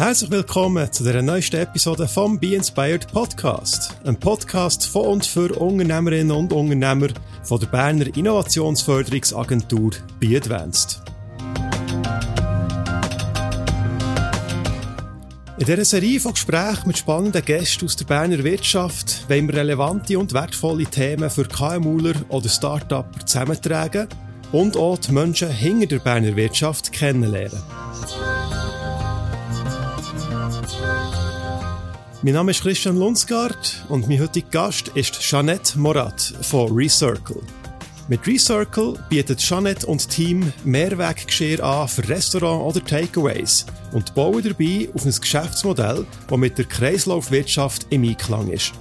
Herzlich 0.00 0.30
willkommen 0.30 0.90
zu 0.90 1.04
der 1.04 1.20
neuesten 1.20 1.56
Episode 1.56 2.08
vom 2.08 2.40
Be 2.40 2.54
Inspired 2.54 3.06
Podcast. 3.12 3.94
Ein 4.06 4.18
Podcast 4.18 4.86
von 4.86 5.04
und 5.04 5.26
für 5.26 5.54
Unternehmerinnen 5.54 6.34
und 6.34 6.54
Unternehmer 6.54 7.08
von 7.42 7.60
der 7.60 7.66
Berner 7.66 8.06
Innovationsförderungsagentur 8.16 9.90
Be 10.18 10.38
Advanced. 10.38 11.02
In 15.58 15.66
dieser 15.66 15.84
Serie 15.84 16.18
von 16.18 16.32
Gesprächen 16.32 16.86
mit 16.86 16.96
spannenden 16.96 17.44
Gästen 17.44 17.84
aus 17.84 17.96
der 17.96 18.06
Berner 18.06 18.42
Wirtschaft 18.42 19.28
wollen 19.28 19.48
wir 19.48 19.56
relevante 19.56 20.18
und 20.18 20.32
wertvolle 20.32 20.86
Themen 20.86 21.28
für 21.28 21.44
KMUler 21.44 22.14
oder 22.30 22.48
Start-Upper 22.48 23.26
zusammentragen 23.26 24.08
und 24.50 24.78
auch 24.78 24.96
die 24.96 25.12
Menschen 25.12 25.50
hinter 25.50 25.88
der 25.88 25.98
Berner 25.98 26.36
Wirtschaft 26.36 26.90
kennenlernen. 26.90 27.60
Mein 32.22 32.34
Name 32.34 32.50
ist 32.50 32.60
Christian 32.60 32.98
Lunsgaard 32.98 33.86
und 33.88 34.06
mein 34.06 34.20
heutiger 34.20 34.50
Gast 34.50 34.88
ist 34.88 35.18
Jeanette 35.22 35.78
Morat 35.78 36.20
von 36.42 36.70
Recircle. 36.70 37.40
Mit 38.08 38.26
Recircle 38.26 39.02
bietet 39.08 39.38
Jeanette 39.38 39.86
und 39.86 40.06
Team 40.06 40.52
Mehrweggeschirr 40.64 41.64
an 41.64 41.88
für 41.88 42.06
Restaurants 42.06 42.76
oder 42.76 42.84
Takeaways 42.84 43.64
und 43.92 44.14
bauen 44.14 44.42
dabei 44.42 44.90
auf 44.92 45.06
ein 45.06 45.14
Geschäftsmodell, 45.18 46.04
das 46.28 46.38
mit 46.38 46.58
der 46.58 46.66
Kreislaufwirtschaft 46.66 47.86
im 47.88 48.04
Einklang 48.04 48.48
ist. 48.48 48.74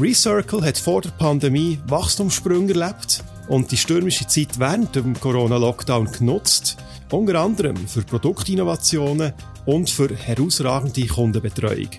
Recircle 0.00 0.62
hat 0.62 0.78
vor 0.78 1.02
der 1.02 1.10
Pandemie 1.10 1.78
Wachstumssprünge 1.88 2.72
erlebt 2.72 3.22
und 3.48 3.70
die 3.70 3.76
stürmische 3.76 4.26
Zeit 4.26 4.58
während 4.58 4.96
dem 4.96 5.12
Corona-Lockdown 5.20 6.10
genutzt, 6.10 6.78
unter 7.10 7.38
anderem 7.38 7.76
für 7.86 8.00
Produktinnovationen 8.00 9.34
und 9.68 9.90
für 9.90 10.08
herausragende 10.16 11.06
Kundenbetreuung. 11.06 11.90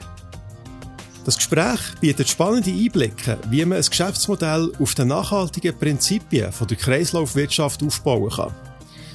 Das 1.23 1.38
Gespräch 1.38 1.80
bietet 2.02 2.28
spannende 2.28 2.72
Einblicke, 2.72 3.38
wie 3.52 3.64
man 3.64 3.78
ein 3.78 3.86
Geschäftsmodell 3.88 4.72
auf 4.80 4.95
den 4.95 5.09
nachhaltigen 5.09 5.78
Prinzipien 5.78 6.52
der 6.67 6.78
Kreislaufwirtschaft 6.78 7.84
aufbauen 7.84 8.31
kann. 8.31 8.56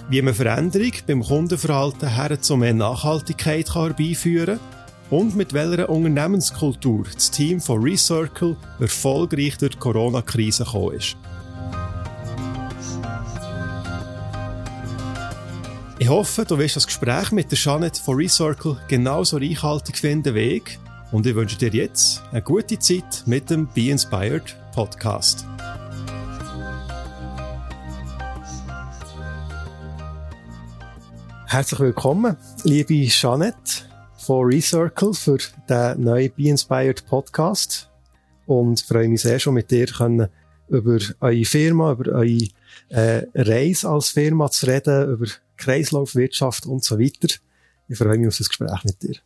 Wie 0.09 0.23
man 0.23 0.35
Veränderung 0.35 0.93
beim 1.05 1.25
Kundenverhalten 1.25 2.09
her 2.09 2.41
zu 2.41 2.57
mehr 2.57 2.75
Nachhaltigkeit 2.75 3.75
herbeiführen 3.75 4.61
kann 4.61 5.19
und 5.19 5.35
mit 5.35 5.53
welcher 5.53 5.89
Unternehmenskultur 5.89 7.07
das 7.13 7.33
Team 7.33 7.61
von 7.61 7.83
Recircle 7.83 8.57
erfolgreich 8.79 9.59
durch 9.59 9.73
die 9.73 9.79
Corona-Krise 9.79 10.65
gekommen 10.65 10.95
ist. 10.95 11.17
Ich 16.05 16.11
hoffe, 16.11 16.45
du 16.45 16.59
wirst 16.59 16.77
das 16.77 16.87
Gespräch 16.87 17.33
mit 17.33 17.51
der 17.51 17.57
Jeanette 17.57 17.99
von 17.99 18.17
Recircle 18.17 18.77
genauso 18.89 19.39
reichhaltig 19.39 19.97
finden 19.97 20.35
wie 20.35 20.57
ich 20.57 20.79
und 21.13 21.25
ich 21.25 21.35
wünsche 21.35 21.57
dir 21.57 21.71
jetzt 21.71 22.23
eine 22.31 22.43
gute 22.43 22.79
Zeit 22.79 23.23
mit 23.25 23.49
dem 23.49 23.67
Be 23.69 23.89
Inspired 23.89 24.55
Podcast. 24.75 25.47
Herzlich 31.47 31.81
willkommen, 31.81 32.37
liebe 32.65 33.07
Jeanette 33.07 33.89
von 34.19 34.45
Recircle 34.45 35.15
für 35.15 35.39
den 35.71 36.03
neuen 36.03 36.31
Be 36.37 36.49
Inspired 36.49 37.07
Podcast 37.07 37.91
und 38.45 38.79
freue 38.79 39.09
mich 39.09 39.23
sehr 39.23 39.39
schon 39.39 39.55
mit 39.55 39.71
dir 39.71 39.87
können 39.87 40.29
über 40.69 40.99
eure 41.21 41.45
Firma, 41.47 41.93
über 41.93 42.13
eure 42.13 42.49
äh, 42.95 43.27
Reise 43.35 43.89
als 43.89 44.11
Firma 44.11 44.51
zu 44.51 44.67
reden, 44.67 45.11
über 45.15 45.27
Kreislaufwirtschaft 45.57 46.67
und 46.67 46.85
so 46.85 46.99
weiter. 46.99 47.35
Ich 47.89 47.99
freue 47.99 48.19
mich 48.19 48.29
auf 48.29 48.39
das 48.39 48.49
Gespräch 48.49 48.85
mit 48.85 49.03
dir. 49.03 49.17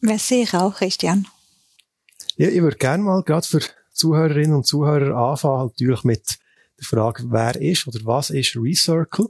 Merci, 0.00 0.42
ich 0.42 0.54
auch, 0.54 0.74
Christian. 0.74 1.26
Ja, 2.36 2.48
ich 2.48 2.60
würde 2.60 2.76
gerne 2.76 3.02
mal 3.02 3.22
gerade 3.22 3.46
für 3.46 3.60
Zuhörerinnen 3.92 4.54
und 4.54 4.66
Zuhörer 4.66 5.14
anfangen, 5.16 5.66
natürlich 5.66 6.04
mit 6.04 6.38
der 6.78 6.86
Frage, 6.86 7.24
wer 7.28 7.60
ist 7.60 7.86
oder 7.86 8.00
was 8.04 8.30
ist 8.30 8.56
Recircle, 8.56 9.26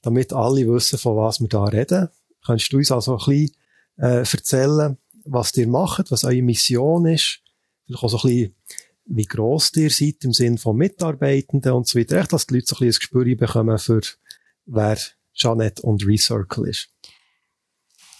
damit 0.00 0.32
alle 0.32 0.66
wissen, 0.68 0.98
von 0.98 1.16
was 1.16 1.40
wir 1.40 1.48
da 1.48 1.64
reden. 1.64 2.08
Kannst 2.46 2.72
du 2.72 2.78
uns 2.78 2.90
also 2.90 3.18
ein 3.18 3.18
bisschen 3.18 3.56
äh, 3.98 4.20
erzählen, 4.20 4.96
was 5.24 5.56
ihr 5.56 5.68
macht, 5.68 6.10
was 6.10 6.24
eure 6.24 6.42
Mission 6.42 7.06
ist, 7.06 7.40
vielleicht 7.84 8.04
auch 8.04 8.08
so 8.08 8.16
ein 8.18 8.22
bisschen, 8.22 8.54
wie 9.04 9.24
gross 9.24 9.72
ihr 9.76 9.90
seid 9.90 10.24
im 10.24 10.32
Sinne 10.32 10.58
von 10.58 10.76
Mitarbeitenden 10.76 11.72
und 11.72 11.86
so 11.86 11.98
weiter, 11.98 12.18
echt, 12.18 12.32
dass 12.32 12.46
die 12.46 12.54
Leute 12.54 12.66
so 12.66 12.76
ein 12.76 12.86
bisschen 12.86 12.88
ein 12.88 13.00
Gespür 13.00 13.36
bekommen 13.36 13.78
für 13.78 14.00
wer 14.66 14.98
Janet 15.34 15.80
und 15.80 16.06
Recircle 16.06 16.68
ist. 16.68 16.88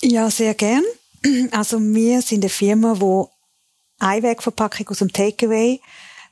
Ja, 0.03 0.31
sehr 0.31 0.54
gern. 0.54 0.82
Also 1.53 1.78
wir 1.78 2.20
sind 2.20 2.43
eine 2.43 2.48
Firma, 2.48 2.94
die 2.94 4.04
Einwegverpackung 4.04 4.88
aus 4.88 4.98
dem 4.98 5.12
Takeaway 5.12 5.81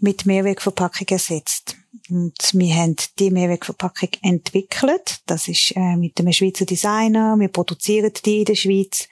mit 0.01 0.27
Mehrwegverpackung 0.27 1.07
ersetzt. 1.09 1.77
Und 2.09 2.35
wir 2.53 2.75
haben 2.75 2.97
die 3.21 3.31
Mehrwegverpackung 3.31 4.09
entwickelt. 4.23 5.21
Das 5.27 5.47
ist 5.47 5.73
äh, 5.77 5.97
mit 5.97 6.19
einem 6.19 6.33
Schweizer 6.33 6.65
Designer. 6.65 7.37
Wir 7.39 7.49
produzieren 7.49 8.13
die 8.25 8.41
in 8.41 8.45
der 8.47 8.57
Schweiz. 8.57 9.09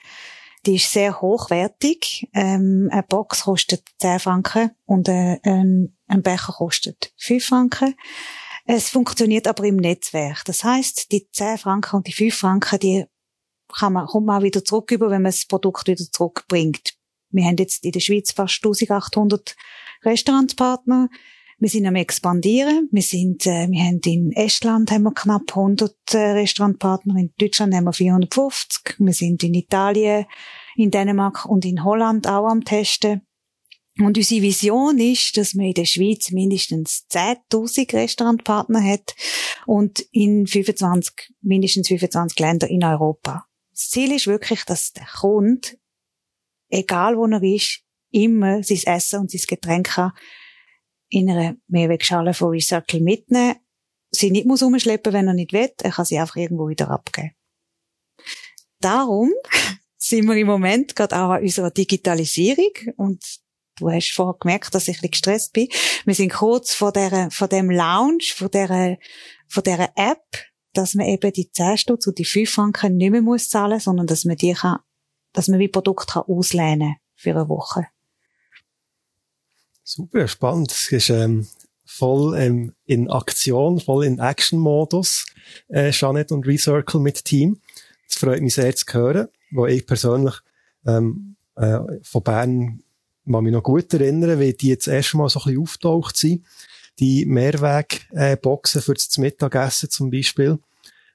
Die 0.65 0.75
ist 0.75 0.91
sehr 0.91 1.21
hochwertig. 1.21 2.27
Ähm, 2.33 2.89
eine 2.91 3.03
Box 3.03 3.43
kostet 3.43 3.83
10 3.99 4.19
Franken 4.19 4.71
und 4.85 5.07
äh, 5.07 5.39
ein, 5.43 5.95
ein 6.07 6.21
Becher 6.21 6.53
kostet 6.53 7.13
5 7.17 7.45
Franken. 7.45 7.95
Es 8.65 8.89
funktioniert 8.89 9.47
aber 9.47 9.63
im 9.63 9.77
Netzwerk. 9.77 10.43
Das 10.45 10.63
heißt, 10.63 11.11
die 11.11 11.29
10 11.31 11.57
Franken 11.59 11.95
und 11.95 12.07
die 12.07 12.13
5 12.13 12.35
Franken, 12.35 12.79
die 12.79 13.05
kann 13.73 13.93
man, 13.93 14.07
kommt 14.07 14.27
man 14.27 14.39
auch 14.39 14.43
wieder 14.43 14.63
zurück 14.63 14.91
über, 14.91 15.09
wenn 15.09 15.21
man 15.21 15.31
das 15.31 15.45
Produkt 15.45 15.87
wieder 15.87 16.03
zurückbringt. 16.11 16.93
Wir 17.31 17.45
haben 17.45 17.57
jetzt 17.57 17.85
in 17.85 17.91
der 17.91 17.99
Schweiz 17.99 18.31
fast 18.31 18.63
1800 18.63 19.55
Restaurantspartner. 20.03 21.09
Wir 21.61 21.67
sind 21.67 21.85
am 21.85 21.95
expandieren. 21.95 22.87
Wir 22.89 23.01
sind, 23.01 23.45
äh, 23.45 23.67
wir 23.69 23.83
haben 23.83 23.99
in 24.05 24.31
Estland 24.31 24.91
haben 24.91 25.03
wir 25.03 25.13
knapp 25.13 25.43
100 25.49 25.93
äh, 26.13 26.17
Restaurantpartner. 26.17 27.17
In 27.17 27.33
Deutschland 27.37 27.75
haben 27.75 27.83
wir 27.83 27.91
450. 27.91 28.95
Wir 28.97 29.13
sind 29.13 29.43
in 29.43 29.53
Italien, 29.53 30.25
in 30.77 30.89
Dänemark 30.89 31.45
und 31.45 31.65
in 31.65 31.83
Holland 31.83 32.27
auch 32.27 32.47
am 32.47 32.63
Testen. 32.63 33.27
Und 33.97 34.17
unsere 34.17 34.41
Vision 34.41 34.99
ist, 34.99 35.35
dass 35.35 35.53
man 35.53 35.65
in 35.65 35.73
der 35.73 35.83
Schweiz 35.83 36.31
mindestens 36.31 37.05
10.000 37.11 37.93
Restaurantpartner 37.93 38.81
hat 38.81 39.13
und 39.65 39.99
in 40.13 40.47
25, 40.47 41.13
mindestens 41.41 41.89
25 41.89 42.39
Länder 42.39 42.69
in 42.69 42.85
Europa. 42.85 43.45
Das 43.71 43.89
Ziel 43.89 44.13
ist 44.13 44.27
wirklich, 44.27 44.63
dass 44.63 44.93
der 44.93 45.07
Kunde, 45.19 45.67
egal 46.69 47.17
wo 47.17 47.25
er 47.25 47.43
ist, 47.43 47.81
immer 48.11 48.63
sein 48.63 48.95
Essen 48.95 49.19
und 49.19 49.31
sein 49.31 49.41
Getränk 49.45 49.87
kann 49.87 50.13
in 51.09 51.29
einer 51.29 51.55
Mehrwegschale 51.67 52.33
von 52.33 52.49
Recycle 52.49 53.01
mitnehmen, 53.01 53.55
sie 54.11 54.31
nicht 54.31 54.45
muss 54.45 54.61
umschleppen, 54.61 55.13
wenn 55.13 55.27
er 55.27 55.33
nicht 55.33 55.53
will, 55.53 55.71
er 55.81 55.91
kann 55.91 56.05
sie 56.05 56.19
einfach 56.19 56.35
irgendwo 56.35 56.67
wieder 56.67 56.89
abgeben. 56.89 57.31
Darum 58.79 59.31
sind 59.97 60.25
wir 60.27 60.35
im 60.35 60.47
Moment 60.47 60.95
gerade 60.95 61.15
auch 61.17 61.29
an 61.31 61.41
unserer 61.41 61.71
Digitalisierung 61.71 62.71
und 62.97 63.23
du 63.77 63.89
hast 63.89 64.11
vorher 64.11 64.37
gemerkt, 64.39 64.73
dass 64.73 64.87
ich 64.87 64.97
ein 64.97 65.01
bisschen 65.01 65.11
gestresst 65.11 65.53
bin. 65.53 65.67
Wir 66.05 66.15
sind 66.15 66.33
kurz 66.33 66.73
vor 66.73 66.91
der, 66.91 67.29
vor 67.31 67.47
dem 67.47 67.69
Launch, 67.69 68.33
vor 68.33 68.49
der, 68.49 68.97
vor 69.47 69.63
der 69.63 69.91
App, 69.95 70.23
dass 70.73 70.93
man 70.93 71.07
eben 71.07 71.31
die 71.33 71.51
10 71.51 71.77
Stutz 71.77 72.07
und 72.07 72.17
die 72.17 72.25
5 72.25 72.49
Franken 72.49 72.97
nicht 72.97 73.11
mehr 73.11 73.21
muss 73.21 73.49
zahlen, 73.49 73.79
sondern 73.79 74.07
dass 74.07 74.25
man 74.25 74.37
die 74.37 74.53
kann, 74.53 74.79
dass 75.33 75.47
man 75.47 75.59
wie 75.59 75.67
Produkt 75.67 76.11
kann 76.11 76.23
auslehnen 76.27 76.95
für 77.15 77.31
eine 77.31 77.49
Woche. 77.49 77.87
Super, 79.91 80.27
spannend. 80.27 80.69
Das 80.69 80.91
ist 80.91 81.09
ähm, 81.09 81.47
voll 81.83 82.37
ähm, 82.37 82.73
in 82.85 83.09
Aktion, 83.09 83.79
voll 83.79 84.05
in 84.05 84.19
Action-Modus, 84.19 85.25
äh, 85.67 85.89
Janet 85.89 86.31
und 86.31 86.45
Recircle 86.45 86.99
mit 86.99 87.25
Team. 87.25 87.59
Das 88.07 88.17
freut 88.17 88.43
mich 88.43 88.53
sehr 88.53 88.75
zu 88.75 88.85
hören, 88.93 89.29
wo 89.49 89.65
ich 89.65 89.87
persönlich 89.87 90.35
ähm, 90.85 91.37
äh, 91.55 91.79
von 92.03 92.21
Bern 92.21 92.83
kann 93.25 93.43
mich 93.43 93.51
noch 93.51 93.63
gut 93.63 93.91
erinnern, 93.91 94.39
wie 94.39 94.53
die 94.53 94.67
jetzt 94.67 94.87
erst 94.87 95.15
mal 95.15 95.27
so 95.27 95.39
ein 95.39 95.45
bisschen 95.45 95.61
auftaucht 95.63 96.17
sind. 96.17 96.45
Die 96.99 97.25
Mehrwegboxen 97.25 98.81
äh, 98.81 98.83
für 98.83 98.93
das 98.93 99.17
Mittagessen 99.17 99.89
zum 99.89 100.11
Beispiel. 100.11 100.59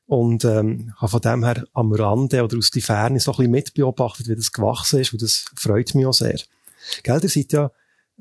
Und 0.06 0.44
ähm, 0.44 0.92
habe 0.96 1.10
von 1.10 1.20
dem 1.20 1.44
her 1.44 1.64
am 1.74 1.92
Rande 1.92 2.42
oder 2.42 2.58
aus 2.58 2.72
der 2.72 2.82
Ferne 2.82 3.20
so 3.20 3.30
ein 3.30 3.36
bisschen 3.36 3.52
mitbeobachtet, 3.52 4.26
wie 4.26 4.34
das 4.34 4.50
gewachsen 4.50 4.98
ist 4.98 5.12
und 5.12 5.22
das 5.22 5.44
freut 5.54 5.94
mich 5.94 6.06
auch 6.06 6.12
sehr. 6.12 6.40
Gell, 7.04 7.20
ihr 7.22 7.28
seid 7.28 7.52
ja, 7.52 7.70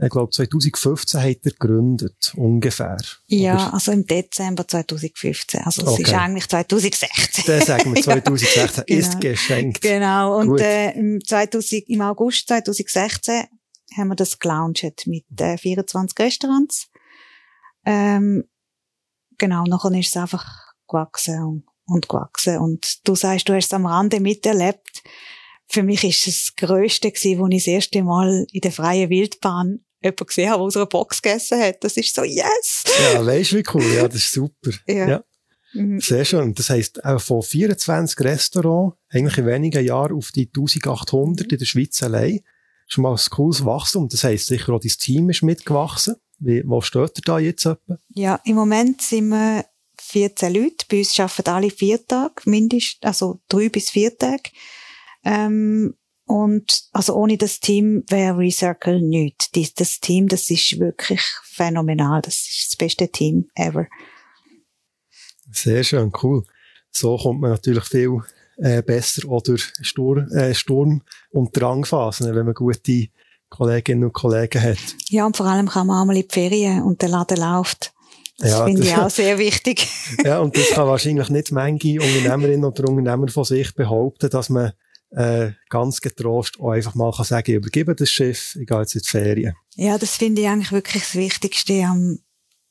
ich 0.02 0.10
glaube 0.10 0.32
2015 0.32 1.22
hat 1.22 1.38
er 1.44 1.52
gegründet, 1.52 2.34
ungefähr. 2.36 2.98
Ja, 3.28 3.56
oder? 3.56 3.74
also 3.76 3.92
im 3.92 4.06
Dezember 4.06 4.68
2015. 4.68 5.62
Also 5.62 5.84
es 5.84 5.88
okay. 5.88 6.02
ist 6.04 6.14
eigentlich 6.14 6.50
2016. 6.50 7.44
Dann 7.46 7.62
sagen 7.62 7.96
wir 7.96 8.02
2016 8.04 8.84
genau. 8.86 9.00
ist 9.00 9.22
geschenkt. 9.22 9.82
Genau, 9.82 10.40
und 10.40 10.60
äh, 10.60 10.92
im, 10.92 11.24
2000, 11.24 11.90
im 11.90 12.02
August 12.02 12.48
2016 12.48 13.44
haben 13.96 14.08
wir 14.08 14.16
das 14.16 14.40
gelauncht 14.40 15.06
mit 15.06 15.26
äh, 15.40 15.58
24 15.58 16.18
Restaurants. 16.18 16.88
Ähm, 17.86 18.46
genau, 19.38 19.64
nachher 19.66 19.92
ist 20.00 20.08
es 20.08 20.18
einfach 20.18 20.74
gewachsen 20.88 21.44
und 21.44 21.64
und 21.86 22.08
gewachsen. 22.10 22.58
Und 22.58 23.08
du 23.08 23.16
sagst, 23.16 23.48
du 23.48 23.54
hast 23.54 23.66
es 23.66 23.74
am 23.74 23.86
Rande 23.86 24.20
miterlebt. 24.20 25.04
Für 25.74 25.82
mich 25.82 26.04
ist 26.04 26.28
es 26.28 26.54
das 26.56 26.56
Größte 26.56 27.10
gewesen, 27.10 27.40
wo 27.40 27.48
ich 27.48 27.64
das 27.64 27.68
erste 27.68 28.04
Mal 28.04 28.46
in 28.52 28.62
der 28.62 28.72
freien 28.72 29.10
Wildbahn 29.10 29.84
jemanden 30.04 30.26
gesehen 30.28 30.50
habe, 30.52 30.60
der 30.60 30.66
aus 30.68 30.78
einer 30.78 30.86
Box 30.86 31.20
gegessen 31.20 31.60
hat. 31.60 31.84
Das 31.84 31.98
ist 31.98 32.14
so, 32.14 32.24
yes! 32.24 32.84
Ja, 33.12 33.26
weißt 33.26 33.54
du, 33.54 33.56
wie 33.56 33.64
cool? 33.74 33.84
Ja, 33.96 34.08
das 34.08 34.18
ist 34.18 34.34
super. 34.34 34.70
Ja. 34.88 35.10
ja. 35.10 35.24
Mhm. 35.74 36.00
Sehr 36.00 36.26
schön. 36.26 36.54
Das 36.54 36.70
heisst, 36.70 37.04
auch 37.04 37.20
von 37.20 37.42
24 37.42 38.20
Restaurants, 38.20 38.96
eigentlich 39.10 39.40
in 39.40 39.48
wenigen 39.48 39.84
Jahren 39.84 40.16
auf 40.16 40.32
die 40.32 40.46
1800 40.46 41.52
in 41.52 41.58
der 41.58 41.66
Schweiz 41.66 42.04
allein. 42.04 42.42
Schon 42.88 43.02
mal 43.02 43.14
ein 43.14 43.30
cooles 43.32 43.66
Wachstum. 43.66 44.08
Das 44.10 44.24
heisst 44.24 44.46
sicher 44.46 44.74
auch, 44.74 44.80
dein 44.80 44.92
Team 44.92 45.32
ist 45.32 45.42
mitgewachsen. 45.42 46.18
Wie, 46.38 46.62
wo 46.68 46.82
steht 46.82 47.18
ihr 47.18 47.24
da 47.26 47.40
jetzt 47.40 47.66
etwa? 47.66 47.98
Ja, 48.10 48.40
im 48.46 48.58
Moment 48.58 49.02
sind 49.02 49.30
wir 49.30 49.66
14 50.00 50.54
Leute. 50.54 50.86
Bei 50.88 51.00
uns 51.00 51.20
arbeiten 51.20 51.50
alle 51.50 51.72
vier 51.72 52.06
Tage, 52.06 52.36
mindestens, 52.46 53.02
also 53.02 53.42
drei 53.50 53.70
bis 53.70 53.90
vier 53.90 54.16
Tage. 54.16 54.52
Ähm, 55.24 55.96
und 56.26 56.84
also 56.94 57.16
ohne 57.16 57.38
das 57.38 57.60
Team 57.60 58.04
wäre 58.08 58.38
Recircle 58.38 59.02
nichts. 59.02 59.52
Das, 59.76 60.00
Team, 60.00 60.28
das 60.28 60.50
ist 60.50 60.80
wirklich 60.80 61.22
phänomenal. 61.44 62.22
Das 62.22 62.36
ist 62.36 62.68
das 62.70 62.76
beste 62.78 63.10
Team 63.10 63.50
ever. 63.56 63.88
Sehr 65.52 65.84
schön, 65.84 66.12
cool. 66.24 66.44
So 66.90 67.18
kommt 67.18 67.42
man 67.42 67.52
natürlich 67.52 67.84
viel 67.84 68.22
äh, 68.58 68.82
besser 68.82 69.28
oder 69.28 69.56
Sturm, 69.58 70.28
äh, 70.32 70.54
Sturm- 70.54 71.02
und 71.32 71.60
Drangphasen, 71.60 72.34
wenn 72.34 72.46
man 72.46 72.54
gute 72.54 73.08
Kolleginnen 73.50 74.06
und 74.06 74.14
Kollegen 74.14 74.62
hat. 74.62 74.78
Ja, 75.10 75.26
und 75.26 75.38
vor 75.38 75.46
allem 75.46 75.68
kann 75.68 75.88
man 75.88 76.02
einmal 76.02 76.16
in 76.16 76.24
die 76.28 76.34
Ferien 76.34 76.82
und 76.82 77.02
der 77.02 77.10
Laden 77.10 77.38
läuft. 77.38 77.94
Das 78.40 78.50
Ja, 78.50 78.66
finde 78.66 78.82
ich 78.82 78.96
auch 78.96 79.10
sehr 79.10 79.38
wichtig. 79.38 79.88
ja, 80.24 80.40
und 80.40 80.58
das 80.58 80.70
kann 80.70 80.88
wahrscheinlich 80.88 81.30
nicht 81.30 81.52
manche 81.52 82.00
Unternehmerinnen 82.00 82.66
oder 82.66 82.90
Unternehmer 82.90 83.28
von 83.28 83.44
sich 83.44 83.74
behaupten, 83.76 84.30
dass 84.30 84.50
man 84.50 84.74
äh, 85.16 85.52
ganz 85.70 86.02
getrost 86.02 86.60
auch 86.60 86.72
einfach 86.72 86.96
mal 86.96 87.12
kann 87.12 87.26
sagen, 87.26 87.52
ich 87.52 87.58
übergebe 87.58 87.96
das 87.96 88.10
Schiff, 88.10 88.56
ich 88.60 88.68
gehe 88.68 88.80
jetzt 88.80 88.96
in 88.96 89.02
die 89.02 89.08
Ferien. 89.08 89.56
Ja, 89.76 89.98
das 89.98 90.18
finde 90.18 90.42
ich 90.42 90.48
eigentlich 90.48 90.72
wirklich 90.72 91.04
das 91.04 91.16
Wichtigste 91.16 91.84
am, 91.84 92.20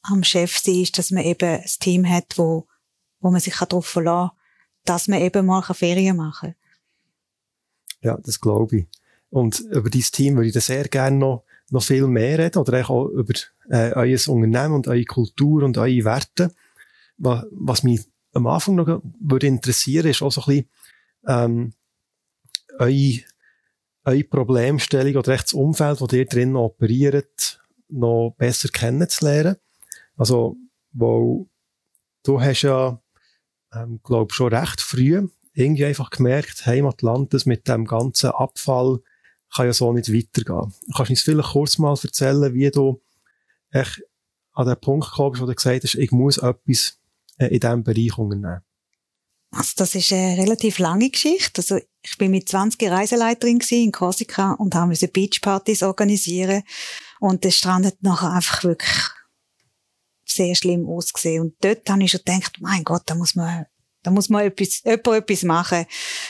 am 0.02 0.24
Chef 0.24 0.58
sein, 0.58 0.82
ist, 0.82 0.98
dass 0.98 1.10
man 1.10 1.24
eben 1.24 1.48
ein 1.48 1.64
Team 1.80 2.08
hat, 2.08 2.36
wo, 2.36 2.66
wo 3.20 3.30
man 3.30 3.40
sich 3.40 3.54
darauf 3.54 3.86
verlassen 3.86 4.30
kann, 4.30 4.38
dass 4.84 5.08
man 5.08 5.20
eben 5.20 5.46
mal 5.46 5.62
Ferien 5.62 6.16
machen 6.16 6.54
Ja, 8.00 8.18
das 8.20 8.40
glaube 8.40 8.78
ich. 8.78 8.86
Und 9.30 9.60
über 9.60 9.88
dieses 9.88 10.10
Team 10.10 10.36
würde 10.36 10.48
ich 10.48 10.52
dann 10.52 10.62
sehr 10.62 10.88
gerne 10.88 11.16
noch, 11.16 11.44
noch 11.70 11.82
viel 11.82 12.06
mehr 12.06 12.38
reden, 12.38 12.58
oder 12.58 12.90
auch 12.90 13.06
über 13.06 13.32
äh, 13.70 13.92
euer 13.94 14.18
Unternehmen 14.28 14.74
und 14.74 14.88
eure 14.88 15.04
Kultur 15.04 15.62
und 15.62 15.78
eure 15.78 16.04
Werte. 16.04 16.52
Was, 17.16 17.46
was 17.52 17.82
mich 17.82 18.00
am 18.34 18.46
Anfang 18.46 18.74
noch 18.74 19.00
würde 19.20 19.46
interessieren, 19.46 20.08
ist 20.08 20.22
auch 20.22 20.32
so 20.32 20.42
ein 20.42 20.46
bisschen, 20.46 20.70
ähm, 21.26 21.72
eure, 22.82 23.20
eure 24.04 24.24
Problemstellung 24.24 25.16
oder 25.16 25.32
echt 25.32 25.44
das 25.44 25.54
Umfeld, 25.54 26.00
wo 26.00 26.06
ihr 26.12 26.26
drin 26.26 26.56
operiert, 26.56 27.60
noch 27.88 28.34
besser 28.36 28.68
kennenzulernen. 28.68 29.56
Also, 30.16 30.56
wo 30.92 31.48
du 32.22 32.40
hast 32.40 32.62
ja, 32.62 33.00
ähm, 33.74 34.00
glaube 34.02 34.32
schon 34.32 34.54
recht 34.54 34.80
früh 34.80 35.28
irgendwie 35.54 35.84
einfach 35.84 36.10
gemerkt, 36.10 36.66
Heimatlandes 36.66 37.46
mit 37.46 37.68
dem 37.68 37.84
ganzen 37.84 38.30
Abfall 38.30 39.00
kann 39.54 39.66
ja 39.66 39.72
so 39.72 39.92
nicht 39.92 40.12
weitergehen. 40.12 40.72
Kannst 40.96 41.10
du 41.10 41.12
uns 41.12 41.22
vielleicht 41.22 41.50
kurz 41.50 41.78
mal 41.78 41.96
erzählen, 42.02 42.54
wie 42.54 42.70
du 42.70 43.02
echt 43.70 44.02
an 44.52 44.66
den 44.66 44.80
Punkt 44.80 45.10
gekommen 45.10 45.32
bist, 45.32 45.42
wo 45.42 45.46
du 45.46 45.54
gesagt 45.54 45.84
hast, 45.84 45.94
ich 45.94 46.10
muss 46.10 46.38
etwas 46.38 46.98
äh, 47.38 47.48
in 47.48 47.60
diesem 47.60 47.84
Bereich 47.84 48.16
unternehmen? 48.16 48.62
Also 49.52 49.72
das 49.76 49.94
ist 49.94 50.12
eine 50.12 50.38
relativ 50.38 50.78
lange 50.78 51.10
Geschichte. 51.10 51.60
Also 51.60 51.78
ich 52.02 52.18
bin 52.18 52.30
mit 52.30 52.48
20 52.48 52.90
Reiseleiterin 52.90 53.60
in 53.70 53.92
Korsika 53.92 54.52
und 54.52 54.74
haben 54.74 54.88
müssen 54.88 55.12
Beachpartys 55.12 55.82
organisieren 55.82 56.62
und 57.20 57.44
der 57.44 57.50
Strand 57.50 57.86
hat 57.86 58.02
nachher 58.02 58.32
einfach 58.32 58.64
wirklich 58.64 58.98
sehr 60.24 60.54
schlimm 60.54 60.88
ausgesehen 60.88 61.42
und 61.42 61.54
dort 61.60 61.88
habe 61.88 62.02
ich 62.02 62.10
schon 62.10 62.22
gedacht, 62.24 62.56
mein 62.60 62.82
Gott, 62.82 63.02
da 63.06 63.14
muss 63.14 63.34
man 63.34 63.66
da 64.02 64.10
muss 64.10 64.28
man 64.28 64.44
etwas, 64.44 64.82
jemand 64.84 65.06
etwas 65.06 65.42
machen. 65.44 65.86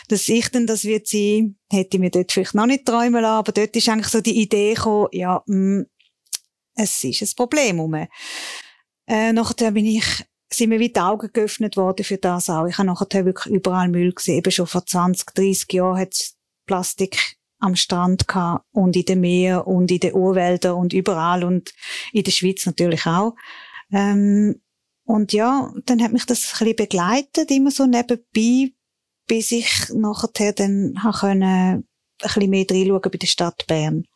Dass 0.08 0.28
ich 0.28 0.48
denn 0.50 0.66
das 0.66 0.84
wird 0.84 1.08
sein, 1.08 1.56
hätte 1.70 1.96
ich 1.96 2.00
mir 2.00 2.10
dort 2.10 2.30
vielleicht 2.30 2.54
noch 2.54 2.66
nicht 2.66 2.84
träumen 2.84 3.22
lassen, 3.22 3.38
aber 3.38 3.52
dort 3.52 3.74
ist 3.74 3.88
eigentlich 3.88 4.08
so 4.08 4.20
die 4.20 4.42
Idee 4.42 4.74
gekommen, 4.74 5.08
ja, 5.12 5.42
mh, 5.46 5.84
es 6.74 7.02
ist 7.02 7.22
ein 7.22 7.30
Problem. 7.34 8.08
Äh, 9.06 9.32
nachher 9.32 9.70
bin 9.70 9.86
ich 9.86 10.04
sind 10.54 10.70
mir 10.70 10.78
wie 10.80 10.92
die 10.92 11.00
Augen 11.00 11.30
geöffnet 11.32 11.76
worden 11.76 12.04
für 12.04 12.18
das 12.18 12.50
auch. 12.50 12.66
Ich 12.66 12.78
habe 12.78 12.86
nachher 12.86 13.24
wirklich 13.24 13.54
überall 13.54 13.88
Müll 13.88 14.12
gesehen. 14.12 14.38
Eben 14.38 14.50
schon 14.50 14.66
vor 14.66 14.84
20, 14.84 15.34
30 15.34 15.72
Jahren 15.72 15.98
hat 15.98 16.14
es 16.14 16.36
Plastik 16.66 17.36
am 17.58 17.76
Strand 17.76 18.26
gehabt 18.26 18.64
und 18.72 18.96
in 18.96 19.04
den 19.04 19.20
Meer 19.20 19.66
und 19.66 19.90
in 19.90 20.00
den 20.00 20.14
Urwäldern 20.14 20.74
und 20.74 20.92
überall 20.92 21.44
und 21.44 21.72
in 22.12 22.24
der 22.24 22.32
Schweiz 22.32 22.66
natürlich 22.66 23.06
auch. 23.06 23.34
Ähm, 23.92 24.60
und 25.04 25.32
ja, 25.32 25.72
dann 25.84 26.02
hat 26.02 26.12
mich 26.12 26.26
das 26.26 26.44
ein 26.44 26.58
bisschen 26.58 26.76
begleitet, 26.76 27.50
immer 27.50 27.70
so 27.70 27.86
nebenbei, 27.86 28.72
bis 29.28 29.52
ich 29.52 29.70
nachher 29.94 30.52
dann 30.52 30.98
können, 31.18 31.42
ein 31.42 31.84
bisschen 32.18 32.50
mehr 32.50 32.66
reinschauen 32.68 33.00
bei 33.00 33.18
der 33.18 33.26
Stadt 33.26 33.66
Bern 33.66 34.06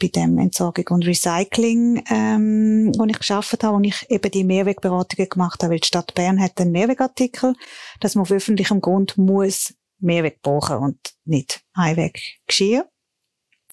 bei 0.00 0.08
dem 0.08 0.38
Entsorgung 0.38 0.86
und 0.90 1.06
Recycling, 1.06 2.02
ähm, 2.10 2.92
wo 2.96 3.04
ich 3.04 3.18
geschafft 3.18 3.62
habe, 3.62 3.76
wo 3.76 3.80
ich 3.82 4.10
eben 4.10 4.30
die 4.30 4.44
Mehrwegberatungen 4.44 5.28
gemacht 5.28 5.62
habe, 5.62 5.72
weil 5.72 5.80
die 5.80 5.86
Stadt 5.86 6.14
Bern 6.14 6.40
hat 6.40 6.60
einen 6.60 6.72
Mehrwegartikel, 6.72 7.54
dass 8.00 8.14
man 8.14 8.22
auf 8.22 8.32
öffentlichem 8.32 8.80
Grund 8.80 9.16
muss 9.18 9.74
Mehrweg 9.98 10.40
brauchen 10.42 10.78
und 10.78 10.98
nicht 11.24 11.62
Einweggeschirr. 11.74 12.88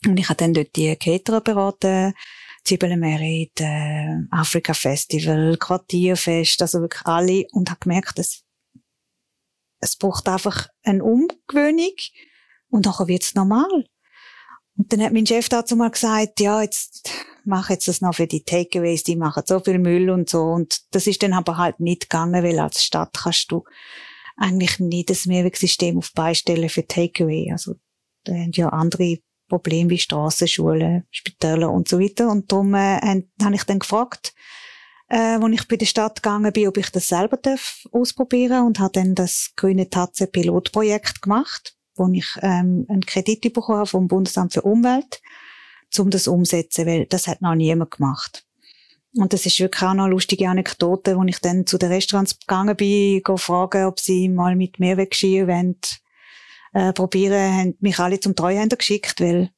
Und 0.06 0.20
ich 0.20 0.30
habe 0.30 0.38
dann 0.38 0.54
dort 0.54 0.76
die 0.76 0.96
Caterer 0.96 1.42
beraten, 1.42 2.14
Zwiebelmerit, 2.64 3.62
äh, 3.62 4.18
Afrika 4.30 4.74
Festival, 4.74 5.58
Quartierfest, 5.58 6.62
also 6.62 6.82
wirklich 6.82 7.06
alle 7.06 7.46
und 7.52 7.70
habe 7.70 7.80
gemerkt, 7.80 8.20
dass 8.20 8.44
es 9.80 9.96
braucht 9.96 10.28
einfach 10.28 10.68
eine 10.84 11.04
Umgewöhnung 11.04 11.96
und 12.70 12.86
nachher 12.86 13.08
wird's 13.08 13.36
normal. 13.36 13.86
Und 14.78 14.94
dann 14.94 15.02
hat 15.02 15.14
mein 15.14 15.26
Chef 15.26 15.50
dazu 15.50 15.76
mal 15.76 15.90
gesagt, 15.90 16.40
ja, 16.40 16.62
jetzt 16.62 17.10
mach 17.46 17.70
jetzt 17.70 17.88
das 17.88 18.02
noch 18.02 18.16
für 18.16 18.28
die 18.28 18.44
Takeaways, 18.44 19.04
die 19.04 19.16
machen 19.16 19.44
so 19.46 19.60
viel 19.60 19.80
Müll 19.80 20.10
und 20.10 20.30
so. 20.30 20.44
Und 20.44 20.82
das 20.92 21.08
ist 21.08 21.24
dann 21.24 21.34
aber 21.34 21.58
halt 21.58 21.80
nicht 21.80 22.10
gegangen, 22.10 22.44
weil 22.44 22.60
als 22.60 22.84
Stadt 22.84 23.18
kannst 23.24 23.52
du 23.52 23.64
eigentlich 24.36 24.80
nicht 24.80 25.10
das 25.10 25.26
Mehrwegsystem 25.26 25.98
auf 25.98 26.14
Beistellen 26.14 26.70
für 26.70 26.86
Takeaway. 26.86 27.52
Also 27.52 27.76
da 28.26 28.34
haben 28.34 28.52
ja 28.54 28.70
andere 28.70 29.18
Probleme 29.48 29.90
wie 29.90 29.98
Strassen, 29.98 30.48
Schulen, 30.48 31.06
Spitäler 31.10 31.72
und 31.72 31.88
so 31.88 32.00
weiter. 32.00 32.30
Und 32.30 32.52
darum 32.52 32.76
äh, 32.76 33.00
habe 33.42 33.56
ich 33.56 33.64
dann 33.64 33.80
gefragt, 33.80 34.36
äh, 35.08 35.40
als 35.42 35.54
ich 35.54 35.68
bei 35.68 35.78
der 35.78 35.86
Stadt 35.86 36.22
gegangen 36.22 36.54
bin, 36.54 36.68
ob 36.68 36.78
ich 36.78 36.92
das 36.92 37.08
selber 37.08 37.38
darf 37.38 37.84
ausprobieren 37.92 38.68
und 38.68 38.80
habe 38.80 38.92
dann 38.94 39.16
das 39.16 39.54
grüne 39.56 39.90
Tatze 39.90 40.28
Pilotprojekt 40.28 41.22
gemacht 41.22 41.77
wo 41.98 42.10
ich 42.12 42.28
ähm, 42.42 42.86
einen 42.90 43.06
Kredit 43.06 43.42
bekommen 43.54 43.80
habe 43.80 43.88
vom 43.88 44.08
Bundesamt 44.08 44.54
für 44.54 44.62
Umwelt, 44.62 45.22
um 45.98 46.10
das 46.10 46.28
umzusetzen, 46.28 46.86
weil 46.86 47.06
das 47.06 47.28
hat 47.28 47.42
noch 47.42 47.56
niemand 47.56 47.92
gemacht. 47.92 48.44
Und 49.16 49.34
das 49.34 49.46
ist 49.46 49.60
wirklich 49.60 49.82
auch 49.84 49.94
noch 49.94 50.06
eine 50.06 50.12
lustige 50.12 50.48
Anekdote, 50.48 51.18
wo 51.18 51.24
ich 51.24 51.40
dann 51.40 51.66
zu 51.66 51.78
den 51.78 51.92
Restaurants 51.92 52.40
gegangen 52.40 52.76
bin, 52.76 53.22
go 53.24 53.38
fragen, 53.38 53.86
ob 53.86 54.00
sie 54.00 54.30
mal 54.30 54.56
mit 54.56 54.80
Mehrweggeschirr 54.80 55.48
wollen, 55.48 55.78
äh, 56.74 56.94
probieren, 56.94 57.58
haben 57.58 57.78
mich 57.80 57.98
alle 58.00 58.20
zum 58.20 58.36
Treuhänder 58.36 58.78
geschickt, 58.78 59.20
weil 59.20 59.50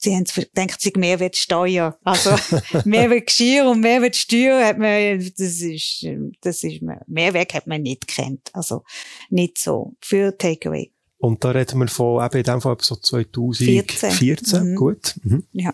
sie 0.00 0.14
haben 0.14 0.24
gedacht, 0.24 0.80
sie 0.80 0.92
Mehrwertsteuer. 0.96 1.98
Also 2.04 2.30
Mehrwertgeschirr 2.84 3.68
und 3.68 3.80
Mehrwertsteuer 3.80 4.66
hat 4.66 4.78
man, 4.78 5.18
das 5.18 5.60
ist, 5.60 6.06
das 6.40 6.62
ist, 6.64 6.82
Mehrweg 7.06 7.54
hat 7.54 7.66
man 7.66 7.82
nicht 7.82 8.06
kennt. 8.06 8.50
Also 8.54 8.82
nicht 9.28 9.58
so 9.58 9.94
für 10.00 10.36
Takeaway. 10.36 10.92
Und 11.20 11.44
da 11.44 11.50
reden 11.50 11.78
wir 11.78 11.88
von 11.88 12.24
eben 12.24 12.38
in 12.38 12.44
dem 12.44 12.60
Fall 12.62 12.76
so 12.80 12.96
2014. 12.96 14.10
14. 14.10 14.70
Mhm. 14.70 14.74
Gut. 14.74 15.14
Mhm. 15.22 15.44
Ja. 15.52 15.70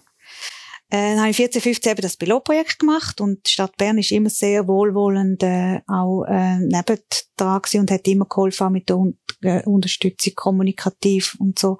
Äh, 0.88 1.14
dann 1.14 1.20
habe 1.20 1.30
ich 1.30 1.36
14, 1.36 1.62
15 1.62 1.92
eben 1.92 2.02
das 2.02 2.16
Pilotprojekt 2.16 2.80
gemacht 2.80 3.20
und 3.20 3.46
die 3.46 3.50
Stadt 3.52 3.76
Bern 3.76 3.98
ist 3.98 4.10
immer 4.10 4.30
sehr 4.30 4.66
wohlwollend 4.66 5.42
äh, 5.42 5.80
auch 5.86 6.24
äh, 6.24 6.58
neben 6.58 6.98
dran 7.36 7.62
gewesen 7.62 7.80
und 7.80 7.90
hat 7.90 8.06
immer 8.06 8.26
geholfen 8.26 8.72
mit 8.72 8.88
der 8.88 8.98
Un 8.98 9.18
äh, 9.42 9.62
Unterstützung 9.64 10.34
kommunikativ 10.34 11.36
und 11.38 11.58
so. 11.58 11.78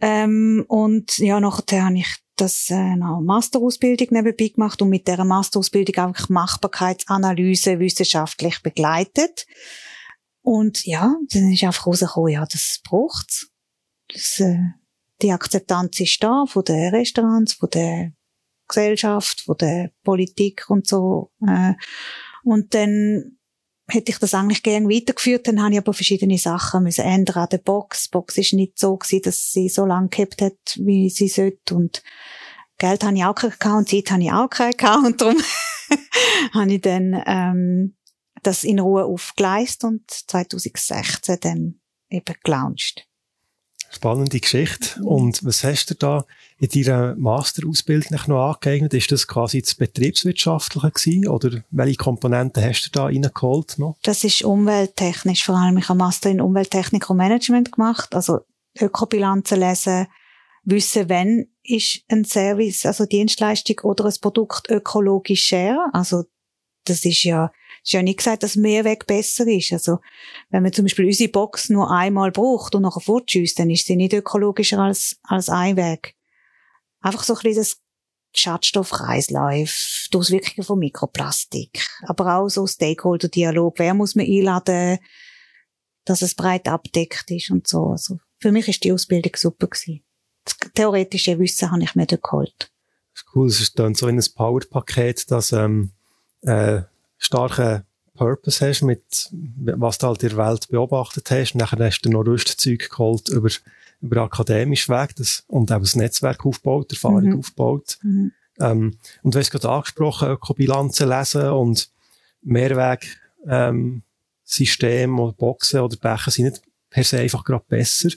Ähm, 0.00 0.64
und 0.66 1.18
ja, 1.18 1.38
nachher 1.38 1.84
habe 1.84 1.98
ich 1.98 2.16
das 2.36 2.70
äh, 2.70 2.96
noch 2.96 3.20
Masterausbildung 3.20 4.08
nebenbei 4.10 4.48
gemacht 4.48 4.82
und 4.82 4.88
mit 4.88 5.06
dieser 5.06 5.24
Masterausbildung 5.24 6.04
auch 6.04 6.28
Machbarkeitsanalyse 6.28 7.78
wissenschaftlich 7.78 8.62
begleitet. 8.62 9.46
Und 10.42 10.84
ja, 10.84 11.16
dann 11.32 11.52
ist 11.52 11.64
einfach 11.64 11.86
rausgekommen, 11.86 12.32
ja, 12.32 12.44
das 12.44 12.80
braucht's. 12.84 13.50
Das, 14.12 14.40
äh, 14.40 14.58
die 15.22 15.32
Akzeptanz 15.32 16.00
ist 16.00 16.22
da 16.22 16.44
von 16.46 16.64
den 16.64 16.94
Restaurants, 16.94 17.54
von 17.54 17.70
der 17.70 18.12
Gesellschaft, 18.68 19.42
von 19.42 19.56
der 19.56 19.92
Politik 20.02 20.68
und 20.68 20.86
so. 20.86 21.30
Äh, 21.46 21.74
und 22.42 22.74
dann 22.74 23.38
hätte 23.88 24.10
ich 24.10 24.18
das 24.18 24.34
eigentlich 24.34 24.62
gerne 24.62 24.88
weitergeführt, 24.88 25.46
dann 25.46 25.62
habe 25.62 25.72
ich 25.72 25.78
aber 25.78 25.92
verschiedene 25.92 26.38
Sachen 26.38 26.84
müssen 26.84 27.04
ändern 27.04 27.44
an 27.44 27.48
der 27.50 27.58
Box. 27.58 28.04
Die 28.04 28.10
Box 28.10 28.38
ist 28.38 28.52
nicht 28.52 28.78
so 28.78 28.96
gewesen, 28.96 29.22
dass 29.22 29.52
sie 29.52 29.68
so 29.68 29.84
lange 29.84 30.08
gehabt 30.08 30.40
hat, 30.42 30.56
wie 30.76 31.10
sie 31.10 31.28
sollte 31.28 31.74
und 31.74 32.02
Geld 32.78 33.04
habe 33.04 33.16
ich 33.16 33.24
auch 33.24 33.34
keinen 33.34 33.76
und 33.76 33.88
Zeit 33.88 34.10
habe 34.10 34.22
ich 34.22 34.32
auch 34.32 34.48
keinen 34.48 35.06
und 35.06 35.20
darum 35.20 35.36
habe 36.54 36.72
ich 36.72 36.80
dann 36.80 37.22
ähm, 37.26 37.96
das 38.42 38.64
in 38.64 38.80
Ruhe 38.80 39.04
aufgeleistet 39.04 39.84
und 39.84 40.10
2016 40.10 41.38
dann 41.40 41.80
eben 42.10 42.34
gelauncht. 42.42 43.06
Spannende 43.94 44.40
Geschichte. 44.40 45.02
Und 45.02 45.44
was 45.44 45.64
hast 45.64 45.90
du 45.90 45.94
da 45.94 46.24
in 46.58 46.68
deiner 46.68 47.14
Masterausbildung 47.16 48.18
noch 48.26 48.54
angeeignet? 48.54 48.94
Ist 48.94 49.12
das 49.12 49.26
quasi 49.26 49.60
das 49.60 49.74
Betriebswirtschaftliche 49.74 50.90
gewesen? 50.90 51.28
Oder 51.28 51.62
welche 51.70 51.96
Komponenten 51.96 52.64
hast 52.64 52.86
du 52.86 52.90
da 52.90 53.04
reingeholt 53.04 53.78
noch? 53.78 53.98
Das 54.02 54.24
ist 54.24 54.44
umwelttechnisch. 54.44 55.44
Vor 55.44 55.56
allem, 55.56 55.76
ich 55.76 55.90
habe 55.90 55.98
Master 55.98 56.30
in 56.30 56.40
Umwelttechnik 56.40 57.10
und 57.10 57.18
Management 57.18 57.72
gemacht. 57.72 58.14
Also 58.14 58.40
Ökobilanzen 58.80 59.60
lesen, 59.60 60.06
wissen, 60.64 61.10
wenn 61.10 61.48
ist 61.62 62.02
ein 62.08 62.24
Service, 62.24 62.86
also 62.86 63.04
Dienstleistung 63.04 63.78
oder 63.82 64.06
ein 64.06 64.14
Produkt 64.20 64.70
ökologisch 64.70 65.44
share. 65.44 65.90
Also 65.92 66.24
das 66.84 67.04
ist 67.04 67.22
ja 67.24 67.52
ist 67.84 67.92
ja 67.92 68.02
nicht 68.02 68.18
gesagt, 68.18 68.42
dass 68.42 68.56
Mehrweg 68.56 69.06
besser 69.06 69.46
ist. 69.46 69.72
Also, 69.72 69.98
wenn 70.50 70.62
man 70.62 70.72
zum 70.72 70.84
Beispiel 70.84 71.06
unsere 71.06 71.30
Box 71.30 71.68
nur 71.68 71.90
einmal 71.90 72.30
braucht 72.30 72.74
und 72.74 72.82
nachher 72.82 73.00
fortschießt, 73.00 73.58
dann 73.58 73.70
ist 73.70 73.86
sie 73.86 73.96
nicht 73.96 74.12
ökologischer 74.12 74.78
als, 74.78 75.18
als 75.24 75.48
Einweg. 75.48 76.14
Einfach 77.00 77.24
so 77.24 77.34
ein 77.34 77.40
bisschen 77.42 77.62
das 77.62 77.80
Schadstoffkreislauf, 78.34 80.08
die 80.12 80.16
Auswirkungen 80.16 80.64
von 80.64 80.78
Mikroplastik. 80.78 81.84
Aber 82.02 82.36
auch 82.36 82.48
so 82.48 82.66
Stakeholder-Dialog. 82.66 83.78
Wer 83.78 83.94
muss 83.94 84.14
man 84.14 84.26
einladen, 84.26 84.98
dass 86.04 86.22
es 86.22 86.34
breit 86.34 86.68
abdeckt 86.68 87.30
ist 87.30 87.50
und 87.50 87.66
so. 87.66 87.88
Also, 87.88 88.18
für 88.38 88.52
mich 88.52 88.68
ist 88.68 88.84
die 88.84 88.92
Ausbildung 88.92 89.32
super 89.36 89.66
gewesen. 89.66 90.04
Das 90.44 90.56
theoretische 90.74 91.38
Wissen 91.38 91.70
habe 91.70 91.82
ich 91.82 91.94
mir 91.94 92.06
da 92.06 92.16
geholt. 92.16 92.70
Das 93.14 93.24
cool. 93.34 93.48
Es 93.48 93.60
ist 93.60 93.78
dann 93.78 93.94
so 93.94 94.08
in 94.08 94.18
ein 94.18 94.26
Powerpaket, 94.34 95.30
dass, 95.30 95.52
ähm, 95.52 95.92
äh, 96.42 96.82
starken 97.22 97.84
Purpose 98.14 98.66
hast, 98.66 98.82
mit, 98.82 99.30
was 99.32 99.98
du 99.98 100.06
halt 100.06 100.22
in 100.22 100.30
der 100.30 100.38
Welt 100.38 100.68
beobachtet 100.68 101.30
hast. 101.30 101.54
Dann 101.54 101.68
hast 101.80 102.02
du 102.02 102.10
noch 102.10 102.26
Rüstzeug 102.26 102.90
geholt 102.90 103.28
über, 103.28 103.48
über 104.00 104.22
akademischen 104.22 104.94
Weg 104.94 105.16
das, 105.16 105.44
und 105.48 105.72
auch 105.72 105.80
ein 105.80 105.98
Netzwerk 105.98 106.44
aufgebaut, 106.44 106.92
Erfahrung 106.92 107.30
mhm. 107.30 107.38
aufgebaut. 107.38 107.98
Mhm. 108.02 108.32
Ähm, 108.60 108.98
und 109.22 109.34
du 109.34 109.38
hast 109.38 109.50
gerade 109.50 109.70
angesprochen, 109.70 110.28
Ökobilanzen 110.28 111.08
lesen 111.08 111.50
und 111.50 111.90
Mehrweg, 112.42 113.18
ähm, 113.46 114.02
System 114.44 115.18
oder 115.18 115.32
Boxen 115.32 115.80
oder 115.80 115.96
Becher 115.96 116.30
sind 116.30 116.44
nicht 116.44 116.62
per 116.90 117.04
se 117.04 117.18
einfach 117.18 117.44
gerade 117.44 117.64
besser. 117.66 118.10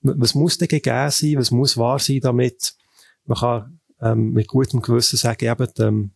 Was 0.00 0.34
muss 0.34 0.58
denn 0.58 0.68
gegeben 0.68 1.10
sein? 1.10 1.36
Was 1.36 1.50
muss 1.50 1.76
wahr 1.76 1.98
sein, 1.98 2.20
damit 2.20 2.74
man 3.26 3.38
kann 3.38 3.80
ähm, 4.00 4.32
mit 4.32 4.48
gutem 4.48 4.80
Gewissen 4.80 5.18
sagen, 5.18 5.44
eben, 5.44 5.68
ähm, 5.78 6.10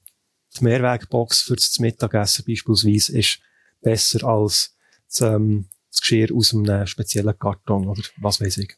die 0.58 0.64
Mehrwegbox 0.64 1.42
für 1.42 1.56
das 1.56 1.78
Mittagessen 1.78 2.44
beispielsweise 2.46 3.18
ist 3.18 3.40
besser 3.80 4.24
als 4.24 4.76
das, 5.08 5.20
ähm, 5.20 5.68
das 5.90 6.00
Geschirr 6.00 6.34
aus 6.34 6.54
einem 6.54 6.86
speziellen 6.86 7.38
Karton 7.38 7.88
oder 7.88 8.02
was 8.18 8.40
weiß 8.40 8.58
ich. 8.58 8.74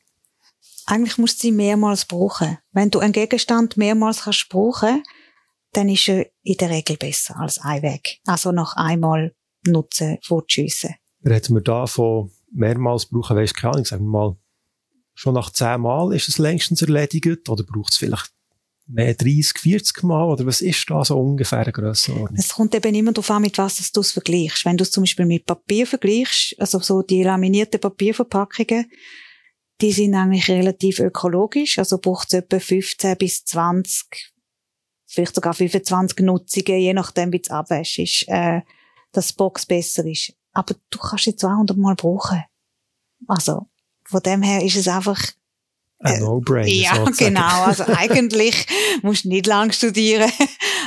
Eigentlich 0.87 1.19
musst 1.19 1.39
du 1.39 1.49
sie 1.49 1.53
mehrmals 1.53 2.07
brauchen. 2.07 2.59
Wenn 2.73 2.91
du 2.91 2.99
einen 3.01 3.13
Gegenstand 3.13 3.77
mehrmals 3.77 4.23
kannst 4.23 4.49
brauchen, 4.49 5.03
dann 5.73 5.89
ist 5.89 6.09
er 6.09 6.27
in 6.43 6.57
der 6.57 6.71
Regel 6.71 6.97
besser 6.97 7.37
als 7.39 7.59
Einweg. 7.59 8.21
Also 8.27 8.53
noch 8.53 8.75
einmal 8.75 9.35
nutzen, 9.67 10.19
fortschiessen. 10.23 10.95
Reden 11.25 11.57
wir 11.57 11.63
da 11.63 11.87
von 11.87 12.31
mehrmals 12.53 13.07
brauchen, 13.07 13.37
weisst 13.37 13.57
keine 13.57 13.75
Ahnung, 13.75 13.85
sagen 13.85 14.05
wir 14.05 14.11
mal, 14.11 14.37
schon 15.15 15.35
nach 15.35 15.51
zehn 15.51 15.81
Mal 15.81 16.15
ist 16.15 16.29
es 16.29 16.39
längstens 16.39 16.81
erledigt 16.81 17.49
oder 17.49 17.65
braucht 17.65 17.93
es 17.93 17.99
vielleicht 17.99 18.33
mehr 18.89 19.15
30, 19.15 19.59
40 19.59 20.03
Mal? 20.03 20.25
Oder 20.25 20.47
was 20.47 20.61
ist 20.61 20.89
da 20.89 21.05
so 21.05 21.19
ungefähr 21.19 21.61
eine 21.61 21.73
Grössenordnung? 21.73 22.39
Es 22.39 22.55
kommt 22.55 22.75
eben 22.75 22.95
immer 22.95 23.13
darauf 23.13 23.31
an, 23.31 23.43
mit 23.43 23.59
was 23.59 23.93
du 23.93 24.01
es 24.01 24.13
vergleichst. 24.13 24.65
Wenn 24.65 24.77
du 24.77 24.83
es 24.83 24.91
zum 24.91 25.03
Beispiel 25.03 25.27
mit 25.27 25.47
Papier 25.47 25.87
vergleichst, 25.87 26.57
also 26.59 26.81
so 26.81 27.03
die 27.03 27.23
laminierten 27.23 27.81
Papierverpackungen, 27.81 28.91
die 29.81 29.93
sind 29.93 30.15
eigentlich 30.15 30.49
relativ 30.49 30.99
ökologisch, 30.99 31.79
also 31.79 31.99
braucht 31.99 32.29
es 32.29 32.41
etwa 32.41 32.59
15 32.59 33.17
bis 33.17 33.45
20, 33.45 34.33
vielleicht 35.07 35.35
sogar 35.35 35.55
25 35.55 36.19
Nutzungen, 36.21 36.81
je 36.81 36.95
nachdem, 36.95 37.33
wie 37.33 37.41
es 37.41 37.51
abwäscht 37.51 37.99
ist, 37.99 38.25
äh, 38.29 38.63
dass 39.13 39.29
die 39.29 39.37
Box 39.37 39.67
besser 39.67 40.05
ist. 40.05 40.33
Aber 40.53 40.75
du 40.91 40.99
kannst 40.99 41.25
sie 41.25 41.37
200 41.37 41.77
Mal 41.77 41.95
brauchen. 41.95 42.43
Also, 43.27 43.67
von 44.05 44.21
dem 44.23 44.43
her 44.43 44.65
ist 44.65 44.77
es 44.77 44.89
einfach 44.89 45.21
ein 46.01 46.17
äh, 46.17 46.21
No-Brainer. 46.21 46.69
Ja, 46.69 46.97
sozusagen. 46.97 47.35
genau. 47.35 47.65
Also 47.65 47.85
eigentlich 47.89 48.67
musst 49.03 49.25
du 49.25 49.29
nicht 49.29 49.47
lang 49.47 49.73
studieren. 49.73 50.31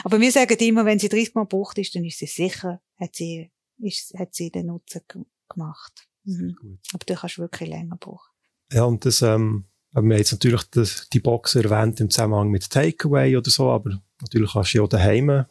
Aber 0.03 0.19
wir 0.19 0.31
sagen 0.31 0.57
immer, 0.59 0.85
wenn 0.85 0.99
sie 0.99 1.09
30 1.09 1.35
Mal 1.35 1.43
gebraucht 1.43 1.77
ist, 1.77 1.93
dann 1.95 2.05
ist 2.05 2.19
sie 2.19 2.27
sicher, 2.27 2.81
hat 2.99 3.15
sie, 3.15 3.51
ist, 3.79 4.13
hat 4.17 4.33
sie 4.33 4.51
den 4.51 4.67
Nutzen 4.67 5.01
gemacht. 5.49 6.07
Mhm. 6.23 6.79
Aber 6.93 7.05
du 7.05 7.13
kannst 7.15 7.39
wirklich 7.39 7.69
länger 7.69 7.97
brauchen. 7.97 8.29
Ja, 8.71 8.83
und 8.85 9.05
das, 9.05 9.21
ähm, 9.21 9.65
wir 9.91 10.01
haben 10.01 10.11
jetzt 10.11 10.31
natürlich 10.31 10.63
das, 10.71 11.09
die 11.11 11.19
Box 11.19 11.55
erwähnt 11.55 11.99
im 11.99 12.09
Zusammenhang 12.09 12.49
mit 12.49 12.69
Takeaway 12.69 13.35
oder 13.35 13.49
so, 13.49 13.69
aber 13.69 14.01
natürlich 14.21 14.53
kannst 14.53 14.73
du 14.73 14.77
ja 14.77 14.87
daheim 14.87 15.45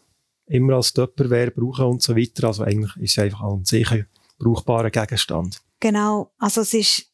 immer 0.47 0.75
als 0.75 0.93
Tupperware 0.93 1.50
brauchen 1.50 1.85
und 1.87 2.02
so 2.02 2.17
weiter. 2.17 2.49
Also 2.49 2.64
eigentlich 2.64 2.97
ist 2.97 3.19
es 3.19 3.19
einfach 3.19 3.43
ein 3.43 3.64
sicher 3.64 4.05
brauchbarer 4.38 4.90
Gegenstand. 4.90 5.61
Genau. 5.81 6.33
Also 6.38 6.62
es 6.62 6.75
ist, 6.75 7.10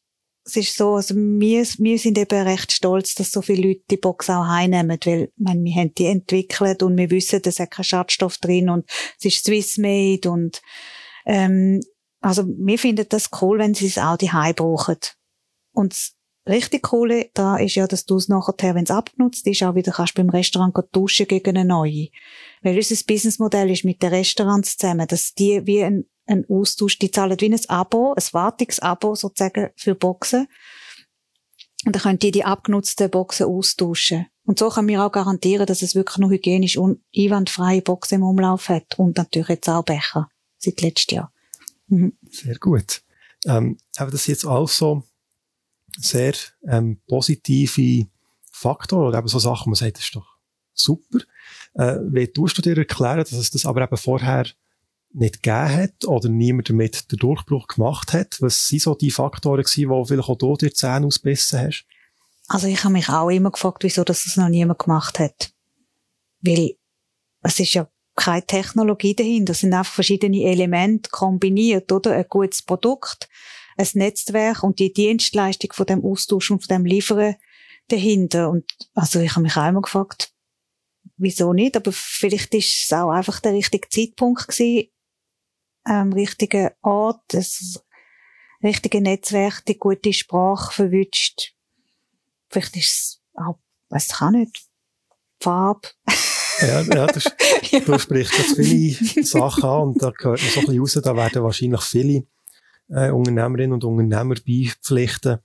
es 0.47 0.55
ist 0.55 0.77
so, 0.77 0.95
also 0.95 1.13
wir, 1.13 1.65
wir 1.77 1.99
sind 1.99 2.17
eben 2.17 2.47
recht 2.47 2.71
stolz, 2.71 3.15
dass 3.15 3.33
so 3.33 3.41
viele 3.41 3.67
Leute 3.67 3.81
die 3.91 3.97
Box 3.97 4.29
auch 4.29 4.47
heimnehmen, 4.47 4.97
weil, 5.03 5.29
meine, 5.35 5.61
wir 5.61 5.75
haben 5.75 5.93
die 5.93 6.05
entwickelt 6.05 6.83
und 6.83 6.97
wir 6.97 7.11
wissen, 7.11 7.41
da 7.41 7.49
ist 7.49 7.69
kein 7.69 7.83
Schadstoff 7.83 8.37
drin 8.37 8.69
und 8.69 8.89
es 9.19 9.25
ist 9.25 9.43
Swiss-made 9.43 10.29
und, 10.31 10.61
ähm, 11.25 11.81
also 12.21 12.45
wir 12.47 12.79
finden 12.79 13.05
das 13.09 13.29
cool, 13.41 13.59
wenn 13.59 13.73
sie 13.73 13.87
es 13.87 13.97
auch 13.97 14.15
die 14.15 14.29
brauchen. 14.55 14.97
Und 15.73 15.91
das 15.91 16.15
richtig 16.47 16.83
Coole 16.83 17.29
da 17.33 17.57
ist 17.57 17.75
ja, 17.75 17.85
dass 17.85 18.05
du 18.05 18.15
es 18.15 18.29
nachher, 18.29 18.73
wenn 18.73 18.85
es 18.85 18.91
abgenutzt 18.91 19.45
ist, 19.47 19.63
auch 19.63 19.75
wieder 19.75 19.91
kannst 19.91 20.15
beim 20.15 20.29
Restaurant 20.29 20.73
tauschen 20.93 21.27
gegen 21.27 21.57
eine 21.57 21.65
neue. 21.65 22.07
Weil 22.61 22.77
unser 22.77 22.95
Businessmodell 23.05 23.69
ist 23.69 23.83
mit 23.83 24.01
den 24.01 24.13
Restaurants 24.13 24.77
zusammen, 24.77 25.07
dass 25.07 25.33
die 25.33 25.65
wie 25.65 25.83
ein 25.83 26.05
ein 26.27 26.45
Austausch. 26.49 26.99
Die 26.99 27.11
zahlen 27.11 27.39
wie 27.39 27.53
ein 27.53 27.69
Abo, 27.69 28.13
ein 28.13 28.23
Wartungsabo 28.31 29.15
sozusagen 29.15 29.69
für 29.75 29.95
Boxen. 29.95 30.47
Und 31.85 31.95
dann 31.95 32.01
können 32.01 32.19
die 32.19 32.31
die 32.31 32.43
abgenutzten 32.43 33.09
Boxen 33.09 33.47
austauschen. 33.47 34.27
Und 34.43 34.59
so 34.59 34.69
können 34.69 34.87
wir 34.87 35.05
auch 35.05 35.11
garantieren, 35.11 35.65
dass 35.65 35.81
es 35.81 35.95
wirklich 35.95 36.17
noch 36.17 36.29
hygienisch 36.29 36.77
und 36.77 37.01
einwandfreie 37.15 37.81
Boxen 37.81 38.15
im 38.15 38.23
Umlauf 38.23 38.69
hat. 38.69 38.97
Und 38.97 39.17
natürlich 39.17 39.49
jetzt 39.49 39.69
auch 39.69 39.83
Becher. 39.83 40.29
Seit 40.57 40.81
letztem 40.81 41.17
Jahr. 41.17 41.33
Mhm. 41.87 42.17
Sehr 42.29 42.57
gut. 42.57 43.03
Ähm, 43.45 43.77
aber 43.97 44.11
das 44.11 44.27
jetzt 44.27 44.45
auch 44.45 44.69
so 44.69 45.03
sehr 45.97 46.33
ähm, 46.67 47.01
positive 47.07 48.07
Faktoren 48.51 49.07
oder 49.07 49.19
eben 49.19 49.27
so 49.27 49.39
Sachen, 49.39 49.69
man 49.69 49.75
sagt, 49.75 49.97
das 49.97 50.05
ist 50.05 50.15
doch 50.15 50.37
super. 50.73 51.19
Äh, 51.73 51.97
wie 52.09 52.27
tust 52.27 52.57
du 52.57 52.61
dir 52.61 52.77
erklären, 52.77 53.19
dass 53.19 53.31
es 53.31 53.51
das 53.51 53.65
aber 53.65 53.83
eben 53.83 53.97
vorher 53.97 54.47
nicht 55.17 55.41
gegeben 55.41 55.75
hat 55.75 56.05
oder 56.05 56.29
niemand 56.29 56.69
damit 56.69 57.11
den 57.11 57.17
Durchbruch 57.17 57.67
gemacht 57.67 58.13
hat? 58.13 58.37
Was 58.41 58.67
sind 58.67 58.81
so 58.81 58.95
die 58.95 59.11
Faktoren 59.11 59.63
die 59.63 59.85
vielleicht 59.85 60.29
auch 60.29 60.37
du 60.37 60.55
dir 60.55 60.69
die 60.69 60.73
Zähne 60.73 61.07
ausbissen 61.07 61.59
hast? 61.59 61.85
Also 62.47 62.67
ich 62.67 62.83
habe 62.83 62.93
mich 62.93 63.09
auch 63.09 63.29
immer 63.29 63.51
gefragt, 63.51 63.83
wieso 63.83 64.03
das 64.03 64.37
noch 64.37 64.47
niemand 64.47 64.79
gemacht 64.79 65.19
hat. 65.19 65.51
Weil 66.41 66.75
es 67.41 67.59
ist 67.59 67.73
ja 67.73 67.89
keine 68.15 68.45
Technologie 68.45 69.15
dahinter. 69.15 69.51
Es 69.51 69.59
sind 69.59 69.73
einfach 69.73 69.93
verschiedene 69.93 70.43
Elemente 70.43 71.09
kombiniert, 71.09 71.91
oder? 71.91 72.13
Ein 72.13 72.25
gutes 72.29 72.61
Produkt, 72.61 73.27
ein 73.77 73.87
Netzwerk 73.93 74.63
und 74.63 74.79
die 74.79 74.93
Dienstleistung 74.93 75.73
von 75.73 75.85
dem 75.85 76.05
Austausch 76.05 76.51
und 76.51 76.65
von 76.65 76.77
dem 76.77 76.85
Liefern 76.85 77.35
dahinter. 77.89 78.49
Und 78.49 78.65
also 78.93 79.19
ich 79.19 79.31
habe 79.31 79.41
mich 79.41 79.57
auch 79.57 79.67
immer 79.67 79.81
gefragt, 79.81 80.31
wieso 81.17 81.53
nicht? 81.53 81.75
Aber 81.75 81.91
vielleicht 81.91 82.53
ist 82.53 82.83
es 82.83 82.93
auch 82.93 83.09
einfach 83.09 83.39
der 83.39 83.53
richtige 83.53 83.89
Zeitpunkt 83.89 84.47
gewesen, 84.47 84.89
am 85.87 86.13
richtigen 86.13 86.69
Ort, 86.81 87.21
das 87.29 87.83
richtige 88.63 89.01
Netzwerk, 89.01 89.65
die 89.65 89.77
gute 89.77 90.13
Sprache 90.13 90.73
verwünscht. 90.73 91.53
Vielleicht 92.49 92.75
ist 92.75 92.91
es 92.91 93.21
auch, 93.35 93.59
weiß 93.89 94.07
ich 94.07 94.21
auch 94.21 94.31
nicht, 94.31 94.67
Farbe. 95.39 95.87
ja, 96.59 96.81
ja, 96.81 97.07
das, 97.07 97.31
ja. 97.71 97.79
du 97.79 97.99
sprichst 97.99 98.37
jetzt 98.37 98.55
viele 98.55 99.23
Sachen 99.23 99.63
an 99.63 99.81
und 99.89 100.01
da 100.01 100.11
gehört 100.11 100.41
man 100.41 100.51
so 100.51 100.59
ein 100.59 100.65
bisschen 100.65 100.79
raus, 100.79 100.93
da 101.03 101.15
werden 101.15 101.43
wahrscheinlich 101.43 101.81
viele 101.81 102.27
äh, 102.89 103.11
Unternehmerinnen 103.11 103.73
und 103.73 103.83
Unternehmer 103.83 104.35
beipflichten. 104.35 105.39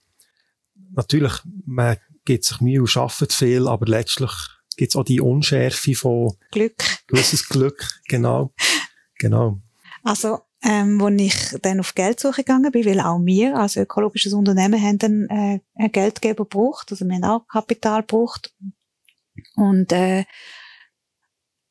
Natürlich, 0.95 1.35
man 1.67 1.97
gibt 2.25 2.45
sich 2.45 2.61
Mühe 2.61 2.81
und 2.81 2.97
arbeitet 2.97 3.33
viel, 3.33 3.69
aber 3.69 3.87
letztlich 3.87 4.31
gibt 4.77 4.93
es 4.93 4.97
auch 4.97 5.05
die 5.05 5.21
Unschärfe 5.21 5.95
von 5.95 6.37
Glück. 6.51 6.83
Gewisses 7.07 7.49
Glück, 7.49 8.01
genau. 8.09 8.55
Genau. 9.19 9.61
Also, 10.03 10.41
ähm, 10.63 11.01
wo 11.01 11.09
ich 11.09 11.57
dann 11.63 11.81
auf 11.81 11.95
Geldsuche 11.95 12.43
gegangen 12.43 12.71
bin, 12.71 12.85
weil 12.85 13.01
auch 13.01 13.19
wir 13.25 13.57
als 13.57 13.77
ökologisches 13.77 14.33
Unternehmen 14.33 14.81
haben 14.81 14.99
dann, 14.99 15.27
äh, 15.29 15.61
einen 15.75 15.93
Geldgeber 15.93 16.45
gebraucht, 16.45 16.91
also 16.91 17.05
wir 17.05 17.15
haben 17.15 17.25
auch 17.25 17.47
Kapital 17.49 18.03
gebraucht. 18.03 18.55
Und 19.57 19.93
äh, 19.93 20.25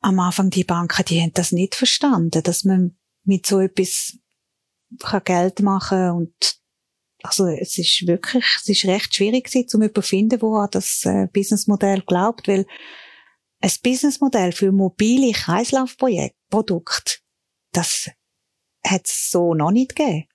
am 0.00 0.18
Anfang 0.18 0.50
die 0.50 0.64
Banken, 0.64 1.04
die 1.06 1.20
haben 1.22 1.32
das 1.32 1.52
nicht 1.52 1.74
verstanden, 1.74 2.42
dass 2.42 2.64
man 2.64 2.96
mit 3.24 3.46
so 3.46 3.60
etwas 3.60 4.18
kann 5.00 5.24
Geld 5.24 5.60
machen 5.60 6.10
und 6.10 6.34
also 7.22 7.46
es 7.46 7.78
ist 7.78 8.06
wirklich, 8.06 8.44
es 8.60 8.68
ist 8.68 8.84
recht 8.84 9.14
schwierig 9.14 9.44
gewesen, 9.44 9.80
um 9.80 9.94
zu 9.94 10.02
finden, 10.02 10.42
wo 10.42 10.56
an 10.56 10.68
das 10.72 11.06
äh, 11.06 11.28
Businessmodell 11.32 12.02
glaubt, 12.02 12.48
weil 12.48 12.66
ein 13.60 13.72
Businessmodell 13.82 14.52
für 14.52 14.72
mobile 14.72 15.32
Kreislaufprojekte, 15.32 16.34
das 17.70 18.10
hat 18.86 19.06
es 19.06 19.30
so 19.30 19.54
noch 19.54 19.70
nicht 19.70 19.96
gegeben. 19.96 20.26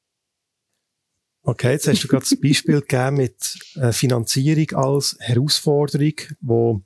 Okay, 1.43 1.71
jetzt 1.71 1.87
hast 1.87 2.03
du 2.03 2.07
gerade 2.09 2.25
das 2.29 2.39
Beispiel 2.39 2.81
gegeben 2.81 3.17
mit 3.17 3.57
äh, 3.75 3.93
Finanzierung 3.93 4.69
als 4.77 5.15
Herausforderung, 5.19 6.15
wo 6.41 6.81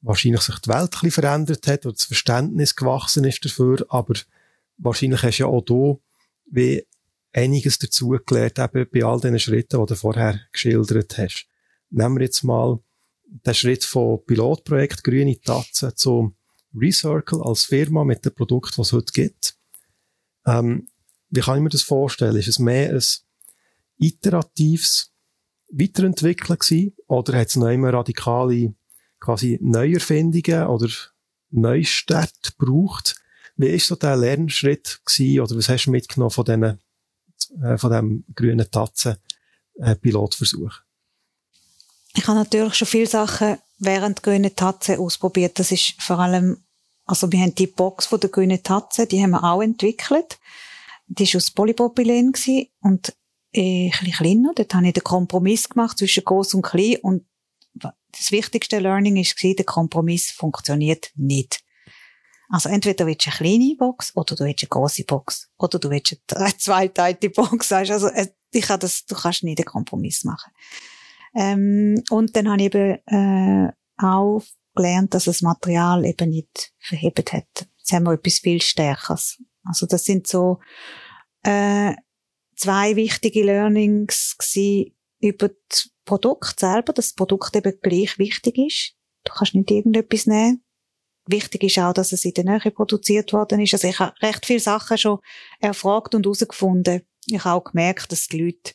wahrscheinlich 0.00 0.40
sich 0.40 0.58
die 0.60 0.70
Welt 0.70 0.84
ein 0.84 0.88
bisschen 0.90 1.10
verändert 1.10 1.66
hat 1.66 1.84
oder 1.84 1.92
das 1.92 2.04
Verständnis 2.04 2.74
gewachsen 2.74 3.24
ist 3.24 3.44
dafür, 3.44 3.84
aber 3.90 4.14
wahrscheinlich 4.78 5.22
hast 5.22 5.38
du 5.38 5.42
ja 5.42 5.48
auch 5.48 5.60
du 5.60 6.00
wie 6.46 6.86
einiges 7.32 7.78
dazugelernt, 7.78 8.58
eben 8.58 8.88
bei 8.90 9.04
all 9.04 9.20
den 9.20 9.38
Schritten, 9.38 9.80
die 9.80 9.86
du 9.86 9.94
vorher 9.94 10.40
geschildert 10.52 11.18
hast. 11.18 11.46
Nehmen 11.90 12.16
wir 12.16 12.24
jetzt 12.24 12.42
mal 12.42 12.80
den 13.24 13.54
Schritt 13.54 13.84
von 13.84 14.24
Pilotprojekt 14.24 15.04
Grüne 15.04 15.38
Tatzen 15.40 15.92
zum 15.94 16.34
Recircle 16.74 17.42
als 17.42 17.64
Firma 17.64 18.04
mit 18.04 18.24
dem 18.24 18.34
Produkt, 18.34 18.78
was 18.78 18.88
es 18.88 18.92
heute 18.92 19.12
gibt. 19.12 19.59
Ähm, 20.46 20.88
wie 21.30 21.40
kann 21.40 21.56
ich 21.56 21.62
mir 21.62 21.68
das 21.68 21.82
vorstellen? 21.82 22.36
Ist 22.36 22.48
es 22.48 22.58
mehr 22.58 22.90
ein 22.92 23.04
iteratives 23.98 25.12
Weiterentwickeln 25.70 26.58
gewesen? 26.58 26.96
Oder 27.06 27.38
hat 27.38 27.48
es 27.48 27.56
noch 27.56 27.68
immer 27.68 27.92
radikale 27.92 28.74
quasi 29.20 29.58
Neuerfindungen 29.60 30.66
oder 30.66 30.88
Neustart 31.50 32.56
gebraucht? 32.58 33.16
Wie 33.56 33.68
ist 33.68 33.86
so 33.86 33.96
der 33.96 34.16
Lernschritt 34.16 35.00
gewesen? 35.04 35.40
Oder 35.40 35.56
was 35.56 35.68
hast 35.68 35.84
du 35.84 35.90
mitgenommen 35.90 36.30
von 36.30 36.44
diesen, 36.44 36.80
äh, 37.62 37.78
von 37.78 37.92
dem 37.92 38.24
grünen 38.34 38.70
Tatzen 38.70 39.16
äh? 39.76 39.96
Ich 42.16 42.26
habe 42.26 42.38
natürlich 42.38 42.74
schon 42.74 42.88
viele 42.88 43.06
Sachen 43.06 43.58
während 43.78 44.22
grünen 44.22 44.54
Tatzen 44.54 44.98
ausprobiert. 44.98 45.58
Das 45.58 45.72
ist 45.72 46.00
vor 46.02 46.18
allem, 46.18 46.62
also 47.10 47.30
wir 47.32 47.40
haben 47.40 47.54
die 47.54 47.66
Box 47.66 48.06
von 48.06 48.20
der 48.20 48.30
grünen 48.30 48.62
Tatze, 48.62 49.06
die 49.06 49.20
haben 49.20 49.30
wir 49.30 49.42
auch 49.42 49.62
entwickelt. 49.62 50.38
Die 51.08 51.26
war 51.26 51.38
aus 51.38 51.50
Polypropylen 51.50 52.32
und 52.82 53.16
äh, 53.52 53.86
ein 53.86 53.90
bisschen 53.90 54.12
kleiner. 54.12 54.52
Dort 54.54 54.74
habe 54.74 54.86
ich 54.86 54.92
den 54.92 55.02
Kompromiss 55.02 55.68
gemacht 55.68 55.98
zwischen 55.98 56.24
groß 56.24 56.54
und 56.54 56.62
klein 56.62 56.98
und 57.02 57.26
das 57.74 58.30
wichtigste 58.30 58.78
Learning 58.78 59.16
war, 59.16 59.54
der 59.54 59.64
Kompromiss 59.64 60.30
funktioniert 60.30 61.10
nicht. 61.16 61.60
Also 62.48 62.68
entweder 62.68 63.06
willst 63.06 63.26
du 63.26 63.30
eine 63.30 63.36
kleine 63.38 63.76
Box 63.76 64.16
oder 64.16 64.34
du 64.36 64.44
willst 64.44 64.62
eine 64.62 64.68
große 64.68 65.04
Box 65.04 65.50
oder 65.58 65.78
du 65.78 65.90
willst 65.90 66.16
eine 66.34 66.56
zweiteilige 66.58 67.30
Box. 67.30 67.72
Also 67.72 68.08
äh, 68.08 68.28
ich 68.52 68.66
das, 68.66 69.04
du 69.06 69.14
kannst 69.14 69.44
nicht 69.44 69.58
einen 69.58 69.66
Kompromiss 69.66 70.24
machen. 70.24 70.52
Ähm, 71.34 72.02
und 72.10 72.34
dann 72.34 72.48
habe 72.48 72.62
ich 72.62 72.74
eben 72.74 72.98
äh, 73.06 73.72
auch 73.98 74.42
gelernt, 74.80 75.14
dass 75.14 75.24
das 75.24 75.42
Material 75.42 76.04
eben 76.04 76.30
nicht 76.30 76.72
verhebt 76.78 77.32
hat. 77.32 77.68
Jetzt 77.78 77.92
haben 77.92 78.04
wir 78.04 78.12
etwas 78.12 78.38
viel 78.38 78.62
Stärkeres. 78.62 79.38
Also 79.64 79.86
das 79.86 80.04
sind 80.04 80.26
so 80.26 80.58
äh, 81.42 81.94
zwei 82.56 82.96
wichtige 82.96 83.44
Learnings 83.44 84.36
gewesen 84.38 84.96
über 85.20 85.50
das 85.68 85.90
Produkt 86.04 86.60
selber, 86.60 86.92
dass 86.92 87.08
das 87.08 87.14
Produkt 87.14 87.54
eben 87.56 87.78
gleich 87.82 88.18
wichtig 88.18 88.58
ist. 88.58 88.94
Du 89.24 89.32
kannst 89.32 89.54
nicht 89.54 89.70
irgendetwas 89.70 90.26
nehmen. 90.26 90.64
Wichtig 91.26 91.62
ist 91.62 91.78
auch, 91.78 91.92
dass 91.92 92.12
es 92.12 92.24
in 92.24 92.34
der 92.34 92.44
Nähe 92.44 92.70
produziert 92.70 93.32
worden 93.32 93.60
ist. 93.60 93.74
Also 93.74 93.88
ich 93.88 93.98
habe 93.98 94.14
recht 94.22 94.46
viele 94.46 94.60
Sachen 94.60 94.98
schon 94.98 95.18
erfragt 95.60 96.14
und 96.14 96.24
herausgefunden. 96.24 97.02
Ich 97.26 97.44
habe 97.44 97.60
auch 97.60 97.70
gemerkt, 97.70 98.10
dass 98.10 98.26
die 98.26 98.42
Leute 98.42 98.72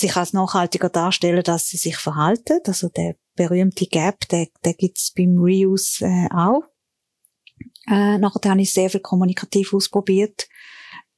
sich 0.00 0.16
als 0.16 0.32
nachhaltiger 0.32 0.88
darstellen, 0.88 1.42
dass 1.42 1.68
sie 1.68 1.76
sich 1.76 1.96
verhalten. 1.96 2.60
Also 2.66 2.88
der 2.88 3.16
berühmte 3.36 3.86
Gap, 3.86 4.28
der, 4.28 4.48
der 4.64 4.74
gibt's 4.74 5.12
beim 5.16 5.38
Reuse 5.38 6.04
äh, 6.04 6.28
auch. 6.34 6.62
Äh, 7.86 8.18
nachher 8.18 8.50
habe 8.50 8.62
ich 8.62 8.72
sehr 8.72 8.90
viel 8.90 9.00
kommunikativ 9.00 9.72
ausprobiert 9.74 10.48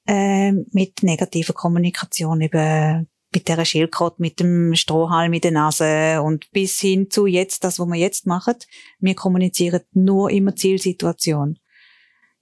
äh, 0.07 0.53
mit 0.53 1.03
negativer 1.03 1.53
Kommunikation 1.53 2.41
eben 2.41 3.09
mit 3.35 3.49
der 3.49 3.65
Schildkröte, 3.65 4.17
mit 4.19 4.41
dem 4.41 4.75
Strohhalm 4.75 5.33
in 5.33 5.41
der 5.41 5.53
Nase 5.53 6.21
und 6.23 6.51
bis 6.53 6.79
hin 6.81 7.11
zu 7.11 7.27
jetzt, 7.27 7.65
das, 7.65 7.79
was 7.79 7.89
wir 7.89 7.97
jetzt 7.97 8.27
machen. 8.27 8.57
Wir 8.99 9.15
kommunizieren 9.15 9.81
nur 9.93 10.31
immer 10.31 10.55
Zielsituation. 10.55 11.59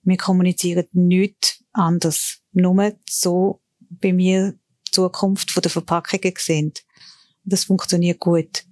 Wir 0.03 0.17
kommunizieren 0.17 0.87
nichts 0.93 1.63
anders. 1.73 2.41
Nur 2.53 2.93
so 3.09 3.61
bei 3.89 4.13
mir 4.13 4.59
Zukunft 4.91 5.51
von 5.51 5.63
der 5.63 5.71
Verpackungen 5.71 6.35
sehen. 6.39 6.73
Das 7.45 7.65
funktioniert 7.65 8.21
gut. 8.21 8.65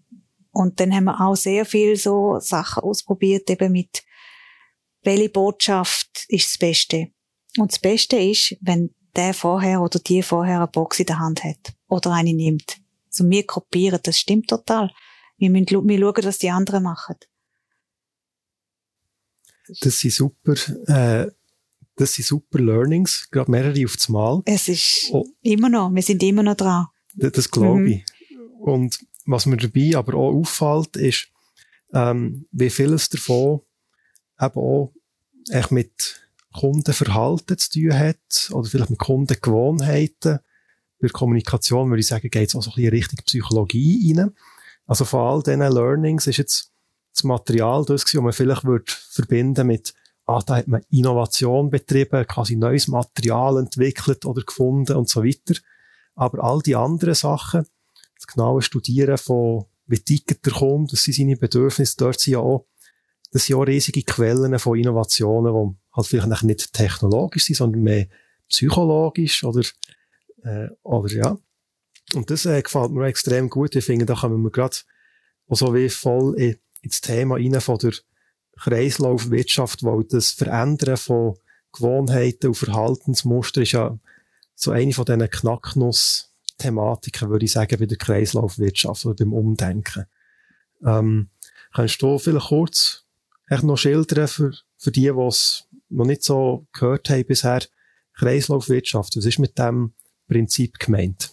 Und 0.50 0.80
dann 0.80 0.92
haben 0.92 1.04
wir 1.04 1.20
auch 1.20 1.36
sehr 1.36 1.64
viel 1.64 1.96
so 1.96 2.38
Sachen 2.40 2.82
ausprobiert, 2.82 3.48
eben 3.50 3.72
mit, 3.72 4.02
welche 5.02 5.28
Botschaft 5.28 6.24
ist 6.28 6.50
das 6.50 6.58
Beste? 6.58 7.08
Und 7.56 7.72
das 7.72 7.78
Beste 7.78 8.16
ist, 8.16 8.56
wenn 8.60 8.94
der 9.16 9.34
vorher 9.34 9.80
oder 9.80 9.98
die 9.98 10.22
vorher 10.22 10.58
eine 10.58 10.68
Box 10.68 11.00
in 11.00 11.06
der 11.06 11.18
Hand 11.18 11.44
hat 11.44 11.74
oder 11.88 12.12
eine 12.12 12.32
nimmt. 12.32 12.78
Also 13.06 13.28
wir 13.28 13.46
kopieren, 13.46 14.00
das 14.02 14.18
stimmt 14.18 14.48
total. 14.48 14.90
Wir 15.38 15.50
müssen 15.50 15.88
wir 15.88 15.98
schauen, 15.98 16.24
was 16.24 16.38
die 16.38 16.50
anderen 16.50 16.82
machen. 16.82 17.16
Das 19.80 19.98
sind 19.98 20.12
super, 20.12 20.54
äh, 20.86 21.30
das 21.98 22.14
sind 22.14 22.26
super 22.26 22.60
Learnings, 22.60 23.28
gerade 23.30 23.50
mehrere 23.50 23.84
aufs 23.84 24.08
Mal. 24.08 24.40
Es 24.44 24.68
ist 24.68 25.10
oh. 25.12 25.26
immer 25.42 25.68
noch, 25.68 25.92
wir 25.92 26.02
sind 26.02 26.22
immer 26.22 26.42
noch 26.42 26.54
dran. 26.54 26.86
Das, 27.14 27.32
das 27.32 27.50
glaube 27.50 27.80
mhm. 27.80 27.86
ich. 27.88 28.04
Und 28.60 28.98
was 29.26 29.46
mir 29.46 29.56
dabei 29.56 29.96
aber 29.96 30.14
auch 30.14 30.32
auffällt, 30.32 30.96
ist, 30.96 31.28
ähm, 31.92 32.46
wie 32.52 32.70
vieles 32.70 33.08
davon 33.10 33.60
eben 34.40 34.54
auch 34.54 34.92
echt 35.50 35.72
mit 35.72 36.22
Kundenverhalten 36.52 37.58
zu 37.58 37.70
tun 37.70 37.98
hat 37.98 38.50
oder 38.52 38.68
vielleicht 38.68 38.90
mit 38.90 38.98
Kundengewohnheiten. 38.98 40.38
Bei 41.00 41.08
Kommunikation 41.08 41.90
würde 41.90 42.00
ich 42.00 42.06
sagen, 42.06 42.30
geht 42.30 42.48
es 42.48 42.54
auch 42.54 42.62
so 42.62 42.70
ein 42.70 42.74
bisschen 42.74 42.90
Richtung 42.90 43.18
Psychologie 43.24 44.14
rein. 44.16 44.32
Also 44.86 45.04
von 45.04 45.20
all 45.20 45.42
diesen 45.42 45.60
Learnings 45.60 46.26
ist 46.26 46.38
jetzt 46.38 46.72
das 47.12 47.24
Material 47.24 47.84
das, 47.84 48.04
was 48.04 48.14
man 48.14 48.32
vielleicht 48.32 48.64
würde 48.64 48.84
verbinden 48.86 49.66
mit 49.66 49.94
ah, 50.28 50.42
da 50.44 50.56
hat 50.56 50.68
man 50.68 50.82
Innovation 50.90 51.70
betrieben, 51.70 52.26
quasi 52.26 52.54
neues 52.54 52.86
Material 52.86 53.58
entwickelt 53.58 54.26
oder 54.26 54.42
gefunden 54.42 54.96
und 54.96 55.08
so 55.08 55.24
weiter. 55.24 55.58
Aber 56.14 56.44
all 56.44 56.60
die 56.60 56.76
anderen 56.76 57.14
Sachen, 57.14 57.66
das 58.14 58.26
genaue 58.26 58.60
Studieren 58.60 59.16
von, 59.16 59.64
wie 59.86 59.98
tickt 59.98 60.44
der 60.44 60.52
Kunde, 60.52 60.90
das 60.90 61.04
sind 61.04 61.14
seine 61.14 61.36
Bedürfnisse, 61.36 61.96
dort 61.96 62.20
sind 62.20 62.32
ja 62.34 62.40
auch, 62.40 62.66
das 63.32 63.46
sind 63.46 63.56
ja 63.56 63.62
auch 63.62 63.66
riesige 63.66 64.02
Quellen 64.02 64.58
von 64.58 64.78
Innovationen, 64.78 65.54
die 65.54 65.76
halt 65.96 66.06
vielleicht 66.06 66.42
nicht 66.42 66.72
technologisch 66.74 67.46
sind, 67.46 67.56
sondern 67.56 67.82
mehr 67.82 68.08
psychologisch 68.48 69.44
oder, 69.44 69.62
äh, 70.42 70.68
oder 70.82 71.14
ja. 71.14 71.38
Und 72.14 72.30
das 72.30 72.44
äh, 72.44 72.60
gefällt 72.60 72.90
mir 72.90 73.06
extrem 73.06 73.48
gut. 73.48 73.76
Ich 73.76 73.84
finde, 73.84 74.04
da 74.04 74.14
kommen 74.14 74.42
wir 74.42 74.50
gerade 74.50 74.76
so 75.48 75.74
wie 75.74 75.88
voll 75.88 76.34
in, 76.38 76.56
ins 76.82 77.00
Thema 77.00 77.36
rein 77.36 77.60
von 77.60 77.78
der 77.78 77.92
Kreislaufwirtschaft, 78.58 79.84
weil 79.84 80.04
das 80.04 80.30
Verändern 80.30 80.96
von 80.96 81.38
Gewohnheiten 81.72 82.48
und 82.48 82.54
Verhaltensmustern 82.54 83.62
ist 83.62 83.72
ja 83.72 83.98
so 84.54 84.72
eine 84.72 84.92
von 84.92 85.04
diesen 85.04 85.30
Knacknuss-Thematiken, 85.30 87.30
würde 87.30 87.44
ich 87.44 87.52
sagen, 87.52 87.78
bei 87.78 87.86
der 87.86 87.98
Kreislaufwirtschaft 87.98 89.06
oder 89.06 89.14
beim 89.14 89.32
Umdenken. 89.32 90.06
Ähm, 90.84 91.30
kannst 91.72 92.02
du 92.02 92.18
vielleicht 92.18 92.48
kurz 92.48 93.04
noch 93.62 93.76
schildern 93.76 94.28
für, 94.28 94.52
für 94.76 94.90
die, 94.90 95.02
die 95.02 95.26
es 95.26 95.64
noch 95.88 96.06
nicht 96.06 96.22
so 96.22 96.66
gehört 96.72 97.08
haben 97.10 97.26
bisher, 97.26 97.62
Kreislaufwirtschaft, 98.14 99.16
was 99.16 99.24
ist 99.24 99.38
mit 99.38 99.58
dem 99.58 99.92
Prinzip 100.26 100.78
gemeint? 100.78 101.30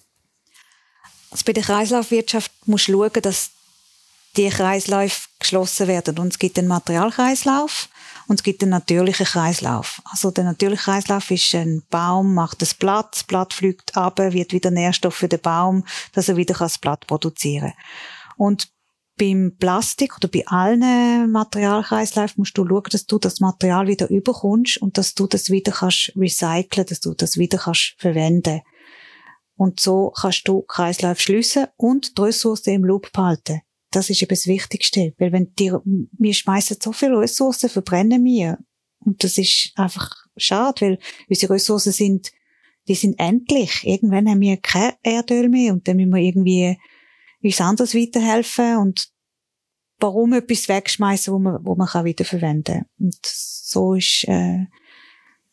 Also 1.31 1.43
bei 1.45 1.53
der 1.53 1.63
Kreislaufwirtschaft 1.63 2.51
musst 2.67 2.87
du 2.87 2.93
schauen, 2.93 3.21
dass 3.21 3.51
die 4.37 4.49
Kreisläufe 4.49 5.27
geschlossen 5.39 5.87
werden. 5.87 6.17
Und 6.19 6.33
es 6.33 6.39
gibt 6.39 6.57
den 6.57 6.67
Materialkreislauf 6.67 7.89
und 8.27 8.39
es 8.39 8.43
gibt 8.43 8.61
den 8.61 8.69
natürlichen 8.69 9.25
Kreislauf. 9.25 10.01
Also 10.05 10.31
der 10.31 10.43
natürliche 10.43 10.83
Kreislauf 10.83 11.29
ist 11.31 11.53
ein 11.55 11.83
Baum, 11.89 12.33
macht 12.33 12.61
das 12.61 12.73
Blatt, 12.73 13.09
das 13.13 13.23
Blatt 13.23 13.53
fliegt 13.53 13.95
ab, 13.95 14.19
wird 14.19 14.53
wieder 14.53 14.71
Nährstoff 14.71 15.15
für 15.15 15.27
den 15.27 15.41
Baum, 15.41 15.85
dass 16.13 16.29
er 16.29 16.37
wieder 16.37 16.55
das 16.55 16.77
Blatt 16.77 17.07
produzieren 17.07 17.71
kann. 17.71 18.35
Und 18.37 18.69
beim 19.17 19.55
Plastik 19.57 20.17
oder 20.17 20.27
bei 20.27 20.45
allen 20.47 21.31
Materialkreisläufen 21.31 22.35
musst 22.37 22.57
du 22.57 22.67
schauen, 22.67 22.83
dass 22.91 23.05
du 23.05 23.17
das 23.17 23.39
Material 23.39 23.87
wieder 23.87 24.09
überkommst 24.09 24.81
und 24.81 24.97
dass 24.97 25.13
du 25.13 25.25
das 25.25 25.49
wieder 25.49 25.71
kannst 25.71 26.11
recyceln, 26.17 26.85
dass 26.87 26.99
du 26.99 27.13
das 27.13 27.37
wieder 27.37 27.59
kannst 27.59 27.95
verwenden. 27.97 28.61
Und 29.55 29.79
so 29.79 30.11
kannst 30.11 30.47
du 30.47 30.63
Kreislauf 30.63 31.21
schliessen 31.21 31.67
und 31.77 32.17
die 32.17 32.23
Ressourcen 32.23 32.73
im 32.73 32.83
Loop 32.83 33.13
behalten. 33.13 33.61
Das 33.95 34.09
ist 34.09 34.21
eben 34.21 34.29
das 34.29 34.47
Wichtigste. 34.47 35.13
Weil 35.17 35.31
wenn 35.31 35.53
dir, 35.53 35.81
wir 35.85 36.33
schmeißen 36.33 36.77
so 36.81 36.91
viele 36.91 37.17
Ressourcen, 37.17 37.69
verbrennen 37.69 38.23
wir. 38.25 38.57
Und 38.99 39.23
das 39.23 39.37
ist 39.37 39.71
einfach 39.75 40.11
schade, 40.35 40.81
weil 40.81 40.99
unsere 41.29 41.53
Ressourcen 41.53 41.93
sind, 41.93 42.31
die 42.89 42.95
sind 42.95 43.17
endlich. 43.19 43.83
Irgendwann 43.83 44.29
haben 44.29 44.41
wir 44.41 44.57
kein 44.57 44.93
Erdöl 45.01 45.47
mehr 45.47 45.71
und 45.73 45.87
dann 45.87 45.95
müssen 45.95 46.13
wir 46.13 46.21
irgendwie 46.21 46.77
uns 47.41 47.61
anders 47.61 47.95
weiterhelfen 47.95 48.77
und 48.77 49.07
warum 49.99 50.33
etwas 50.33 50.67
wegschmeißen, 50.67 51.33
wo 51.33 51.39
man, 51.39 51.63
wo 51.63 51.75
man 51.75 51.87
kann 51.87 52.05
wiederverwenden. 52.05 52.85
Und 52.99 53.17
so 53.23 53.93
ist, 53.93 54.25
äh, 54.27 54.65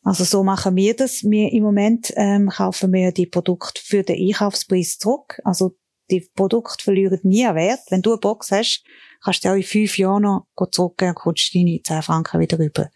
also 0.02 0.24
so 0.24 0.42
machen 0.42 0.74
wir 0.74 0.96
das. 0.96 1.22
Wir 1.22 1.52
im 1.52 1.62
Moment 1.62 2.12
ähm, 2.16 2.48
kaufen 2.48 2.92
wir 2.92 3.12
die 3.12 3.26
Produkte 3.26 3.80
für 3.84 4.02
den 4.02 4.18
Einkaufspreis 4.18 4.98
zurück. 4.98 5.40
Also 5.44 5.76
die 6.10 6.28
Produkte 6.34 6.82
verlieren 6.82 7.20
nie 7.22 7.44
Wert. 7.44 7.80
Wenn 7.90 8.02
du 8.02 8.12
eine 8.12 8.20
Box 8.20 8.50
hast, 8.50 8.84
kannst 9.22 9.44
du 9.44 9.50
auch 9.50 9.54
in 9.54 9.62
fünf 9.62 9.98
Jahren 9.98 10.22
noch 10.22 10.46
zurückgehen 10.70 11.10
und 11.10 11.16
kommst 11.16 11.54
deine 11.54 11.80
10 11.82 12.02
Franken 12.02 12.40
wieder 12.40 12.58
rüber. 12.58 12.90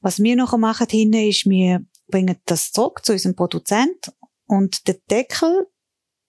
Was 0.00 0.20
wir 0.22 0.36
nachher 0.36 0.58
machen 0.58 0.86
hinten 0.90 1.28
ist, 1.28 1.46
wir 1.46 1.84
bringen 2.08 2.36
das 2.46 2.72
zurück 2.72 3.04
zu 3.04 3.12
unserem 3.12 3.36
Produzent 3.36 4.12
und 4.46 4.86
den 4.88 4.96
Deckel, 5.10 5.66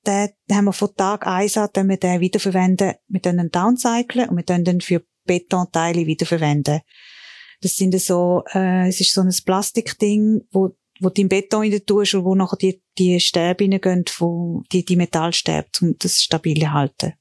den 0.06 0.30
haben 0.52 0.66
wir 0.66 0.74
von 0.74 0.96
Tag 0.96 1.26
eins 1.26 1.58
an, 1.58 1.70
wir 1.74 1.98
den 1.98 2.20
wiederverwenden, 2.20 2.94
wir 3.08 3.22
den 3.22 3.50
downcyclen 3.50 4.30
und 4.30 4.38
wir 4.38 4.44
den 4.44 4.82
für 4.82 5.04
Betonteile 5.26 6.06
wiederverwenden. 6.06 6.82
Das 7.62 7.76
sind 7.78 7.98
so, 8.00 8.44
äh, 8.54 8.90
es 8.90 9.00
ist 9.00 9.14
so 9.14 9.22
ein 9.22 9.34
Plastikding, 9.46 10.42
wo, 10.52 10.76
wo 11.04 11.10
du 11.10 11.22
im 11.22 11.30
Beton 11.30 11.62
rein 11.62 11.86
tust 11.86 12.16
und 12.16 12.26
wo 12.26 12.36
nachher 12.36 12.58
die, 12.58 12.82
die 12.98 13.20
Stäbe 13.20 13.66
reingehen, 13.66 14.06
wo 14.18 14.64
die, 14.72 14.86
die 14.86 14.96
Metallstäbe, 14.96 15.68
um 15.82 15.96
das 16.00 16.22
stabil 16.22 16.60
zu 16.60 16.72
halten. 16.72 17.14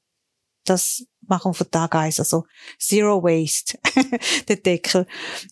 Das 0.64 1.04
machen 1.22 1.50
wir 1.50 1.54
von 1.54 1.70
Tag 1.70 1.94
eins, 1.94 2.20
also 2.20 2.44
Zero 2.78 3.22
Waste, 3.22 3.78
der 4.48 4.56
Deckel. 4.56 5.06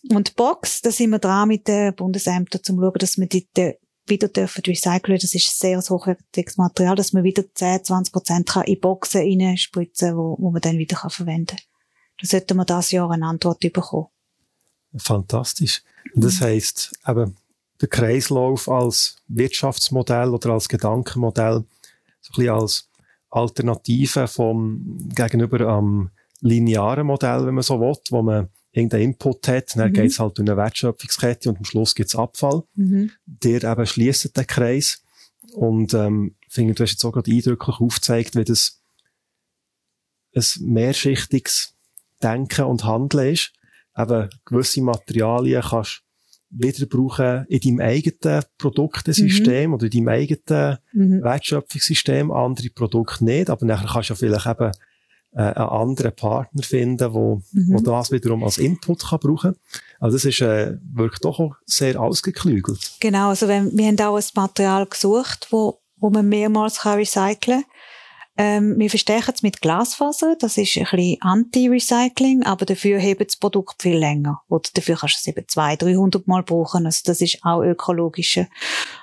Und 0.09 0.29
die 0.29 0.33
Box, 0.33 0.81
da 0.81 0.91
sind 0.91 1.09
wir 1.09 1.19
dran 1.19 1.49
mit 1.49 1.67
den 1.67 1.93
Bundesämtern, 1.95 2.59
um 2.59 2.63
zu 2.63 2.81
schauen, 2.81 2.99
dass 2.99 3.17
wir 3.17 3.27
die, 3.27 3.47
die 3.55 3.73
wieder 4.07 4.27
dürfen 4.27 4.63
recyceln. 4.65 5.19
Das 5.19 5.33
ist 5.33 5.59
sehr 5.59 5.79
hochwertiges 5.79 6.57
Material, 6.57 6.95
dass 6.95 7.13
man 7.13 7.23
wieder 7.23 7.43
10, 7.53 7.83
20 7.83 8.13
Prozent 8.13 8.55
in 8.65 8.79
Boxen 8.79 9.41
reinspritzen 9.41 10.15
wo, 10.15 10.37
wo 10.39 10.51
man 10.51 10.61
dann 10.61 10.77
wieder 10.77 10.97
verwenden 11.09 11.57
kann. 11.57 11.65
Da 12.21 12.27
sollten 12.27 12.57
wir 12.57 12.65
dieses 12.65 12.91
Jahr 12.91 13.09
eine 13.09 13.25
Antwort 13.25 13.59
bekommen. 13.59 14.07
Fantastisch. 14.95 15.81
Das 16.15 16.39
mhm. 16.39 16.45
heisst, 16.45 16.99
der 17.81 17.89
Kreislauf 17.89 18.69
als 18.69 19.17
Wirtschaftsmodell 19.27 20.29
oder 20.29 20.51
als 20.51 20.69
Gedankenmodell, 20.69 21.63
so 22.21 22.31
ein 22.31 22.35
bisschen 22.35 22.49
als 22.49 22.89
Alternative 23.29 24.27
vom, 24.27 25.09
gegenüber 25.15 25.67
am 25.67 26.11
linearen 26.41 27.07
Modell, 27.07 27.45
wenn 27.45 27.55
man 27.55 27.63
so 27.63 27.79
will, 27.79 27.95
wo 28.09 28.21
man 28.21 28.49
irgendeinen 28.71 29.03
Input 29.03 29.47
hat, 29.47 29.75
dann 29.75 29.89
mhm. 29.89 29.93
geht 29.93 30.11
es 30.11 30.19
halt 30.19 30.37
durch 30.37 30.47
eine 30.47 30.57
Wertschöpfungskette 30.57 31.49
und 31.49 31.57
am 31.57 31.65
Schluss 31.65 31.95
gibt 31.95 32.09
es 32.09 32.15
Abfall. 32.15 32.63
Mhm. 32.75 33.11
Der 33.25 33.63
eben 33.63 33.85
schließt 33.85 34.35
den 34.35 34.47
Kreis. 34.47 35.03
Und 35.53 35.93
ähm, 35.93 36.35
finde, 36.47 36.73
du 36.73 36.83
hast 36.83 36.91
jetzt 36.91 37.03
auch 37.03 37.11
gerade 37.11 37.31
eindrücklich 37.31 37.79
aufgezeigt, 37.79 38.35
wie 38.35 38.45
das 38.45 38.81
ein 40.33 40.43
mehrschichtiges 40.61 41.75
Denken 42.21 42.65
und 42.65 42.85
Handeln 42.85 43.33
ist 43.33 43.51
eben 43.97 44.29
gewisse 44.45 44.81
Materialien 44.81 45.61
kannst 45.61 46.03
wieder 46.51 46.85
brauchen 46.85 47.45
in 47.47 47.59
deinem 47.59 47.79
eigenen 47.79 48.43
Produktensystem 48.57 49.69
mhm. 49.69 49.73
oder 49.73 49.85
in 49.85 49.91
deinem 49.91 50.07
eigenen 50.09 50.77
mhm. 50.93 51.23
Wertschöpfungssystem, 51.23 52.31
andere 52.31 52.69
Produkte 52.69 53.23
nicht, 53.23 53.49
aber 53.49 53.65
nachher 53.65 53.87
kannst 53.87 54.09
du 54.09 54.13
ja 54.13 54.17
vielleicht 54.17 54.45
eben 54.45 54.71
äh, 55.33 55.41
einen 55.41 55.69
anderen 55.69 56.15
Partner 56.15 56.61
finden, 56.61 57.13
wo, 57.13 57.41
mhm. 57.51 57.73
wo 57.73 57.79
das 57.79 58.11
wiederum 58.11 58.43
als 58.43 58.57
Input 58.57 59.07
kann 59.07 59.19
brauchen. 59.19 59.55
Also 59.99 60.17
das 60.17 60.25
ist 60.25 60.41
äh, 60.41 60.77
wirklich 60.93 61.19
doch 61.21 61.39
auch 61.39 61.55
sehr 61.65 61.99
ausgeklügelt. 62.01 62.97
Genau, 62.99 63.29
also 63.29 63.47
wenn, 63.47 63.75
wir 63.77 63.87
haben 63.87 63.99
auch 64.01 64.17
ein 64.17 64.23
Material 64.35 64.85
gesucht, 64.85 65.47
wo, 65.51 65.79
wo 65.97 66.09
man 66.09 66.27
mehrmals 66.27 66.79
kann 66.79 66.97
recyceln 66.97 67.37
kann. 67.39 67.63
Ähm, 68.43 68.79
wir 68.79 68.89
verstärken 68.89 69.33
es 69.35 69.43
mit 69.43 69.61
Glasfaser. 69.61 70.35
Das 70.35 70.57
ist 70.57 70.75
ein 70.75 70.87
bisschen 70.89 71.21
Anti-Recycling, 71.21 72.41
aber 72.41 72.65
dafür 72.65 72.97
hebt 72.97 73.21
das 73.21 73.37
Produkt 73.37 73.83
viel 73.83 73.97
länger. 73.97 74.41
Oder 74.49 74.67
dafür 74.73 74.95
kannst 74.95 75.17
du 75.17 75.19
es 75.19 75.27
eben 75.27 75.47
200, 75.47 75.83
300 75.83 76.27
Mal 76.27 76.41
brauchen. 76.41 76.87
Also 76.87 77.03
das 77.05 77.21
ist 77.21 77.37
auch 77.43 77.61
ökologischer. 77.61 78.47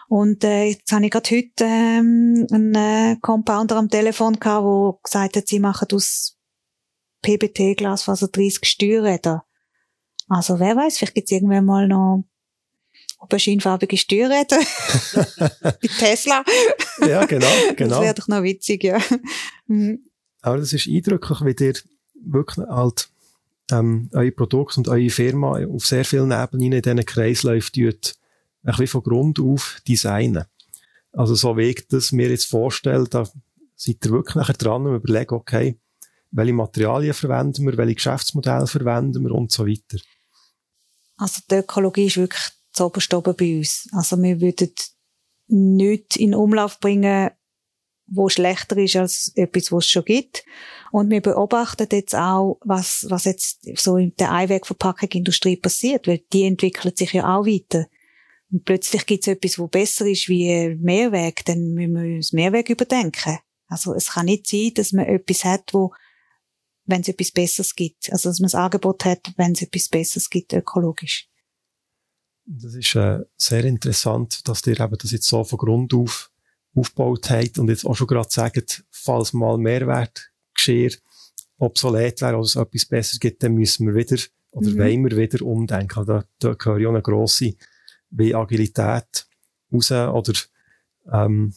Und 0.08 0.42
äh, 0.42 0.64
jetzt 0.64 0.90
habe 0.90 1.04
ich 1.04 1.12
gerade 1.12 1.30
heute 1.30 1.64
ähm, 1.64 2.48
einen 2.50 2.74
äh, 2.74 3.16
Compounder 3.20 3.76
am 3.76 3.88
Telefon 3.88 4.40
gehabt, 4.40 4.64
der 4.64 4.98
gesagt 5.04 5.36
hat, 5.36 5.46
sie 5.46 5.60
machen 5.60 5.86
aus 5.92 6.36
PBT-Glasfaser 7.22 8.26
30 8.26 8.66
Steuerräder. 8.68 9.44
Also 10.26 10.58
wer 10.58 10.74
weiß, 10.74 10.98
vielleicht 10.98 11.14
gibt 11.14 11.26
es 11.26 11.32
irgendwann 11.32 11.64
mal 11.64 11.86
noch 11.86 12.24
auberginefarbige 13.18 13.96
Steuerräder. 13.96 14.58
Bei 15.62 15.88
Tesla. 15.98 16.44
ja, 17.06 17.24
genau, 17.26 17.46
genau. 17.76 17.96
Das 17.96 18.00
wäre 18.02 18.14
doch 18.14 18.28
noch 18.28 18.42
witzig, 18.42 18.84
ja. 18.84 18.98
Mhm. 19.66 20.04
Aber 20.40 20.58
das 20.58 20.72
ist 20.72 20.86
eindrücklich, 20.86 21.40
wie 21.40 21.64
ihr 21.64 21.74
wirklich 22.24 22.66
halt 22.68 23.08
ähm, 23.70 24.08
euer 24.14 24.30
Produkt 24.30 24.78
und 24.78 24.88
eure 24.88 25.10
Firma 25.10 25.62
auf 25.66 25.86
sehr 25.86 26.04
vielen 26.04 26.30
Ebenen 26.30 26.72
in 26.72 26.82
diesen 26.82 27.04
Kreisläufen 27.04 27.72
tut, 27.72 28.14
ein 28.62 28.70
bisschen 28.70 28.86
von 28.86 29.02
Grund 29.02 29.40
auf 29.40 29.80
designen. 29.86 30.44
Also 31.12 31.34
so 31.34 31.56
wie 31.56 31.70
ich 31.70 31.86
das 31.88 32.12
mir 32.12 32.28
jetzt 32.28 32.46
vorstelle, 32.46 33.08
da 33.08 33.28
seid 33.74 34.04
ihr 34.04 34.10
wirklich 34.10 34.36
nachher 34.36 34.54
dran 34.54 34.86
und 34.86 34.96
überlegen, 34.96 35.34
okay, 35.34 35.78
welche 36.30 36.52
Materialien 36.52 37.14
verwenden 37.14 37.66
wir, 37.66 37.76
welche 37.76 37.94
Geschäftsmodelle 37.94 38.66
verwenden 38.66 39.24
wir 39.24 39.32
und 39.32 39.50
so 39.50 39.66
weiter. 39.66 39.98
Also 41.16 41.40
die 41.50 41.56
Ökologie 41.56 42.06
ist 42.06 42.16
wirklich 42.16 42.42
zoberst 42.78 43.12
oben 43.14 43.34
bei 43.36 43.58
uns. 43.58 43.88
Also 43.92 44.20
wir 44.22 44.40
würden 44.40 44.72
nichts 45.48 46.16
in 46.16 46.34
Umlauf 46.34 46.80
bringen, 46.80 47.30
wo 48.06 48.28
schlechter 48.28 48.76
ist 48.78 48.96
als 48.96 49.32
etwas, 49.34 49.70
was 49.70 49.84
es 49.84 49.90
schon 49.90 50.04
gibt. 50.04 50.44
Und 50.90 51.10
wir 51.10 51.20
beobachten 51.20 51.88
jetzt 51.92 52.14
auch, 52.14 52.58
was, 52.64 53.06
was 53.08 53.24
jetzt 53.24 53.68
so 53.78 53.96
in 53.96 54.14
der 54.16 54.32
Einwegverpackungsindustrie 54.32 55.56
passiert, 55.56 56.06
weil 56.06 56.22
die 56.32 56.44
entwickelt 56.44 56.96
sich 56.96 57.12
ja 57.12 57.36
auch 57.36 57.46
weiter. 57.46 57.86
Und 58.50 58.64
plötzlich 58.64 59.04
gibt 59.04 59.26
es 59.26 59.34
etwas, 59.34 59.58
wo 59.58 59.66
besser 59.66 60.06
ist 60.06 60.28
wie 60.28 60.74
Mehrweg, 60.80 61.44
dann 61.44 61.74
müssen 61.74 61.94
wir 61.94 62.16
uns 62.16 62.32
Mehrweg 62.32 62.70
überdenken. 62.70 63.38
Also 63.66 63.92
es 63.94 64.12
kann 64.12 64.26
nicht 64.26 64.46
sein, 64.46 64.72
dass 64.74 64.92
man 64.92 65.04
etwas 65.04 65.44
hat, 65.44 65.74
wo, 65.74 65.92
wenn 66.86 67.02
es 67.02 67.08
etwas 67.08 67.30
Besseres 67.30 67.74
gibt, 67.74 68.10
also 68.10 68.30
dass 68.30 68.40
man 68.40 68.50
ein 68.50 68.58
Angebot 68.58 69.04
hat, 69.04 69.32
wenn 69.36 69.52
es 69.52 69.60
etwas 69.60 69.90
Besseres 69.90 70.30
gibt, 70.30 70.54
ökologisch. 70.54 71.27
Das 72.50 72.74
ist 72.74 72.94
äh, 72.94 73.20
sehr 73.36 73.64
interessant, 73.64 74.48
dass 74.48 74.66
ihr 74.66 74.80
eben 74.80 74.96
das 74.98 75.10
jetzt 75.10 75.28
so 75.28 75.44
von 75.44 75.58
Grund 75.58 75.92
auf 75.92 76.30
aufgebaut 76.74 77.30
habt 77.30 77.58
und 77.58 77.68
jetzt 77.68 77.84
auch 77.84 77.94
schon 77.94 78.06
gerade 78.06 78.28
sagt, 78.30 78.84
falls 78.90 79.32
mal 79.32 79.58
Mehrwertgeschirr 79.58 80.92
obsolet 81.58 82.20
wäre 82.20 82.36
oder 82.36 82.44
es 82.44 82.56
etwas 82.56 82.86
besser 82.86 83.18
gibt, 83.18 83.42
dann 83.42 83.54
müssen 83.54 83.86
wir 83.86 83.94
wieder 83.94 84.22
oder 84.52 84.70
mhm. 84.70 84.78
wollen 84.78 85.10
wir 85.10 85.16
wieder 85.16 85.44
umdenken. 85.44 86.06
Da, 86.06 86.24
da 86.38 86.54
gehört 86.54 86.80
ja 86.80 86.88
eine 86.88 87.02
grosse 87.02 87.54
wie 88.10 88.34
Agilität 88.34 89.26
raus 89.72 89.90
oder 89.90 90.32
ähm, 91.12 91.52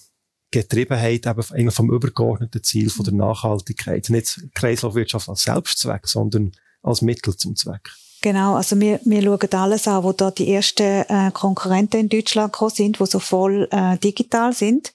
Getriebenheit 0.50 1.26
eben 1.26 1.52
eigentlich 1.52 1.76
vom 1.76 1.92
übergeordneten 1.92 2.64
Ziel 2.64 2.90
von 2.90 3.06
der 3.06 3.14
Nachhaltigkeit. 3.14 4.10
Nicht 4.10 4.42
Kreislaufwirtschaft 4.54 5.30
als 5.30 5.44
Selbstzweck, 5.44 6.08
sondern 6.08 6.52
als 6.82 7.02
Mittel 7.02 7.36
zum 7.38 7.56
Zweck. 7.56 7.92
Genau, 8.24 8.54
also 8.54 8.80
wir, 8.80 9.00
wir 9.04 9.24
schauen 9.24 9.54
alles 9.54 9.88
an, 9.88 10.04
wo 10.04 10.12
da 10.12 10.30
die 10.30 10.54
ersten 10.54 10.84
äh, 10.84 11.32
Konkurrenten 11.34 12.02
in 12.02 12.10
Deutschland 12.10 12.54
gekommen 12.54 12.72
sind, 12.72 13.00
wo 13.00 13.06
so 13.06 13.18
voll 13.18 13.68
äh, 13.72 13.98
digital 13.98 14.54
sind, 14.54 14.94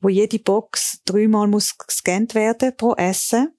wo 0.00 0.08
jede 0.08 0.38
Box 0.38 1.02
dreimal 1.04 1.46
muss 1.46 1.76
gescannt 1.76 2.34
werden 2.34 2.74
pro 2.74 2.94
Essen. 2.94 3.54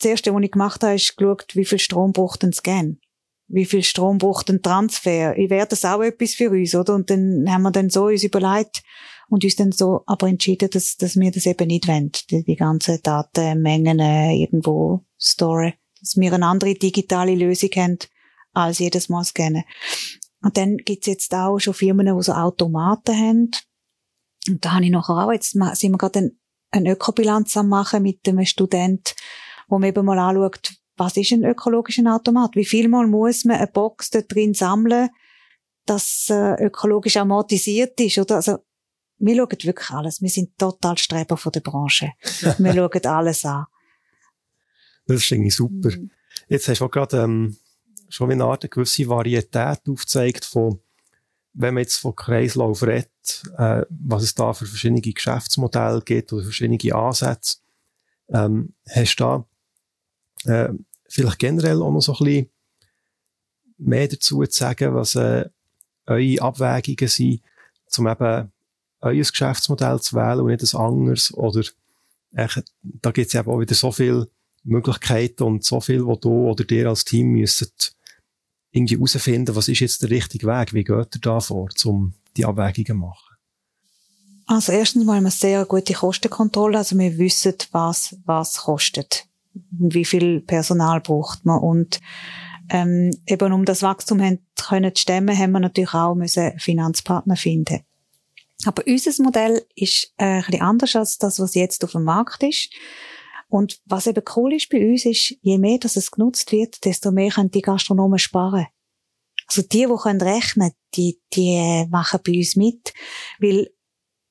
Das 0.00 0.10
erste, 0.10 0.34
was 0.34 0.42
ich 0.42 0.50
gemacht 0.50 0.82
habe, 0.82 0.96
ist 0.96 1.16
geschaut, 1.16 1.54
wie 1.54 1.64
viel 1.64 1.78
Strom 1.78 2.12
braucht 2.12 2.42
ein 2.42 2.52
Scan. 2.52 2.98
Wie 3.46 3.64
viel 3.64 3.84
Strom 3.84 4.18
braucht 4.18 4.50
ein 4.50 4.62
Transfer? 4.62 5.38
Ich 5.38 5.48
wäre 5.48 5.68
das 5.68 5.84
auch 5.84 6.02
etwas 6.02 6.34
für 6.34 6.50
uns, 6.50 6.74
oder? 6.74 6.96
Und 6.96 7.10
dann 7.10 7.46
haben 7.48 7.62
wir 7.62 7.70
dann 7.70 7.88
so 7.88 8.06
uns 8.06 8.24
überlegt 8.24 8.82
und 9.28 9.44
uns 9.44 9.54
dann 9.56 9.70
so 9.70 10.02
aber 10.06 10.26
entschieden, 10.26 10.70
dass, 10.70 10.96
dass 10.96 11.16
wir 11.16 11.30
das 11.30 11.46
eben 11.46 11.68
nicht 11.68 11.86
wollen, 11.86 12.10
die, 12.30 12.42
die 12.42 12.56
ganzen 12.56 13.00
Datenmengen 13.00 14.00
äh, 14.00 14.34
irgendwo 14.34 15.04
storen 15.18 15.74
dass 16.00 16.16
wir 16.16 16.32
eine 16.32 16.46
andere 16.46 16.74
digitale 16.74 17.34
Lösung 17.34 17.70
haben, 17.76 17.98
als 18.52 18.78
jedes 18.78 19.08
Mal 19.08 19.24
scannen. 19.24 19.64
Und 20.42 20.56
dann 20.56 20.76
gibt's 20.78 21.06
jetzt 21.06 21.34
auch 21.34 21.58
schon 21.58 21.74
Firmen, 21.74 22.06
die 22.06 22.22
so 22.22 22.32
Automaten 22.32 23.16
haben. 23.16 23.50
Und 24.48 24.64
da 24.64 24.74
habe 24.74 24.84
ich 24.84 24.90
nachher 24.90 25.26
auch, 25.26 25.32
jetzt 25.32 25.52
sind 25.52 25.90
wir 25.90 25.98
gerade 25.98 26.30
eine 26.70 26.92
Ökobilanz 26.92 27.56
am 27.56 27.68
machen 27.68 28.02
mit 28.02 28.26
einem 28.28 28.44
Student, 28.44 29.14
wo 29.68 29.78
man 29.78 29.88
eben 29.88 30.04
mal 30.04 30.18
anschaut, 30.18 30.74
was 30.96 31.16
ist 31.16 31.32
ein 31.32 31.44
ökologischer 31.44 32.02
Automat? 32.12 32.56
Wie 32.56 32.64
viel 32.64 32.88
Mal 32.88 33.06
muss 33.06 33.44
man 33.44 33.56
eine 33.56 33.68
Box 33.68 34.10
da 34.10 34.20
drin 34.20 34.54
sammeln, 34.54 35.10
dass 35.86 36.26
äh, 36.28 36.64
ökologisch 36.64 37.16
amortisiert 37.16 38.00
ist? 38.00 38.18
Oder 38.18 38.36
also 38.36 38.58
wir 39.18 39.36
schauen 39.36 39.48
wirklich 39.50 39.90
alles. 39.90 40.20
Wir 40.20 40.28
sind 40.28 40.56
total 40.58 40.98
Streber 40.98 41.36
von 41.36 41.52
der 41.52 41.60
Branche. 41.60 42.12
wir 42.58 42.74
schauen 42.74 43.06
alles 43.06 43.44
an. 43.44 43.66
Das 45.08 45.16
ist 45.16 45.32
irgendwie 45.32 45.50
super. 45.50 45.90
Mhm. 45.90 46.10
Jetzt 46.48 46.68
hast 46.68 46.80
du 46.80 46.84
auch 46.84 46.90
gerade 46.90 47.22
ähm, 47.22 47.56
schon 48.08 48.30
eine 48.30 48.44
Art 48.44 48.62
eine 48.62 48.68
gewisse 48.68 49.08
Varietät 49.08 49.80
aufgezeigt 49.88 50.44
von, 50.44 50.80
wenn 51.54 51.74
man 51.74 51.82
jetzt 51.82 51.96
von 51.96 52.14
Kreislauf 52.14 52.82
redet, 52.82 53.42
äh, 53.56 53.82
was 53.88 54.22
es 54.22 54.34
da 54.34 54.52
für 54.52 54.66
verschiedene 54.66 55.00
Geschäftsmodelle 55.00 56.02
gibt 56.02 56.32
oder 56.32 56.44
verschiedene 56.44 56.94
Ansätze. 56.94 57.58
Ähm, 58.28 58.74
hast 58.88 59.16
du 59.16 59.44
da 60.44 60.64
äh, 60.66 60.72
vielleicht 61.08 61.38
generell 61.38 61.82
auch 61.82 61.90
noch 61.90 62.02
so 62.02 62.12
ein 62.12 62.24
bisschen 62.24 62.50
mehr 63.78 64.08
dazu 64.08 64.44
zu 64.44 64.58
sagen, 64.58 64.94
was 64.94 65.14
äh, 65.14 65.48
eure 66.06 66.42
Abwägungen 66.42 67.08
sind, 67.08 67.42
um 67.96 68.08
eben 68.08 68.52
euer 69.00 69.22
Geschäftsmodell 69.22 70.00
zu 70.00 70.16
wählen 70.16 70.40
und 70.40 70.48
nicht 70.48 70.74
ein 70.74 70.80
anderes? 70.80 71.32
Oder 71.32 71.62
äh, 72.32 72.48
da 72.82 73.10
gibt 73.10 73.28
es 73.28 73.34
eben 73.34 73.50
auch 73.50 73.60
wieder 73.60 73.74
so 73.74 73.90
viele 73.90 74.28
Möglichkeiten 74.68 75.42
und 75.44 75.64
so 75.64 75.80
viel, 75.80 76.04
wo 76.04 76.16
du 76.16 76.48
oder 76.48 76.64
dir 76.64 76.88
als 76.88 77.04
Team 77.04 77.32
müsstet 77.32 77.92
irgendwie 78.70 78.96
herausfinden, 78.96 79.56
was 79.56 79.68
ist 79.68 79.80
jetzt 79.80 80.02
der 80.02 80.10
richtige 80.10 80.46
Weg? 80.46 80.74
Wie 80.74 80.84
geht 80.84 81.16
ihr 81.16 81.20
da 81.20 81.40
vor, 81.40 81.68
um 81.84 82.14
die 82.36 82.44
Abwägungen 82.44 82.86
zu 82.86 82.94
machen? 82.94 83.36
Also 84.46 84.72
erstens 84.72 85.04
mal 85.04 85.16
haben 85.16 85.24
wir 85.24 85.30
sehr 85.30 85.64
gute 85.66 85.92
Kostenkontrolle. 85.92 86.78
Also 86.78 86.98
wir 86.98 87.18
wissen, 87.18 87.54
was, 87.72 88.16
was 88.24 88.56
kostet. 88.58 89.26
Wie 89.70 90.04
viel 90.04 90.40
Personal 90.40 91.00
braucht 91.00 91.44
man. 91.44 91.58
Und, 91.58 92.00
ähm, 92.70 93.10
eben 93.26 93.52
um 93.52 93.64
das 93.64 93.82
Wachstum 93.82 94.22
haben, 94.22 94.38
können 94.56 94.94
zu 94.94 95.02
stemmen, 95.02 95.36
haben 95.36 95.52
wir 95.52 95.60
natürlich 95.60 95.92
auch 95.92 96.14
müssen 96.14 96.58
Finanzpartner 96.58 97.36
finden. 97.36 97.80
Aber 98.64 98.82
unser 98.86 99.22
Modell 99.22 99.64
ist 99.74 100.12
äh, 100.16 100.24
ein 100.24 100.44
bisschen 100.44 100.62
anders 100.62 100.96
als 100.96 101.18
das, 101.18 101.38
was 101.38 101.54
jetzt 101.54 101.84
auf 101.84 101.92
dem 101.92 102.04
Markt 102.04 102.42
ist. 102.42 102.70
Und 103.48 103.80
was 103.86 104.06
eben 104.06 104.22
cool 104.36 104.52
ist 104.54 104.68
bei 104.68 104.86
uns, 104.86 105.06
ist, 105.06 105.36
je 105.40 105.58
mehr 105.58 105.78
dass 105.78 105.96
es 105.96 106.10
genutzt 106.10 106.52
wird, 106.52 106.84
desto 106.84 107.10
mehr 107.10 107.30
können 107.30 107.50
die 107.50 107.62
Gastronomen 107.62 108.18
sparen. 108.18 108.66
Also 109.46 109.62
die, 109.62 109.86
die 109.86 110.02
können 110.02 110.20
rechnen, 110.20 110.72
die, 110.94 111.20
die 111.32 111.54
äh, 111.54 111.86
machen 111.86 112.20
bei 112.24 112.32
uns 112.32 112.56
mit. 112.56 112.92
Weil, 113.38 113.70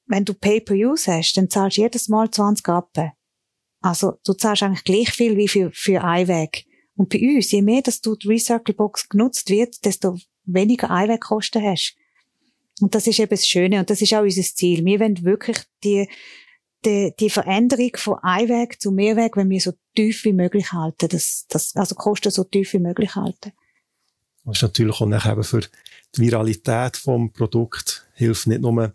wenn 0.05 0.23
du 0.23 0.35
Pay-per-Use 0.35 1.11
hast, 1.11 1.33
dann 1.33 1.49
zahlst 1.49 1.77
du 1.77 1.81
jedes 1.81 2.07
Mal 2.07 2.29
20 2.29 2.67
Rappen. 2.67 3.11
Also, 3.81 4.13
du 4.23 4.33
zahlst 4.33 4.63
eigentlich 4.63 4.83
gleich 4.83 5.09
viel 5.11 5.35
wie 5.37 5.47
für, 5.47 5.71
für 5.71 6.03
Einweg. 6.03 6.65
Und 6.95 7.09
bei 7.09 7.19
uns, 7.19 7.51
je 7.51 7.61
mehr, 7.61 7.81
dass 7.81 8.01
du 8.01 8.15
die 8.15 8.27
Recycle 8.27 8.73
Box 8.73 9.09
genutzt 9.09 9.49
wird, 9.49 9.83
desto 9.85 10.17
weniger 10.45 10.89
Einwegkosten 10.89 11.63
hast. 11.63 11.95
Und 12.79 12.93
das 12.95 13.07
ist 13.07 13.19
eben 13.19 13.29
das 13.29 13.47
Schöne 13.47 13.79
und 13.79 13.89
das 13.89 14.01
ist 14.01 14.13
auch 14.13 14.21
unser 14.21 14.41
Ziel. 14.41 14.85
Wir 14.85 14.99
wollen 14.99 15.23
wirklich 15.23 15.57
die, 15.83 16.07
die, 16.85 17.13
die 17.19 17.29
Veränderung 17.29 17.91
von 17.95 18.19
Einweg 18.21 18.81
zu 18.81 18.91
Mehrweg, 18.91 19.35
wenn 19.37 19.49
wir 19.49 19.59
so 19.59 19.73
tief 19.95 20.23
wie 20.25 20.33
möglich 20.33 20.71
halten, 20.71 21.09
das, 21.09 21.45
das, 21.49 21.75
also 21.75 21.95
Kosten 21.95 22.31
so 22.31 22.43
tief 22.43 22.73
wie 22.73 22.79
möglich 22.79 23.15
halten. 23.15 23.51
Das 24.45 24.57
ist 24.57 24.61
natürlich 24.61 25.01
auch 25.01 25.07
eben 25.07 25.43
für 25.43 25.61
die 26.15 26.21
Viralität 26.21 26.95
vom 26.95 27.31
Produkt 27.33 28.07
hilft 28.13 28.47
nicht 28.47 28.61
nur 28.61 28.93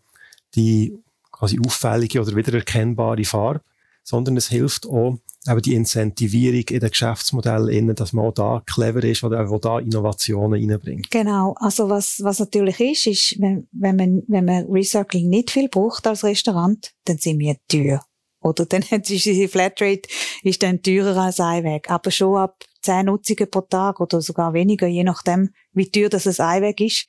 die 0.54 0.98
quasi 1.30 1.58
auffällige 1.58 2.20
oder 2.20 2.34
wiedererkennbare 2.34 3.24
Farbe, 3.24 3.62
sondern 4.02 4.36
es 4.36 4.48
hilft 4.48 4.86
auch, 4.86 5.18
eben 5.48 5.62
die 5.62 5.74
Incentivierung 5.74 6.64
in 6.68 6.80
den 6.80 6.90
Geschäftsmodellen, 6.90 7.94
dass 7.94 8.12
man 8.12 8.26
auch 8.26 8.32
da 8.32 8.62
clever 8.66 9.02
ist 9.02 9.24
oder 9.24 9.48
auch 9.48 9.60
da 9.60 9.78
Innovationen 9.78 10.70
reinbringt. 10.70 11.10
Genau. 11.10 11.54
Also 11.58 11.88
was, 11.88 12.20
was 12.22 12.38
natürlich 12.38 12.80
ist, 12.80 13.06
ist, 13.06 13.40
wenn, 13.40 13.66
wenn 13.72 13.96
man, 13.96 14.22
wenn 14.28 14.44
man 14.44 14.66
Recycling 14.66 15.28
nicht 15.28 15.50
viel 15.50 15.68
braucht 15.68 16.06
als 16.06 16.24
Restaurant, 16.24 16.92
dann 17.04 17.18
sind 17.18 17.38
wir 17.38 17.56
teuer. 17.68 18.04
Oder 18.40 18.66
dann 18.66 18.82
ist 18.90 19.26
unsere 19.26 19.48
Flatrate 19.48 20.08
ist 20.42 20.62
dann 20.62 20.82
teurer 20.82 21.16
als 21.16 21.40
Einweg. 21.40 21.90
Aber 21.90 22.10
schon 22.10 22.36
ab 22.36 22.62
10 22.82 23.06
Nutzungen 23.06 23.50
pro 23.50 23.62
Tag 23.62 24.00
oder 24.00 24.20
sogar 24.20 24.52
weniger, 24.52 24.86
je 24.86 25.04
nachdem, 25.04 25.50
wie 25.72 25.90
teuer 25.90 26.08
das 26.08 26.26
ein 26.26 26.46
Einweg 26.46 26.80
ist, 26.80 27.06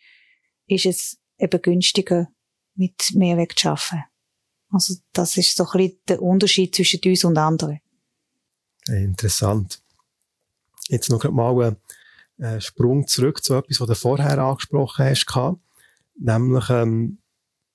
ist 0.67 0.85
es 0.85 1.17
eben 1.37 1.61
günstiger, 1.61 2.27
mit 2.75 3.11
Mehrweg 3.13 3.57
zu 3.57 3.69
arbeiten. 3.69 4.03
Also 4.73 4.95
das 5.13 5.37
ist 5.37 5.55
so 5.55 5.65
ein 5.65 5.77
bisschen 5.77 5.99
der 6.07 6.21
Unterschied 6.21 6.75
zwischen 6.75 6.99
uns 7.05 7.23
und 7.23 7.37
anderen. 7.37 7.79
Interessant. 8.87 9.81
Jetzt 10.89 11.09
noch 11.09 11.23
mal 11.31 11.77
einen 12.39 12.61
Sprung 12.61 13.07
zurück 13.07 13.43
zu 13.43 13.55
etwas, 13.55 13.79
was 13.79 13.87
du 13.87 13.95
vorher 13.95 14.39
angesprochen 14.39 15.05
hast. 15.05 15.25
Nämlich, 16.15 16.69
ähm, 16.69 17.19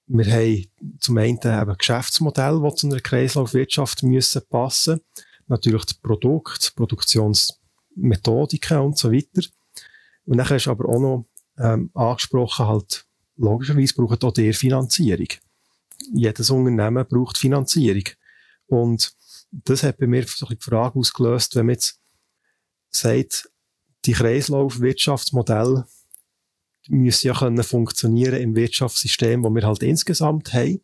wir 0.06 0.26
haben 0.26 0.98
zum 1.00 1.18
einen 1.18 1.38
eben 1.38 1.76
Geschäftsmodell, 1.76 2.60
die 2.60 2.74
zu 2.74 2.86
einer 2.88 3.00
Kreislaufwirtschaft 3.00 4.02
müssen 4.02 4.42
passen 4.50 5.00
Natürlich 5.48 5.86
das 5.86 5.94
Produkt, 5.94 6.74
Produktionsmethodiken 6.76 8.78
und 8.78 8.98
so 8.98 9.10
weiter. 9.10 9.42
Und 10.26 10.36
dann 10.36 10.48
hast 10.48 10.66
du 10.66 10.70
aber 10.70 10.88
auch 10.88 11.00
noch 11.00 11.26
ähm, 11.58 11.90
angesprochen, 11.94 12.66
halt, 12.66 13.06
logischerweise 13.36 13.94
braucht 13.94 14.22
auch 14.24 14.32
der 14.32 14.52
Finanzierung. 14.52 15.28
Jedes 16.12 16.50
Unternehmen 16.50 17.06
braucht 17.06 17.38
Finanzierung. 17.38 18.04
Und 18.66 19.12
das 19.50 19.82
hat 19.82 19.98
bei 19.98 20.06
mir 20.06 20.26
so 20.26 20.46
die 20.46 20.56
Frage 20.60 20.98
ausgelöst, 20.98 21.54
wenn 21.56 21.66
man 21.66 21.74
jetzt 21.74 22.00
sagt, 22.90 23.50
die 24.04 24.12
Kreislaufwirtschaftsmodelle 24.12 25.86
müssen 26.88 27.26
ja 27.26 27.34
können 27.34 27.62
funktionieren 27.62 28.40
im 28.40 28.56
Wirtschaftssystem, 28.56 29.44
wo 29.44 29.50
wir 29.50 29.62
halt 29.62 29.82
insgesamt 29.82 30.54
haben. 30.54 30.80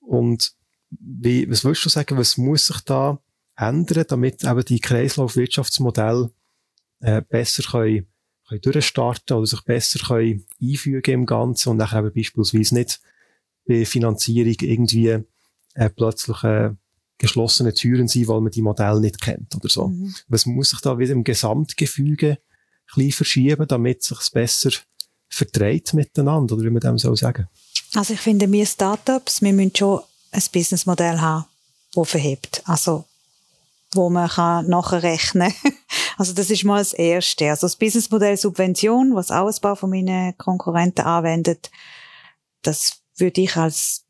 Und 0.00 0.52
wie, 0.90 1.50
was 1.50 1.64
würdest 1.64 1.84
du 1.84 1.88
sagen, 1.88 2.18
was 2.18 2.36
muss 2.36 2.66
sich 2.66 2.80
da 2.80 3.18
ändern, 3.56 4.04
damit 4.08 4.44
eben 4.44 4.64
die 4.64 4.80
Kreislaufwirtschaftsmodelle 4.80 6.30
äh, 7.00 7.22
besser 7.22 7.62
können, 7.62 8.06
können 8.48 8.60
durchstarten 8.60 9.36
oder 9.36 9.46
sich 9.46 9.62
besser 9.64 10.00
können 10.00 10.44
einfügen 10.60 11.12
im 11.12 11.26
Ganzen 11.26 11.70
und 11.70 11.76
nachher 11.78 12.00
eben 12.00 12.12
beispielsweise 12.12 12.74
nicht 12.74 13.00
bei 13.66 13.84
Finanzierung 13.84 14.56
irgendwie 14.60 15.18
äh, 15.74 15.90
plötzlich 15.90 16.42
äh, 16.44 16.70
geschlossene 17.18 17.72
Türen 17.72 18.08
sein, 18.08 18.26
weil 18.28 18.40
man 18.40 18.50
die 18.50 18.62
Modelle 18.62 19.00
nicht 19.00 19.20
kennt 19.20 19.54
oder 19.54 19.68
so. 19.68 19.88
Mhm. 19.88 20.14
Was 20.28 20.46
muss 20.46 20.70
sich 20.70 20.80
da 20.80 20.98
wieder 20.98 21.12
im 21.12 21.24
Gesamtgefüge 21.24 22.38
ein 22.96 23.12
verschieben, 23.12 23.66
damit 23.66 24.02
sich 24.02 24.18
besser 24.32 24.70
verträgt 25.28 25.94
miteinander, 25.94 26.54
oder 26.54 26.64
wie 26.64 26.70
man 26.70 26.80
dem 26.80 26.98
so 26.98 27.14
sagen? 27.14 27.48
Also 27.94 28.14
ich 28.14 28.20
finde, 28.20 28.50
wir 28.50 28.66
Startups, 28.66 29.40
wir 29.40 29.52
müssen 29.52 29.74
schon 29.74 30.00
ein 30.30 30.42
Businessmodell 30.52 31.20
haben, 31.20 31.44
das 31.94 32.08
verhebt. 32.08 32.62
Also, 32.66 33.04
wo 33.94 34.10
man 34.10 34.28
kann 34.28 34.68
nachher 34.68 35.02
rechnen 35.02 35.52
Also 36.18 36.34
das 36.34 36.50
ist 36.50 36.64
mal 36.64 36.78
das 36.78 36.92
Erste. 36.92 37.50
Also 37.50 37.66
das 37.66 37.76
Businessmodell 37.76 38.36
Subvention, 38.36 39.14
was 39.14 39.30
auch 39.30 39.48
ein 39.48 39.60
paar 39.60 39.76
von 39.76 39.90
meinen 39.90 40.36
Konkurrenten 40.36 41.04
anwendet, 41.04 41.70
das 42.62 43.01
würde 43.16 43.40
ich 43.40 43.56
als 43.56 44.06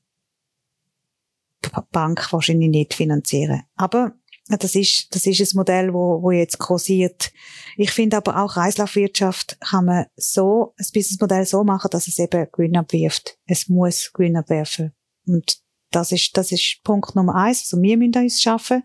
Bank 1.90 2.32
wahrscheinlich 2.32 2.70
nicht 2.70 2.94
finanzieren. 2.94 3.62
Aber 3.76 4.14
das 4.48 4.74
ist, 4.74 5.14
das 5.14 5.26
ist 5.26 5.40
ein 5.40 5.56
Modell, 5.56 5.94
wo, 5.94 6.22
wo 6.22 6.30
jetzt 6.30 6.58
kursiert. 6.58 7.32
Ich 7.76 7.92
finde 7.92 8.16
aber 8.16 8.42
auch 8.42 8.54
Kreislaufwirtschaft 8.54 9.58
kann 9.60 9.84
man 9.84 10.06
so, 10.16 10.74
ein 10.76 10.86
Businessmodell 10.92 11.46
so 11.46 11.64
machen, 11.64 11.88
dass 11.90 12.08
es 12.08 12.18
eben 12.18 12.48
Gewinn 12.52 12.76
abwirft. 12.76 13.38
Es 13.46 13.68
muss 13.68 14.12
Gewinn 14.12 14.36
abwerfen. 14.36 14.92
Und 15.26 15.62
das 15.90 16.10
ist, 16.10 16.36
das 16.36 16.52
ist 16.52 16.80
Punkt 16.82 17.14
Nummer 17.14 17.34
eins. 17.34 17.62
Also 17.62 17.82
wir 17.82 17.96
müssen 17.96 18.16
uns 18.16 18.42
schaffen, 18.42 18.82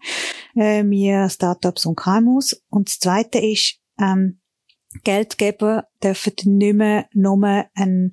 äh, 0.55 0.83
wir 0.83 1.29
Startups 1.29 1.85
und 1.85 1.95
KMUs. 1.95 2.61
Und 2.69 2.89
das 2.89 2.99
zweite 2.99 3.39
ist, 3.39 3.79
ähm, 3.99 4.39
Geldgeber 5.03 5.87
dürfen 6.03 6.33
nicht 6.45 6.75
mehr 6.75 7.07
nur 7.13 7.43
ein 7.73 8.11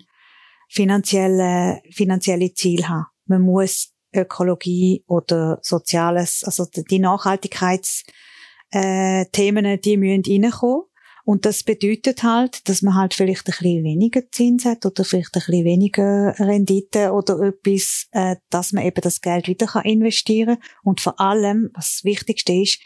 finanzielle, 0.75 1.81
finanzielle 1.91 2.53
Ziel 2.53 2.87
haben. 2.89 3.07
Man 3.27 3.43
muss 3.43 3.93
Ökologie 4.13 5.05
oder 5.07 5.61
Soziales, 5.63 6.43
also 6.45 6.67
die 6.67 6.99
Nachhaltigkeitsthemen, 6.99 9.65
äh, 9.65 9.79
die 9.79 9.97
müssen 9.97 10.25
reinkommen. 10.27 10.83
Und 11.27 11.47
das 11.47 11.63
bedeutet 11.63 12.23
halt, 12.23 12.69
dass 12.69 12.83
man 12.83 12.97
halt 12.97 13.15
vielleicht 13.15 13.49
ein 13.49 13.57
bisschen 13.57 13.85
weniger 13.85 14.31
Zins 14.31 14.67
hat 14.67 14.85
oder 14.85 15.05
vielleicht 15.05 15.35
ein 15.35 15.41
bisschen 15.47 15.65
weniger 15.65 16.39
Rendite 16.39 17.13
oder 17.13 17.41
etwas, 17.41 18.09
äh, 18.11 18.37
dass 18.51 18.73
man 18.73 18.85
eben 18.85 19.01
das 19.01 19.23
Geld 19.23 19.49
wieder 19.49 19.67
kann 19.67 19.85
investieren 19.85 20.57
kann. 20.57 20.69
Und 20.83 21.01
vor 21.01 21.19
allem, 21.21 21.71
was 21.73 21.95
das 21.95 22.05
Wichtigste 22.05 22.53
ist, 22.53 22.81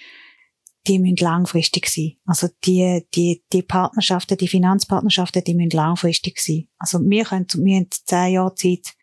die 0.88 0.98
müssen 0.98 1.16
langfristig 1.16 1.86
sein. 1.88 2.16
Also 2.24 2.48
die, 2.64 3.06
die, 3.14 3.44
die 3.52 3.62
Partnerschaften, 3.62 4.38
die 4.38 4.48
Finanzpartnerschaften, 4.48 5.44
die 5.44 5.54
müssen 5.54 5.76
langfristig 5.76 6.40
sein. 6.40 6.68
Also 6.78 6.98
wir 7.00 7.24
können, 7.24 7.46
wir 7.54 7.76
haben 7.76 7.88
zehn 7.90 8.32
Jahre 8.32 8.54
Zeit, 8.54 8.94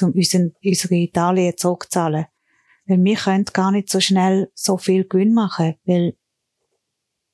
um 0.00 0.12
unseren, 0.12 0.54
unsere 0.64 1.08
Darlehen 1.08 1.56
zurückzahlen. 1.56 2.26
Weil 2.86 3.04
wir 3.04 3.16
können 3.16 3.44
gar 3.52 3.72
nicht 3.72 3.90
so 3.90 4.00
schnell 4.00 4.50
so 4.54 4.78
viel 4.78 5.04
Gewinn 5.04 5.34
machen, 5.34 5.74
weil 5.84 6.16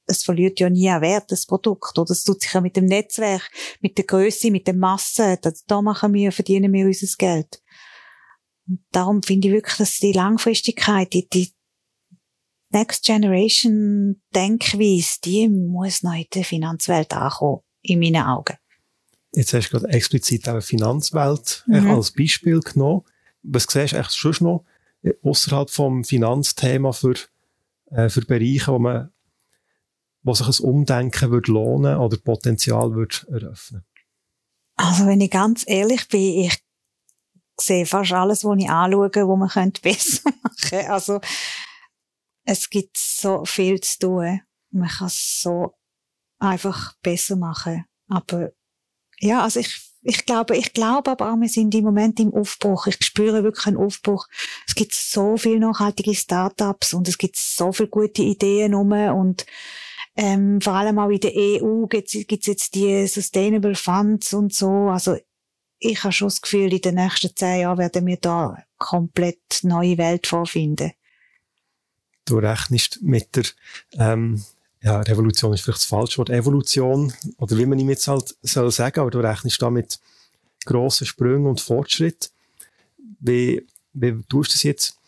es 0.07 0.23
verliert 0.23 0.59
ja 0.59 0.71
nie 0.71 0.89
an 0.89 1.03
Wert, 1.03 1.31
das 1.31 1.47
Produkt. 1.47 1.99
Oder 1.99 2.13
es 2.13 2.25
tut 2.25 2.41
sich 2.41 2.53
ja 2.53 2.61
mit 2.61 2.77
dem 2.77 2.87
Netzwerk, 2.87 3.51
mit 3.81 3.99
der 3.99 4.07
Größe, 4.07 4.51
mit 4.51 4.67
der 4.67 4.75
Masse. 4.75 5.39
Da, 5.41 5.53
da 5.67 5.83
machen 5.83 6.15
wir, 6.15 6.33
verdienen 6.33 6.73
wir 6.73 6.87
unser 6.87 7.07
Geld. 7.19 7.63
Und 8.67 8.81
darum 8.91 9.23
finde 9.23 9.49
ich 9.49 9.55
wirklich, 9.55 9.77
dass 9.77 9.99
die 9.99 10.13
Langfristigkeit, 10.13 11.13
die, 11.13 11.29
die 11.29 11.53
Next 12.71 13.05
Generation 13.05 14.21
Denkweise, 14.35 15.19
die 15.25 15.49
muss 15.49 16.03
noch 16.03 16.15
in 16.15 16.27
der 16.35 16.45
Finanzwelt 16.45 17.13
ankommen, 17.13 17.63
in 17.83 17.99
meinen 17.99 18.23
Augen. 18.23 18.57
Jetzt 19.33 19.53
hast 19.53 19.69
du 19.69 19.79
gerade 19.79 19.93
explizit 19.93 20.49
auch 20.49 20.63
Finanzwelt 20.63 21.65
mhm. 21.67 21.91
als 21.91 22.13
Beispiel 22.13 22.61
genommen. 22.61 23.03
Was 23.43 23.65
siehst 23.65 23.93
du 23.93 23.97
eigentlich 23.97 24.15
schon 24.15 24.35
noch 24.41 24.65
außerhalb 25.23 25.71
vom 25.71 26.05
Finanzthema 26.05 26.93
für, 26.93 27.15
äh, 27.91 28.09
für 28.09 28.23
Bereiche, 28.23 28.73
wo 28.73 28.79
man 28.79 29.11
wo 30.23 30.35
sich 30.35 30.61
ein 30.61 30.65
Umdenken 30.65 31.31
würde 31.31 31.53
lohnen 31.53 31.97
oder 31.97 32.17
Potenzial 32.19 32.95
würde 32.95 33.17
eröffnen? 33.31 33.85
Also 34.77 35.07
wenn 35.07 35.21
ich 35.21 35.31
ganz 35.31 35.65
ehrlich 35.67 36.07
bin, 36.09 36.45
ich 36.45 36.59
sehe 37.61 37.87
fast 37.87 38.13
alles, 38.13 38.45
was 38.45 38.59
ich 38.59 38.69
anschaue, 38.69 39.11
wo 39.27 39.37
man 39.37 39.49
könnte 39.49 39.81
besser 39.83 40.31
machen 40.43 40.57
könnte. 40.69 40.91
Also 40.91 41.21
es 42.49 42.71
gibt 42.71 42.97
so 42.97 43.45
viel 43.45 43.79
zu 43.81 43.99
tun. 43.99 44.41
Man 44.71 44.89
kann 44.89 45.09
es 45.09 45.43
so 45.43 45.75
einfach 46.39 46.95
besser 47.03 47.37
machen. 47.37 47.85
Aber 48.09 48.53
ja, 49.21 49.43
also 49.43 49.61
ich, 49.61 49.79
ich 50.01 50.25
glaube, 50.25 50.57
ich 50.57 50.73
glaube 50.73 51.11
aber 51.11 51.31
auch, 51.31 51.37
wir 51.37 51.49
sind 51.49 51.75
im 51.75 51.85
Moment 51.85 52.19
im 52.21 52.33
Aufbruch. 52.33 52.87
Ich 52.87 52.97
spüre 53.05 53.45
wirklich 53.45 53.67
einen 53.67 53.77
Aufbruch. 53.77 54.27
Es 54.67 54.75
gibt 54.75 54.95
so 54.95 55.37
viele 55.37 55.61
nachhaltige 55.61 56.15
Startups 56.15 56.95
und 56.95 57.07
es 57.07 57.19
gibt 57.19 57.37
so 57.37 57.71
viele 57.71 57.91
gute 57.91 58.23
Ideen 58.23 58.73
rum 58.73 58.93
und 58.93 59.45
ähm, 60.17 60.61
vor 60.63 60.73
allem 60.73 60.99
auch 60.99 61.11
in 61.11 61.21
der 61.21 61.33
EU 61.37 61.87
gibt 61.87 62.15
es 62.15 62.47
jetzt 62.47 62.75
die 62.75 63.07
Sustainable 63.07 63.75
Funds 63.75 64.33
und 64.33 64.55
so. 64.55 64.89
Also 64.89 65.19
ich 65.81 66.03
habe 66.03 66.13
schon 66.13 66.29
das 66.29 66.41
Gefühl, 66.41 66.73
in 66.73 66.81
den 66.81 66.95
nächsten 66.95 67.37
zehn 67.37 67.61
Jahren 67.61 67.79
werden 67.79 68.07
wir 68.07 68.17
da 68.17 68.57
komplett 68.79 69.61
neue 69.63 69.99
Welt 69.99 70.27
vorfinden. 70.27 70.93
Du 72.29 72.37
rechnest 72.37 73.01
mit 73.03 73.35
der 73.37 73.45
ähm, 73.93 74.45
ja, 74.83 75.01
Revolution 75.01 75.55
ist 75.55 75.63
vielleicht 75.63 75.81
das 75.81 75.87
falsche 75.87 76.19
Wort, 76.19 76.29
Evolution, 76.29 77.13
oder 77.39 77.57
wie 77.57 77.65
man 77.65 77.79
ihm 77.79 77.89
jetzt 77.89 78.07
halt 78.07 78.37
soll 78.43 78.71
sagen, 78.71 79.01
aber 79.01 79.11
du 79.11 79.21
rechnest 79.21 79.63
da 79.63 79.71
mit 79.71 79.99
grossen 80.67 81.07
Sprüngen 81.07 81.47
und 81.47 81.63
Fortschritt. 81.63 82.31
Wie, 83.21 83.67
wie 83.95 84.23
tust 84.29 84.51
du 84.51 84.55
das 84.55 84.63
jetzt 84.63 84.99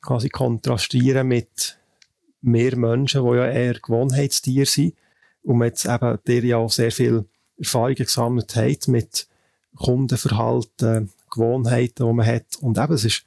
quasi 0.00 0.30
kontrastieren 0.30 1.28
mit 1.28 1.78
mehr 2.40 2.76
Menschen, 2.76 3.24
die 3.24 3.36
ja 3.36 3.46
eher 3.46 3.74
Gewohnheitstiere 3.74 4.64
sind 4.64 4.94
und 5.42 5.62
jetzt 5.62 5.84
eben 5.84 6.18
der 6.26 6.44
ja 6.44 6.56
auch 6.56 6.72
sehr 6.72 6.92
viel 6.92 7.26
Erfahrung 7.58 7.94
gesammelt 7.94 8.56
hat 8.56 8.88
mit 8.88 9.28
Kundenverhalten, 9.76 11.12
Gewohnheiten, 11.30 12.06
die 12.06 12.12
man 12.14 12.26
hat. 12.26 12.56
Und 12.62 12.78
eben, 12.78 12.94
es 12.94 13.04
ist 13.04 13.24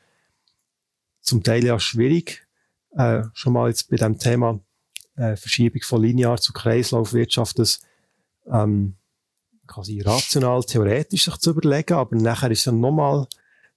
zum 1.22 1.44
Teil 1.44 1.64
ja 1.64 1.80
schwierig, 1.80 2.43
äh, 2.98 3.24
schon 3.34 3.54
mal 3.54 3.70
jetzt 3.70 3.90
bei 3.90 3.98
dem 3.98 4.18
Thema 4.18 4.60
äh, 5.16 5.36
Verschiebung 5.36 5.82
von 5.82 6.02
linear 6.02 6.40
zu 6.40 6.54
Kreislaufwirtschaft, 6.54 7.60
das 7.60 7.82
ähm, 8.48 8.96
quasi 9.68 10.02
rational, 10.02 10.64
theoretisch 10.64 11.26
sich 11.26 11.38
zu 11.38 11.52
überlegen, 11.52 11.94
aber 11.94 12.16
nachher 12.16 12.52
ist 12.52 12.60
es 12.60 12.66
dann 12.66 12.80
nochmal 12.80 13.28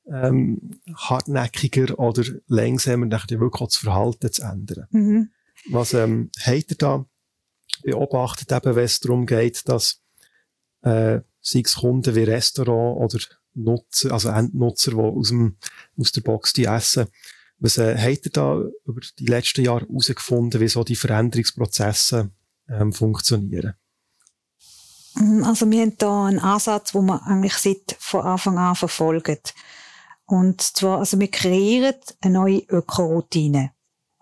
ähm, 0.09 0.81
hartnäckiger 0.95 1.99
oder 1.99 2.25
langsamer, 2.47 3.07
nachher 3.07 3.41
wirklich 3.41 3.63
auch 3.63 3.69
das 3.69 3.77
Verhalten 3.77 4.33
zu 4.33 4.43
ändern. 4.43 4.87
Mhm. 4.91 5.31
Was 5.71 5.95
ähm, 5.95 6.31
habt 6.45 6.71
ihr 6.71 6.77
da 6.77 7.07
beobachtet, 7.83 8.53
eben, 8.53 8.77
wenn 8.77 8.85
es 8.85 9.01
darum 9.01 9.27
geht, 9.27 9.69
dass 9.69 10.03
äh, 10.83 11.21
sei 11.41 11.63
es 11.65 11.77
Kunden 11.77 12.15
wie 12.15 12.25
Restaurant 12.25 12.99
oder 13.01 13.25
Nutzer, 13.55 14.13
also 14.13 14.29
Endnutzer, 14.29 14.93
die 14.93 14.99
aus, 14.99 15.29
dem, 15.29 15.57
aus 15.99 16.13
der 16.13 16.21
Box 16.21 16.53
die 16.53 16.65
essen, 16.65 17.07
was 17.59 17.79
äh, 17.79 17.97
habt 17.97 18.27
ihr 18.27 18.33
da 18.33 18.63
über 18.85 19.01
die 19.19 19.27
letzten 19.27 19.65
Jahre 19.65 19.87
herausgefunden, 19.87 20.61
wie 20.61 20.69
so 20.69 20.85
die 20.85 20.97
Veränderungsprozesse 20.97 22.31
ähm, 22.69 22.93
funktionieren? 22.93 23.75
Mhm, 25.15 25.45
also 25.45 25.71
wir 25.71 25.83
haben 25.83 25.97
hier 25.99 26.11
einen 26.11 26.39
Ansatz, 26.41 26.95
wo 26.95 27.01
wir 27.03 27.23
eigentlich 27.27 27.55
seit 27.55 27.97
von 27.99 28.23
Anfang 28.23 28.59
an 28.59 28.77
verfolgen. 28.77 29.39
Und 30.27 30.61
zwar, 30.61 30.99
also 30.99 31.19
wir 31.19 31.31
kreieren 31.31 31.95
eine 32.21 32.35
neue 32.35 32.59
Ökoroutine. 32.69 33.73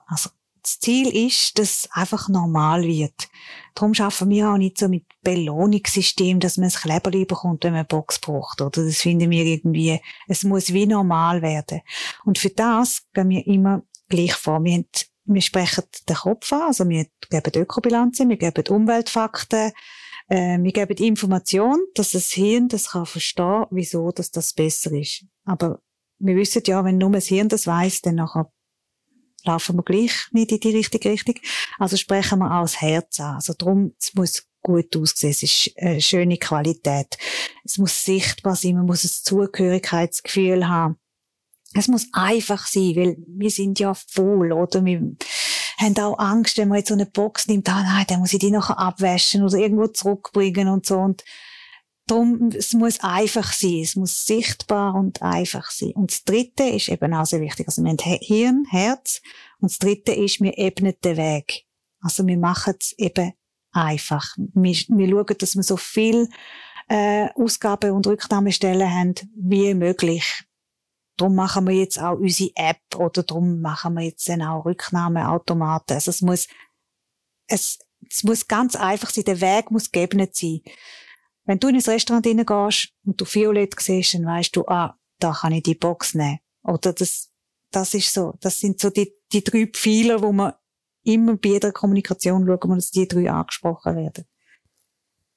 Also 0.06 0.30
das 0.64 0.80
Ziel 0.80 1.14
ist, 1.26 1.58
dass 1.58 1.84
es 1.84 1.88
einfach 1.92 2.28
normal 2.28 2.82
wird. 2.84 3.28
Darum 3.74 3.92
schaffen 3.92 4.30
wir 4.30 4.50
auch 4.50 4.56
nicht 4.56 4.78
so 4.78 4.88
mit 4.88 5.04
Belohnungssystem, 5.22 6.40
dass 6.40 6.56
man 6.56 6.70
ein 6.70 6.74
Kleberli 6.74 7.26
bekommt, 7.26 7.64
wenn 7.64 7.72
man 7.72 7.80
eine 7.80 7.88
Box 7.88 8.18
braucht. 8.18 8.62
Oder 8.62 8.84
das 8.84 8.96
finden 8.96 9.30
wir 9.30 9.44
irgendwie, 9.44 10.00
es 10.26 10.42
muss 10.42 10.72
wie 10.72 10.86
normal 10.86 11.42
werden. 11.42 11.82
Und 12.24 12.38
für 12.38 12.48
das 12.48 13.02
gehen 13.12 13.28
wir 13.28 13.46
immer 13.46 13.82
gleich 14.08 14.34
vor. 14.34 14.64
Wir, 14.64 14.72
haben, 14.72 14.88
wir 15.26 15.42
sprechen 15.42 15.84
den 16.08 16.16
Kopf 16.16 16.50
an, 16.52 16.62
also 16.62 16.88
wir 16.88 17.06
geben 17.28 17.62
Ökobilanzen, 17.62 18.30
wir 18.30 18.38
geben 18.38 18.64
Umweltfakten, 18.68 19.72
äh, 20.28 20.58
wir 20.58 20.72
geben 20.72 20.96
Information, 20.96 21.78
dass 21.94 22.12
das 22.12 22.30
Hirn 22.30 22.68
das 22.68 22.92
kann 22.92 23.04
verstehen, 23.04 23.66
wieso 23.70 24.12
dass 24.12 24.30
das 24.30 24.54
besser 24.54 24.92
ist. 24.92 25.26
Aber 25.44 25.80
wir 26.18 26.36
wissen 26.36 26.62
ja, 26.66 26.82
wenn 26.84 26.96
nur 26.96 27.10
das 27.10 27.26
Hirn 27.26 27.50
das 27.50 27.66
weiß, 27.66 28.00
dann 28.00 28.14
nachher 28.14 28.50
laufen 29.44 29.76
wir 29.76 29.82
gleich 29.82 30.28
nicht 30.32 30.52
in 30.52 30.60
die 30.60 30.76
richtige 30.76 31.10
Richtung. 31.10 31.36
Also 31.78 31.96
sprechen 31.96 32.38
wir 32.38 32.50
auch 32.50 32.62
das 32.62 32.80
Herz 32.80 33.20
an. 33.20 33.36
Also 33.36 33.54
darum, 33.54 33.94
es 33.98 34.14
muss 34.14 34.46
gut 34.62 34.96
aussehen. 34.96 35.30
Es 35.30 35.42
ist 35.42 35.70
eine 35.76 36.00
schöne 36.00 36.38
Qualität. 36.38 37.18
Es 37.64 37.78
muss 37.78 38.04
sichtbar 38.04 38.56
sein. 38.56 38.74
Man 38.74 38.86
muss 38.86 39.04
ein 39.04 39.10
Zugehörigkeitsgefühl 39.10 40.66
haben. 40.66 40.96
Es 41.74 41.88
muss 41.88 42.08
einfach 42.12 42.66
sein, 42.66 42.96
weil 42.96 43.16
wir 43.26 43.50
sind 43.50 43.78
ja 43.80 43.94
voll, 43.94 44.52
oder? 44.52 44.84
Wir 44.84 45.16
haben 45.78 45.98
auch 45.98 46.18
Angst, 46.18 46.56
wenn 46.56 46.68
man 46.68 46.78
jetzt 46.78 46.88
so 46.88 46.94
eine 46.94 47.06
Box 47.06 47.48
nimmt, 47.48 47.68
ah 47.68 47.82
nein, 47.82 48.04
dann 48.08 48.20
muss 48.20 48.32
ich 48.32 48.38
die 48.38 48.52
nachher 48.52 48.78
abwaschen 48.78 49.42
oder 49.42 49.58
irgendwo 49.58 49.88
zurückbringen 49.88 50.68
und 50.68 50.86
so. 50.86 50.98
Und 50.98 51.24
Darum, 52.06 52.50
es 52.50 52.74
muss 52.74 53.00
einfach 53.00 53.52
sein. 53.52 53.80
Es 53.82 53.96
muss 53.96 54.26
sichtbar 54.26 54.94
und 54.94 55.22
einfach 55.22 55.70
sein. 55.70 55.92
Und 55.92 56.10
das 56.10 56.24
Dritte 56.24 56.64
ist 56.64 56.88
eben 56.88 57.14
auch 57.14 57.24
sehr 57.24 57.40
wichtig. 57.40 57.66
Also 57.66 57.82
wir 57.82 57.90
haben 57.90 58.18
Hirn, 58.20 58.66
Herz. 58.68 59.22
Und 59.60 59.70
das 59.70 59.78
Dritte 59.78 60.12
ist, 60.12 60.40
wir 60.40 60.58
ebnen 60.58 60.94
den 61.02 61.16
Weg. 61.16 61.64
Also 62.00 62.26
wir 62.26 62.36
machen 62.36 62.74
es 62.78 62.92
eben 62.98 63.32
einfach. 63.72 64.36
Wir, 64.36 64.74
wir 64.88 65.08
schauen, 65.08 65.38
dass 65.38 65.56
wir 65.56 65.62
so 65.62 65.78
viel 65.78 66.28
äh, 66.88 67.28
Ausgaben 67.34 67.92
und 67.92 68.06
Rücknahmestellen 68.06 68.94
haben 68.94 69.14
wie 69.34 69.72
möglich. 69.72 70.44
Darum 71.16 71.34
machen 71.34 71.66
wir 71.68 71.74
jetzt 71.74 71.98
auch 71.98 72.18
unsere 72.18 72.50
App 72.56 72.82
oder 72.96 73.22
darum 73.22 73.60
machen 73.60 73.94
wir 73.94 74.02
jetzt 74.02 74.28
dann 74.28 74.42
auch 74.42 74.64
Rücknahmeautomaten. 74.64 75.94
Also 75.94 76.10
es 76.10 76.20
muss, 76.20 76.48
es, 77.46 77.78
es 78.10 78.24
muss 78.24 78.48
ganz 78.48 78.76
einfach 78.76 79.10
sein. 79.10 79.24
Der 79.24 79.40
Weg 79.40 79.70
muss 79.70 79.90
geebnet 79.90 80.34
sein. 80.36 80.60
Wenn 81.44 81.58
du 81.58 81.68
in 81.68 81.76
ein 81.76 81.82
Restaurant 81.82 82.26
reingehst 82.26 82.92
und 83.04 83.20
du 83.20 83.24
Violett 83.24 83.78
siehst, 83.78 84.14
dann 84.14 84.26
weißt 84.26 84.56
du, 84.56 84.66
ah, 84.66 84.98
da 85.18 85.32
kann 85.32 85.52
ich 85.52 85.62
die 85.62 85.74
Box 85.74 86.14
nehmen. 86.14 86.38
Oder 86.62 86.92
das, 86.92 87.30
das 87.70 87.94
ist 87.94 88.12
so, 88.12 88.34
das 88.40 88.58
sind 88.58 88.80
so 88.80 88.90
die, 88.90 89.12
die 89.32 89.44
drei 89.44 89.66
Pfeiler, 89.66 90.22
wo 90.22 90.32
man 90.32 90.54
immer 91.02 91.36
bei 91.36 91.50
jeder 91.50 91.72
Kommunikation 91.72 92.46
schauen, 92.46 92.76
dass 92.76 92.90
die 92.90 93.06
drei 93.06 93.30
angesprochen 93.30 93.96
werden. 93.96 94.24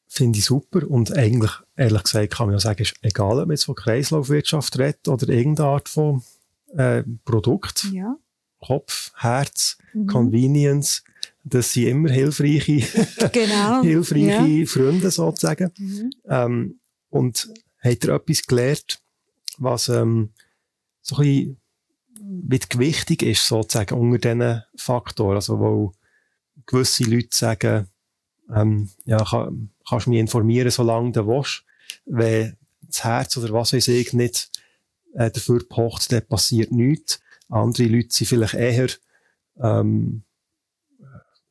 Finde 0.08 0.39
ich 0.39 0.46
super. 0.46 0.89
Und 0.89 1.12
eigentlich, 1.12 1.52
ehrlich 1.76 2.04
gesagt, 2.04 2.34
kann 2.34 2.48
man 2.48 2.56
ja 2.56 2.60
sagen, 2.60 2.82
ist 2.82 2.96
egal, 3.02 3.39
ob 3.39 3.48
man 3.48 3.52
jetzt 3.52 3.65
von 3.65 3.76
Kreislaufwirtschaft 3.76 4.80
redet 4.80 5.08
oder 5.10 5.28
irgendeine 5.28 5.70
Art 5.70 5.89
von 5.89 6.24
äh, 6.70 7.04
Produkt. 7.26 7.89
Ja. 7.91 8.15
Kopf, 8.60 9.12
Herz, 9.15 9.78
mhm. 9.93 10.08
Convenience 10.08 11.04
das 11.50 11.74
sind 11.74 11.88
immer 11.88 12.10
hilfreiche, 12.10 12.86
genau. 13.32 13.82
hilfreiche 13.84 14.48
ja. 14.48 14.66
Freunde 14.66 15.12
sozusagen. 15.12 15.72
Mhm. 15.78 16.10
Ähm, 16.30 16.80
und 17.10 17.50
hat 17.80 18.04
er 18.04 18.16
etwas 18.16 18.45
gelernt, 18.45 19.02
was 19.58 19.89
ähm, 19.89 20.32
so 21.02 21.18
ein 21.18 21.22
bisschen 21.22 21.58
wie 22.20 22.60
gewichtig 22.60 23.24
ist 23.24 23.48
sozusagen 23.48 23.98
unter 23.98 24.18
diesen 24.18 24.64
Faktoren, 24.76 25.36
also 25.36 25.60
wo 25.60 25.93
gewisse 26.66 27.04
Leute 27.04 27.30
sagen, 27.32 27.88
ähm, 28.54 28.89
ja, 29.06 29.24
kann, 29.24 29.72
kannst 29.88 30.08
du 30.08 30.10
mich 30.10 30.20
informieren, 30.20 30.72
solange 30.72 31.12
du 31.12 31.28
willst. 31.28 31.64
Wenn 32.06 32.58
das 32.82 33.04
Herz 33.04 33.38
oder 33.38 33.54
was 33.54 33.74
weiß 33.74 33.88
ich 33.89 34.14
nicht 34.14 34.52
äh, 35.14 35.32
dafür 35.32 35.62
pocht, 35.68 36.12
dann 36.12 36.26
passiert 36.28 36.72
nichts. 36.72 37.20
Andere 37.50 37.88
Leute 37.88 38.10
sind 38.12 38.28
vielleicht 38.28 38.54
eher 38.56 38.89
ähm, 39.62 40.24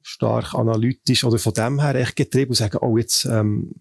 stark 0.06 0.54
analytisch 0.54 1.24
oder 1.24 1.38
von 1.38 1.52
dem 1.52 1.80
her 1.80 1.96
echt 1.96 2.14
getrieben 2.14 2.50
und 2.50 2.56
sagen, 2.56 2.78
oh, 2.80 2.96
jetzt 2.96 3.24
ähm, 3.24 3.72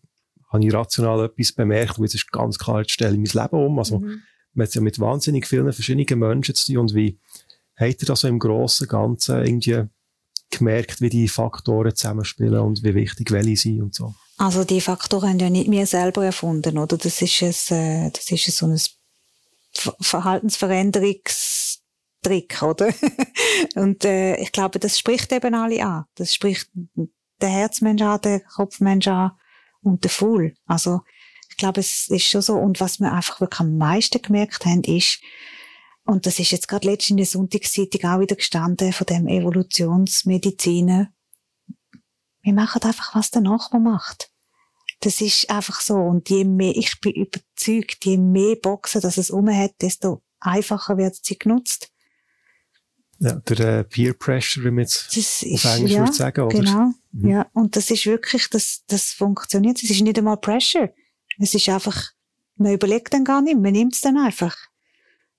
habe 0.49 0.65
ich 0.65 0.73
rational 0.73 1.25
etwas 1.25 1.51
bemerkt 1.51 1.99
und 1.99 2.05
jetzt 2.05 2.15
ist 2.15 2.31
ganz 2.31 2.57
klar, 2.57 2.79
jetzt 2.79 2.93
stelle 2.93 3.15
ich 3.15 3.33
mein 3.33 3.43
Leben 3.43 3.63
um. 3.63 3.77
Also 3.77 3.99
mhm. 3.99 4.21
man 4.53 4.65
hat 4.65 4.73
ja 4.73 4.81
mit 4.81 4.99
wahnsinnig 4.99 5.45
vielen 5.45 5.71
verschiedenen 5.71 6.19
Menschen 6.19 6.55
zu 6.55 6.73
tun 6.73 6.77
und 6.77 6.95
wie 6.95 7.19
hat 7.75 8.01
er 8.01 8.05
das 8.07 8.21
so 8.21 8.27
im 8.27 8.39
Großen 8.39 8.85
und 8.85 8.89
Ganzen 8.89 9.45
irgendwie 9.45 9.83
gemerkt, 10.49 10.99
wie 10.99 11.09
die 11.09 11.27
Faktoren 11.27 11.95
zusammenspielen 11.95 12.59
und 12.59 12.83
wie 12.83 12.95
wichtig 12.95 13.29
welche 13.29 13.57
sind 13.57 13.83
und 13.83 13.93
so? 13.93 14.15
Also 14.37 14.63
die 14.63 14.81
Faktoren 14.81 15.29
haben 15.29 15.39
ja 15.39 15.49
nicht 15.51 15.69
wir 15.69 15.85
selber 15.85 16.25
erfunden, 16.25 16.79
oder? 16.79 16.97
Das 16.97 17.21
ist 17.21 17.71
ein, 17.71 17.77
äh, 17.77 18.11
das 18.11 18.31
ist 18.31 18.57
so 18.57 18.65
ein 18.65 18.79
Verhaltensveränderungstrick, 22.25 22.61
oder? 22.63 22.93
und 23.75 24.05
äh, 24.05 24.37
ich 24.37 24.51
glaube, 24.51 24.79
das 24.79 24.99
spricht 24.99 25.31
eben 25.31 25.53
alle 25.53 25.85
an. 25.85 26.05
Das 26.15 26.33
spricht 26.33 26.69
der 27.41 27.49
Herzmensch 27.49 28.01
an, 28.01 28.21
der 28.21 28.39
Kopfmensch 28.41 29.07
an 29.07 29.31
und 29.81 30.03
der 30.03 30.11
Fool. 30.11 30.55
Also 30.65 31.01
ich 31.49 31.57
glaube, 31.57 31.79
es 31.79 32.09
ist 32.09 32.25
schon 32.25 32.41
so. 32.41 32.55
Und 32.55 32.79
was 32.79 32.99
wir 32.99 33.11
einfach 33.11 33.39
wirklich 33.41 33.59
am 33.59 33.77
meisten 33.77 34.21
gemerkt 34.21 34.65
haben, 34.65 34.83
ist, 34.83 35.21
und 36.05 36.25
das 36.25 36.39
ist 36.39 36.51
jetzt 36.51 36.67
gerade 36.67 36.87
letztens 36.87 37.11
in 37.11 37.17
der 37.17 37.25
Sonntagszeitung 37.25 38.03
auch 38.09 38.19
wieder 38.19 38.35
gestanden, 38.35 38.93
von 38.93 39.07
dem 39.07 39.27
Evolutionsmediziner. 39.27 41.09
Wir 42.41 42.53
machen 42.53 42.83
einfach, 42.83 43.15
was 43.15 43.31
der 43.31 43.41
Nachbar 43.41 43.79
macht. 43.79 44.29
Das 44.99 45.19
ist 45.19 45.49
einfach 45.49 45.81
so. 45.81 45.95
Und 45.95 46.29
je 46.29 46.45
mehr, 46.45 46.75
ich 46.75 46.99
bin 47.01 47.13
überzeugt, 47.13 48.05
je 48.05 48.17
mehr 48.17 48.55
Boxen, 48.55 49.01
dass 49.01 49.17
es 49.17 49.31
um 49.31 49.49
hat, 49.49 49.73
desto 49.81 50.21
einfacher 50.39 50.97
wird 50.97 51.15
sie 51.15 51.39
genutzt. 51.39 51.91
Ja, 53.19 53.35
der 53.35 53.79
äh, 53.79 53.83
Peer 53.83 54.13
Pressure, 54.13 54.63
wie 54.63 54.71
man 54.71 54.79
jetzt 54.79 55.15
das 55.15 55.45
auf 55.49 55.75
Englisch 55.75 55.91
ja, 55.93 55.99
würde 55.99 56.13
sagen, 56.13 56.41
oder? 56.41 56.59
Genau. 56.59 56.91
Mhm. 57.11 57.29
Ja, 57.29 57.47
und 57.53 57.75
das 57.75 57.89
ist 57.91 58.05
wirklich, 58.05 58.49
das, 58.49 58.83
das 58.87 59.11
funktioniert. 59.13 59.81
Es 59.81 59.89
ist 59.89 60.01
nicht 60.01 60.17
einmal 60.17 60.37
Pressure. 60.37 60.93
Es 61.39 61.53
ist 61.53 61.69
einfach, 61.69 62.11
man 62.57 62.73
überlegt 62.73 63.13
dann 63.13 63.23
gar 63.23 63.41
nicht, 63.41 63.57
man 63.57 63.71
nimmt 63.71 63.93
es 63.93 64.01
dann 64.01 64.17
einfach. 64.17 64.55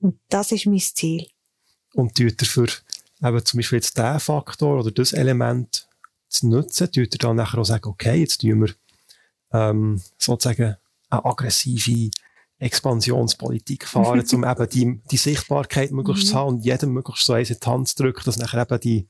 Und 0.00 0.18
das 0.28 0.52
ist 0.52 0.66
mein 0.66 0.80
Ziel. 0.80 1.26
Und 1.94 2.14
tut 2.14 2.40
ihr 2.40 2.46
für 2.46 2.68
eben 3.22 3.44
zum 3.44 3.58
Beispiel 3.58 3.78
jetzt 3.78 3.96
diesen 3.96 4.20
Faktor 4.20 4.80
oder 4.80 4.90
das 4.90 5.12
Element 5.12 5.88
zu 6.28 6.48
nutzen, 6.48 6.86
tut 6.92 7.14
ihr 7.14 7.18
dann 7.18 7.36
nachher 7.36 7.58
auch 7.58 7.64
sagen, 7.64 7.88
okay, 7.88 8.20
jetzt 8.20 8.40
tun 8.40 8.60
wir 8.60 8.74
ähm, 9.52 10.02
sozusagen 10.18 10.76
eine 11.08 11.24
aggressive 11.24 12.10
Expansionspolitik 12.58 13.86
fahren, 13.86 14.24
um 14.32 14.44
eben 14.50 14.68
die, 14.68 15.00
die 15.10 15.16
Sichtbarkeit 15.16 15.90
möglichst 15.90 16.24
mhm. 16.24 16.28
zu 16.28 16.34
haben 16.34 16.48
und 16.48 16.64
jedem 16.64 16.92
möglichst 16.92 17.24
so 17.24 17.34
eins 17.34 17.50
in 17.50 17.58
die 17.62 17.66
Hand 17.66 17.88
zu 17.88 17.96
drücken, 17.96 18.22
dass 18.24 18.38
nachher 18.38 18.62
eben 18.62 18.80
die, 18.80 19.08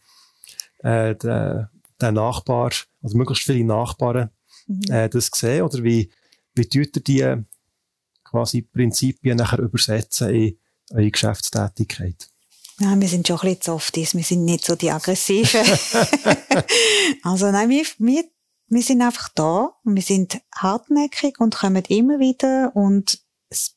äh, 0.79 1.15
der, 1.15 1.71
der 2.01 2.13
Nachbar, 2.13 2.73
also 3.03 3.17
möglichst 3.17 3.45
viele 3.45 3.65
Nachbarn 3.65 4.31
mhm. 4.67 4.91
äh, 4.91 5.09
das 5.09 5.31
sehen, 5.33 5.63
oder 5.63 5.83
wie, 5.83 6.11
wie 6.55 6.69
tut 6.69 6.97
ihr 6.97 7.03
die 7.03 7.45
quasi 8.25 8.63
Prinzipien 8.63 9.37
nachher 9.37 9.61
übersetzen 9.61 10.31
in 10.31 10.59
eure 10.91 11.11
Geschäftstätigkeit? 11.11 12.29
Nein, 12.79 13.01
wir 13.01 13.09
sind 13.09 13.27
schon 13.27 13.39
ein 13.39 13.43
bisschen 13.43 13.63
Softies, 13.63 14.15
wir 14.15 14.25
sind 14.25 14.45
nicht 14.45 14.65
so 14.65 14.75
die 14.75 14.91
Aggressiven. 14.91 15.61
also 17.23 17.51
nein, 17.51 17.71
wir, 17.71 17.85
wir, 17.99 18.25
wir 18.69 18.83
sind 18.83 19.01
einfach 19.01 19.31
da 19.35 19.73
und 19.85 19.95
wir 19.95 20.03
sind 20.03 20.41
hartnäckig 20.55 21.39
und 21.39 21.55
kommen 21.55 21.85
immer 21.85 22.19
wieder 22.19 22.75
und 22.75 23.26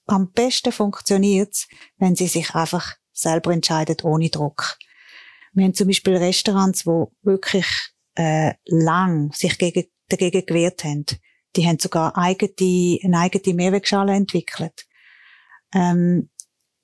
am 0.06 0.32
besten 0.32 0.72
funktioniert's, 0.72 1.68
wenn 1.98 2.16
sie 2.16 2.28
sich 2.28 2.56
einfach 2.56 2.96
selber 3.12 3.52
entscheiden, 3.52 3.98
ohne 4.04 4.30
Druck. 4.30 4.78
Wir 5.54 5.66
haben 5.66 5.74
zum 5.74 5.88
Beispiel 5.88 6.18
Restaurants, 6.18 6.86
wo 6.86 7.12
wirklich 7.22 7.66
äh, 8.16 8.54
lang 8.66 9.32
sich 9.34 9.58
gegen, 9.58 9.86
dagegen 10.08 10.46
gewehrt 10.46 10.84
haben. 10.84 11.06
Die 11.56 11.68
haben 11.68 11.80
sogar 11.80 12.18
eigene, 12.18 13.00
eine 13.04 13.20
eigene 13.20 13.56
Mehrwegschale 13.56 14.14
entwickelt. 14.14 14.86
Ähm, 15.74 16.30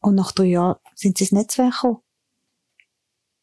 und 0.02 0.16
nach 0.16 0.32
drei 0.32 0.46
Jahren 0.46 0.80
sind 0.96 1.18
sie 1.18 1.26
ins 1.26 1.32
Netzwerk 1.32 1.74
gekommen. 1.74 2.02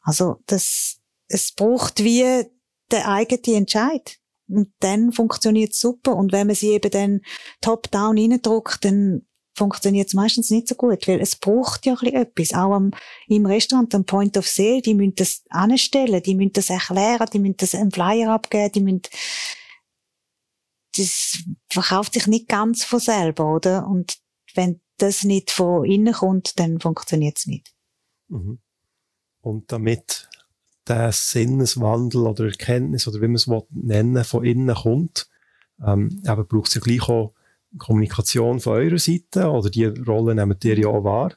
Also, 0.01 0.43
das, 0.47 1.01
es 1.29 1.53
braucht 1.53 2.03
wie 2.03 2.45
der 2.91 3.09
eigene 3.09 3.57
Entscheid. 3.57 4.19
Und 4.49 4.73
dann 4.81 5.13
funktioniert 5.13 5.75
super. 5.75 6.15
Und 6.17 6.33
wenn 6.33 6.49
man 6.49 6.57
sie 6.57 6.71
eben 6.71 6.91
dann 6.91 7.21
top-down 7.61 8.19
reindruckt, 8.19 8.85
dann 8.85 9.27
funktioniert 9.55 10.09
es 10.09 10.15
meistens 10.15 10.51
nicht 10.51 10.69
so 10.69 10.75
gut, 10.75 11.07
weil 11.07 11.21
es 11.21 11.37
braucht 11.37 11.85
ja 11.87 11.95
etwas. 12.03 12.55
Auch 12.55 12.73
am, 12.73 12.93
im 13.29 13.47
Restaurant, 13.47 13.95
am 13.95 14.05
Point 14.05 14.37
of 14.37 14.49
Sale, 14.49 14.83
die 14.83 14.95
müssen 14.95 15.15
das 15.17 15.43
anstellen, 15.51 16.23
die 16.23 16.35
müssen 16.35 16.53
das 16.55 16.71
erklären, 16.71 17.29
die 17.33 17.39
müssen 17.39 17.57
das 17.59 17.75
einen 17.75 17.91
Flyer 17.91 18.31
abgeben, 18.31 18.73
die 18.73 18.81
müssen, 18.81 19.03
das 20.97 21.43
verkauft 21.69 22.15
sich 22.15 22.27
nicht 22.27 22.49
ganz 22.49 22.85
von 22.85 23.01
selber, 23.01 23.55
oder? 23.55 23.87
Und 23.87 24.19
wenn 24.55 24.81
das 24.99 25.25
nicht 25.25 25.51
von 25.51 25.85
innen 25.85 26.15
kommt, 26.15 26.59
dann 26.59 26.81
funktioniert 26.81 27.39
es 27.39 27.47
nicht. 27.47 27.75
Mhm. 28.29 28.59
Und 29.41 29.73
damit 29.73 30.29
der 30.89 31.13
Sinneswandel 31.13 32.27
oder 32.27 32.45
Erkenntnis 32.45 33.07
oder 33.07 33.21
wie 33.21 33.29
man 33.29 33.37
es 33.37 33.49
nennen 33.71 34.25
von 34.25 34.45
innen 34.45 34.75
kommt, 34.75 35.29
ähm, 35.85 36.23
aber 36.27 36.45
braucht 36.45 36.69
es 36.69 36.75
ja 36.75 36.81
gleich 36.81 37.09
auch 37.09 37.35
Kommunikation 37.79 38.61
von 38.61 38.75
eurer 38.75 38.99
Seite 38.99 39.51
oder 39.51 39.71
die 39.71 39.87
Rolle 39.87 40.35
nehmt 40.35 40.65
ihr 40.65 40.79
ja 40.79 40.89
auch 40.89 41.05
wahr. 41.05 41.33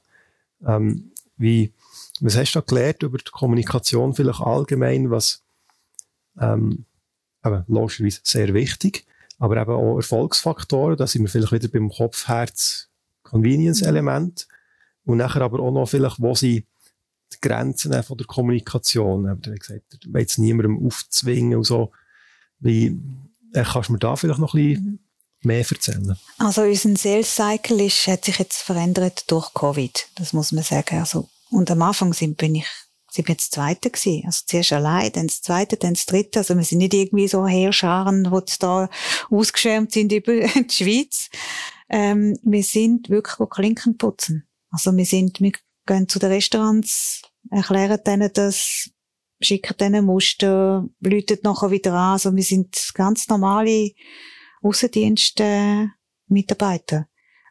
Ähm, 0.65 1.11
wie, 1.37 1.73
was 2.21 2.37
hast 2.37 2.53
du 2.53 2.59
da 2.59 2.65
gelernt 2.65 3.03
über 3.03 3.17
die 3.17 3.31
Kommunikation 3.31 4.13
vielleicht 4.13 4.41
allgemein, 4.41 5.11
was 5.11 5.43
ähm, 6.39 6.85
eben, 7.45 7.63
logischerweise 7.67 8.21
sehr 8.23 8.53
wichtig, 8.53 9.05
aber 9.37 9.61
eben 9.61 9.71
auch 9.71 9.97
Erfolgsfaktoren, 9.97 10.97
da 10.97 11.07
sind 11.07 11.23
wir 11.23 11.29
vielleicht 11.29 11.51
wieder 11.51 11.67
beim 11.67 11.89
Kopf-Herz 11.89 12.89
Convenience-Element. 13.25 14.47
Und 15.03 15.17
nachher 15.17 15.41
aber 15.41 15.59
auch 15.59 15.71
noch 15.71 15.87
vielleicht, 15.87 16.21
wo 16.21 16.33
sie 16.33 16.65
die 17.33 17.37
Grenzen 17.41 18.01
von 18.03 18.17
der 18.17 18.27
Kommunikation, 18.27 19.27
habt 19.27 19.47
ihr 19.47 19.55
gesagt, 19.55 19.99
ihr 20.05 20.13
wollt 20.13 20.29
es 20.29 20.37
niemandem 20.37 20.85
aufzwingen 20.85 21.57
und 21.57 21.63
so. 21.63 21.91
Wie, 22.59 22.97
äh, 23.53 23.63
kannst 23.63 23.89
du 23.89 23.93
mir 23.93 23.99
da 23.99 24.15
vielleicht 24.15 24.39
noch 24.39 24.53
ein 24.53 24.69
bisschen 24.69 24.85
mhm. 24.85 24.99
Mehr 25.45 25.59
erzählen? 25.59 26.17
Also 26.37 26.63
unser 26.63 26.95
Sales 26.95 27.35
Cycle 27.35 27.85
ist, 27.85 28.07
hat 28.07 28.25
sich 28.25 28.39
jetzt 28.39 28.61
verändert 28.61 29.23
durch 29.27 29.53
Covid, 29.53 30.07
das 30.15 30.33
muss 30.33 30.51
man 30.51 30.63
sagen. 30.63 30.99
Also, 30.99 31.29
und 31.49 31.69
am 31.71 31.81
Anfang 31.81 32.13
sind, 32.13 32.37
bin 32.37 32.55
ich 32.55 32.67
sind 33.15 33.29
wir 33.29 33.35
das 33.35 33.49
Zweite 33.49 33.89
gewesen. 33.89 34.23
Also 34.25 34.41
zuerst 34.45 34.73
allein, 34.73 35.11
dann 35.13 35.27
das 35.27 35.41
Zweite, 35.41 35.77
dann 35.77 35.93
das 35.93 36.05
Dritte. 36.05 36.39
Also 36.39 36.55
wir 36.55 36.63
sind 36.63 36.79
nicht 36.79 36.93
irgendwie 36.93 37.27
so 37.27 37.47
Heerscharen, 37.47 38.25
die 38.25 38.53
da 38.59 38.89
ausgeschwärmt 39.29 39.91
sind 39.93 40.11
über 40.11 40.33
die 40.41 40.65
Schweiz, 40.69 41.29
ähm, 41.89 42.37
wir 42.43 42.63
sind 42.63 43.09
wirklich 43.09 43.49
Klinken 43.49 43.97
putzen. 43.97 44.47
Also 44.69 44.95
wir 44.95 45.05
sind, 45.05 45.39
wir 45.39 45.53
gehen 45.85 46.09
zu 46.09 46.19
den 46.19 46.31
Restaurants, 46.31 47.21
erklären 47.51 47.99
denen 48.05 48.31
das, 48.33 48.89
schicken 49.39 49.77
denen 49.77 50.05
Muster, 50.05 50.85
läuten 50.99 51.39
nachher 51.43 51.71
wieder 51.71 51.93
an. 51.93 52.13
Also 52.13 52.35
wir 52.35 52.43
sind 52.43 52.91
ganz 52.93 53.27
normale 53.27 53.91
Aussendienste 54.65 55.91
Mitarbeiter. 56.27 57.07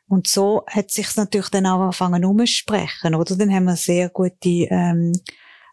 Und 0.07 0.27
so 0.27 0.65
hat 0.67 0.91
sich 0.91 1.15
natürlich 1.17 1.49
dann 1.49 1.67
auch 1.67 1.81
angefangen 1.81 2.25
umzusprechen, 2.25 3.15
oder? 3.15 3.37
Dann 3.37 3.53
haben 3.53 3.65
wir 3.65 3.77
sehr 3.77 4.09
gute 4.11 4.49
ähm, 4.49 5.13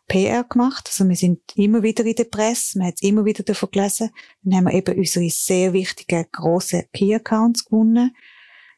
PR 0.08 0.44
gemacht. 0.44 0.88
Also 0.88 1.08
wir 1.08 1.16
sind 1.16 1.42
immer 1.56 1.84
wieder 1.84 2.06
in 2.06 2.16
der 2.16 2.26
Presse, 2.26 2.78
man 2.78 2.88
hat 2.88 2.96
es 2.96 3.02
immer 3.02 3.26
wieder 3.26 3.44
davon 3.44 3.70
gelesen. 3.72 4.12
Dann 4.44 4.56
haben 4.56 4.64
wir 4.66 4.74
eben 4.74 4.98
unsere 4.98 5.30
sehr 5.30 5.74
wichtigen 5.74 6.26
grossen 6.32 6.84
Key-Accounts 6.94 7.66
gewonnen. 7.66 8.16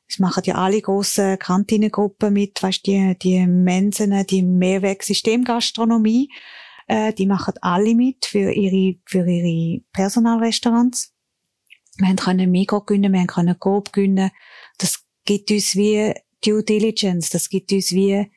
Es 0.07 0.19
machen 0.19 0.43
ja 0.45 0.55
alle 0.55 0.81
grossen 0.81 1.39
Kantinengruppen 1.39 2.33
mit, 2.33 2.61
weißt 2.61 2.85
die, 2.85 3.17
die 3.21 3.45
Mensen, 3.47 4.25
die 4.27 4.43
Mehrwegsystemgastronomie, 4.43 6.29
äh, 6.87 7.13
die 7.13 7.25
machen 7.25 7.53
alle 7.61 7.95
mit 7.95 8.25
für 8.25 8.51
ihre, 8.51 8.99
für 9.05 9.25
ihre 9.25 9.81
Personalrestaurants. 9.91 11.12
Wir 11.97 12.15
können 12.15 12.51
Mikro 12.51 12.81
gewinnen, 12.81 13.13
wir 13.13 13.27
können 13.27 13.59
Coop 13.59 13.93
gewinnen. 13.93 14.31
Das 14.77 15.03
gibt 15.25 15.51
uns 15.51 15.75
wie 15.75 16.13
Due 16.43 16.63
Diligence, 16.63 17.29
das 17.29 17.49
gibt 17.49 17.71
uns 17.71 17.91
wie 17.91 18.29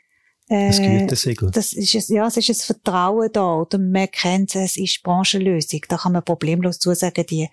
äh, 0.48 0.68
das 0.68 0.78
Gütesiegel. 0.78 1.50
Das 1.50 1.72
ist 1.72 1.94
es, 1.94 2.08
ja, 2.08 2.26
es 2.26 2.36
ist 2.36 2.50
ein 2.50 2.54
Vertrauen 2.54 3.30
da, 3.32 3.54
oder 3.54 3.78
man 3.78 4.10
kennt 4.10 4.54
es, 4.54 4.72
es 4.72 4.76
ist 4.76 5.02
Branchenlösung. 5.02 5.80
Da 5.88 5.96
kann 5.96 6.12
man 6.12 6.24
problemlos 6.24 6.78
zusagen, 6.78 7.26
die, 7.26 7.48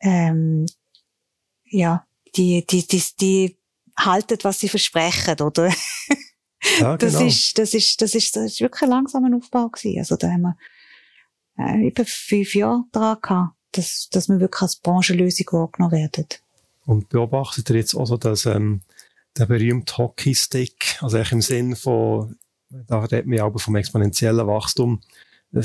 ähm, 0.00 0.66
ja, 1.64 2.06
die, 2.36 2.64
die, 2.66 2.86
die, 2.86 3.02
die 3.20 3.58
halten, 3.98 4.38
was 4.42 4.60
sie 4.60 4.68
versprechen, 4.68 5.40
oder? 5.40 5.72
Ja, 6.80 6.96
das 6.96 7.12
genau. 7.12 7.26
ist, 7.26 7.58
das 7.58 7.74
ist, 7.74 8.00
das 8.00 8.14
ist, 8.14 8.34
das 8.36 8.44
ist 8.44 8.60
wirklich 8.62 8.82
ein 8.84 8.88
langsamer 8.88 9.36
Aufbau 9.36 9.68
gewesen. 9.68 9.98
Also 9.98 10.16
da 10.16 10.30
haben 10.30 10.40
wir 10.40 10.56
äh, 11.58 11.86
über 11.86 12.06
fünf 12.06 12.54
Jahre 12.54 12.84
dran 12.90 13.18
gehabt, 13.20 13.54
dass, 13.76 14.08
dass 14.10 14.28
wir 14.28 14.40
wirklich 14.40 14.62
als 14.62 14.76
Branchenlösung 14.76 15.46
wahrgenommen 15.52 15.92
werden. 15.92 16.26
Und 16.86 17.08
beobachtet 17.08 17.70
ihr 17.70 17.76
jetzt 17.76 17.96
also, 17.96 18.16
dass 18.16 18.46
ähm, 18.46 18.80
der 19.36 19.46
berühmte 19.46 19.96
Hockeystick, 19.98 20.98
also 21.00 21.18
im 21.18 21.40
Sinn 21.40 21.76
von, 21.76 22.36
da 22.70 23.00
redet 23.00 23.26
man 23.26 23.38
ja 23.38 23.44
auch 23.44 23.58
vom 23.58 23.76
exponentiellen 23.76 24.46
Wachstum, 24.46 25.00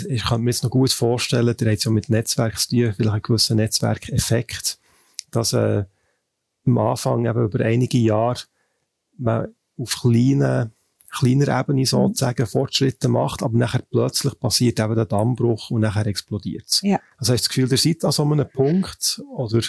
ich 0.08 0.24
kann 0.24 0.42
mir 0.42 0.52
jetzt 0.52 0.64
noch 0.64 0.70
gut 0.70 0.92
vorstellen, 0.92 1.56
der 1.58 1.72
hat 1.72 1.84
ja 1.84 1.92
mit 1.92 2.10
Netzwerk 2.10 2.60
zu 2.60 2.70
tun, 2.70 2.94
vielleicht 2.94 3.14
einen 3.14 3.22
gewissen 3.24 3.58
Netzwerkeffekt, 3.58 4.78
dass 5.32 5.54
äh, 5.54 5.86
am 6.66 6.78
Anfang 6.78 7.26
eben 7.26 7.44
über 7.44 7.66
einige 7.66 7.98
Jahre 7.98 8.42
man 9.18 9.54
auf 9.78 10.02
kleinen 10.02 10.72
kleiner 11.10 11.60
Ebene 11.60 11.86
sozusagen 11.86 12.44
mhm. 12.44 12.48
Fortschritte 12.48 13.08
macht, 13.08 13.44
aber 13.44 13.58
nachher 13.58 13.82
plötzlich 13.90 14.40
passiert 14.40 14.80
eben 14.80 14.96
der 14.96 15.06
Dammbruch 15.06 15.72
und 15.72 15.82
nachher 15.82 16.08
explodiert 16.08 16.66
es. 16.68 16.82
Ja. 16.82 17.00
Also 17.18 17.34
hast 17.34 17.46
du 17.46 17.48
das 17.48 17.50
Gefühl, 17.50 17.72
ihr 17.72 17.78
seid 17.78 18.06
an 18.06 18.12
so 18.12 18.24
einem 18.24 18.50
Punkt, 18.50 19.22
oder? 19.36 19.62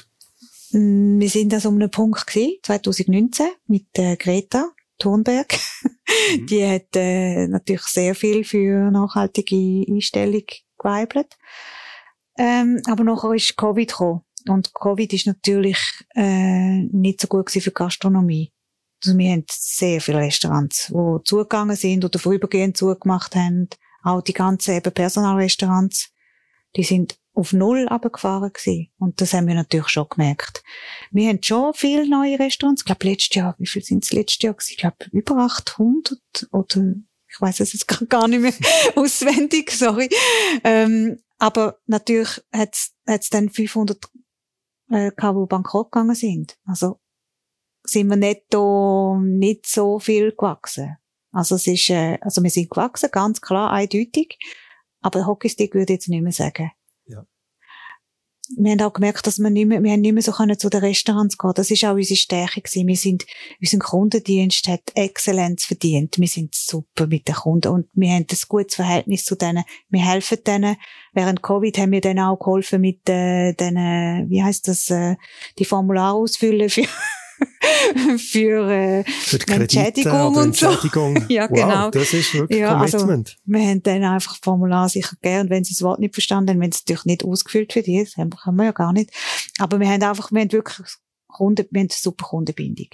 Mm, 0.73 1.21
wir 1.21 1.29
sind 1.29 1.53
an 1.55 1.61
so 1.61 1.71
einem 1.71 1.91
Punkt 1.91 2.27
gewesen, 2.27 2.59
2019, 2.63 3.47
mit 3.67 3.87
äh, 3.95 4.17
Greta 4.17 4.71
Thunberg. 4.99 5.53
Mhm. 5.83 6.47
Die 6.47 6.67
hat 6.67 6.95
äh, 6.95 7.49
natürlich 7.49 7.83
sehr 7.83 8.15
viel 8.15 8.45
für 8.45 8.91
nachhaltige 8.91 9.85
Einstellung 9.89 10.45
geweibelt. 10.79 11.37
Ähm, 12.39 12.81
aber 12.87 13.05
nachher 13.05 13.35
ist 13.35 13.57
Covid 13.57 13.89
gekommen. 13.89 14.23
Und 14.49 14.73
Covid 14.73 15.13
ist 15.13 15.27
natürlich 15.27 15.79
äh, 16.15 16.79
nicht 16.85 17.21
so 17.21 17.29
gut 17.29 17.51
für 17.51 17.61
die 17.61 17.75
Gastronomie. 17.75 18.53
Also 19.05 19.17
wir 19.17 19.33
haben 19.33 19.45
sehr 19.49 20.01
viele 20.01 20.19
Restaurants, 20.19 20.89
die 20.89 21.25
zugegangen 21.25 21.77
sind 21.77 22.05
oder 22.05 22.19
vorübergehend 22.19 22.77
zugemacht 22.77 23.35
haben. 23.35 23.69
Auch 24.03 24.23
die 24.23 24.33
ganzen 24.33 24.77
eben 24.77 24.93
Personalrestaurants, 24.93 26.11
die 26.77 26.85
sind 26.85 27.19
auf 27.35 27.53
Null 27.53 27.87
runtergefahren 27.89 28.53
gewesen. 28.53 28.91
Und 28.99 29.21
das 29.21 29.33
haben 29.33 29.47
wir 29.47 29.55
natürlich 29.55 29.89
schon 29.89 30.09
gemerkt. 30.09 30.63
Wir 31.11 31.29
haben 31.29 31.43
schon 31.43 31.75
viele 31.75 32.09
neue 32.09 32.39
Restaurants. 32.39 32.83
Ich 32.83 32.87
glaube, 32.87 33.07
letztes 33.07 33.35
Jahr, 33.35 33.55
wie 33.59 33.67
viel 33.67 33.83
sind 33.83 34.05
es 34.05 34.13
letztes 34.13 34.43
Jahr 34.43 34.55
gewesen? 34.55 34.73
Ich 34.73 34.79
glaube, 34.79 34.97
über 35.13 35.37
800 35.39 36.49
oder 36.51 36.95
ich 37.33 37.41
weiß 37.41 37.61
es 37.61 37.73
jetzt 37.73 37.87
gar 38.09 38.27
nicht 38.29 38.41
mehr 38.41 38.53
auswendig, 38.97 39.71
sorry. 39.71 40.09
Ähm, 40.65 41.21
aber 41.39 41.79
natürlich 41.87 42.43
hat 42.53 42.77
es 43.07 43.31
dann 43.31 43.49
500 43.49 44.05
äh, 44.91 45.13
gehabt, 45.13 45.39
die 45.39 45.47
bankrott 45.49 45.93
gegangen 45.93 46.15
sind. 46.15 46.59
Also 46.67 47.01
sind 47.91 48.09
wir 48.09 48.17
netto 48.17 49.19
nicht 49.21 49.67
so 49.67 49.99
viel 49.99 50.33
gewachsen. 50.33 50.97
Also 51.33 51.57
es 51.57 51.67
ist, 51.67 51.91
äh, 51.91 52.19
also 52.21 52.43
wir 52.43 52.51
sind 52.51 52.71
gewachsen, 52.71 53.11
ganz 53.13 53.41
klar, 53.41 53.71
eindeutig. 53.71 54.39
Aber 55.01 55.27
Hockeystick 55.27 55.75
würde 55.75 55.93
ich 55.93 56.01
jetzt 56.01 56.09
nicht 56.09 56.23
mehr 56.23 56.33
sagen 56.33 56.71
wir 58.57 58.73
haben 58.73 58.81
auch 58.83 58.93
gemerkt, 58.93 59.27
dass 59.27 59.39
wir 59.39 59.51
nicht 59.51 59.67
mehr, 59.67 59.83
wir 59.83 59.93
haben 59.93 60.01
nicht 60.01 60.13
mehr 60.13 60.23
so 60.23 60.33
können 60.33 60.59
zu 60.59 60.69
den 60.69 60.81
Restaurants 60.81 61.39
gehen. 61.39 61.53
Das 61.55 61.71
ist 61.71 61.85
auch 61.85 61.95
unsere 61.95 62.17
Stärke 62.17 62.61
gewesen. 62.61 62.87
Wir 62.87 62.97
sind, 62.97 63.27
unser 63.61 63.79
Kundendienst 63.79 64.67
hat 64.69 64.83
Exzellenz 64.95 65.65
verdient. 65.65 66.19
Wir 66.19 66.29
sind 66.29 66.55
super 66.55 67.07
mit 67.07 67.29
den 67.29 67.35
Kunden 67.35 67.69
und 67.69 67.87
wir 67.95 68.11
haben 68.11 68.27
ein 68.29 68.39
gutes 68.49 68.75
Verhältnis 68.75 69.25
zu 69.25 69.37
denen. 69.37 69.65
Wir 69.89 70.05
helfen 70.05 70.39
denen. 70.47 70.77
Während 71.13 71.43
Covid 71.43 71.79
haben 71.79 71.93
wir 71.93 72.01
denen 72.01 72.21
auch 72.21 72.39
geholfen 72.39 72.81
mit, 72.81 73.09
äh, 73.09 73.53
denen, 73.55 74.29
wie 74.29 74.43
heißt 74.43 74.67
das, 74.69 74.91
äh, 74.91 75.17
die 75.59 75.65
Formulare 75.65 76.17
ausfüllen 76.17 76.71
für, 76.71 76.87
für, 78.19 78.71
äh, 78.71 79.05
für 79.05 79.39
die 79.39 79.53
Entschädigung 79.53 80.37
und 80.37 80.57
so. 80.57 80.71
ja, 81.29 81.49
wow, 81.49 81.51
genau. 81.51 81.91
Das 81.91 82.13
ist 82.13 82.35
wirklich 82.35 82.61
ja, 82.61 82.77
also, 82.77 82.99
Commitment. 82.99 83.29
Also, 83.29 83.43
wir 83.45 83.61
haben 83.61 83.83
dann 83.83 84.05
einfach 84.05 84.37
Formular 84.43 84.89
sicher 84.89 85.17
gern, 85.23 85.51
wenn 85.51 85.65
sie 85.65 85.75
das 85.75 85.83
Wort 85.83 86.01
nicht 86.01 86.15
verstanden 86.15 86.51
haben, 86.51 86.61
wenn 86.61 86.71
es 86.71 86.81
natürlich 86.81 87.05
nicht 87.05 87.25
ausgefüllt 87.25 87.75
die, 87.75 88.05
das 88.05 88.17
haben 88.17 88.57
wir 88.57 88.65
ja 88.65 88.73
gar 88.73 88.93
nicht. 88.93 89.11
Aber 89.59 89.81
wir 89.81 89.89
haben 89.89 90.03
einfach, 90.03 90.31
wir 90.33 90.41
haben 90.41 90.53
wirklich 90.53 90.87
Kunden, 91.29 91.67
wir 91.71 91.81
haben 91.81 91.89
eine 91.89 91.97
super 91.97 92.27
Kundenbindung. 92.27 92.89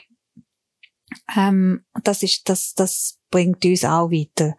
Ähm, 1.36 1.84
das 2.02 2.22
ist, 2.22 2.48
das, 2.48 2.74
das 2.74 3.18
bringt 3.30 3.64
uns 3.64 3.84
auch 3.84 4.10
weiter. 4.10 4.56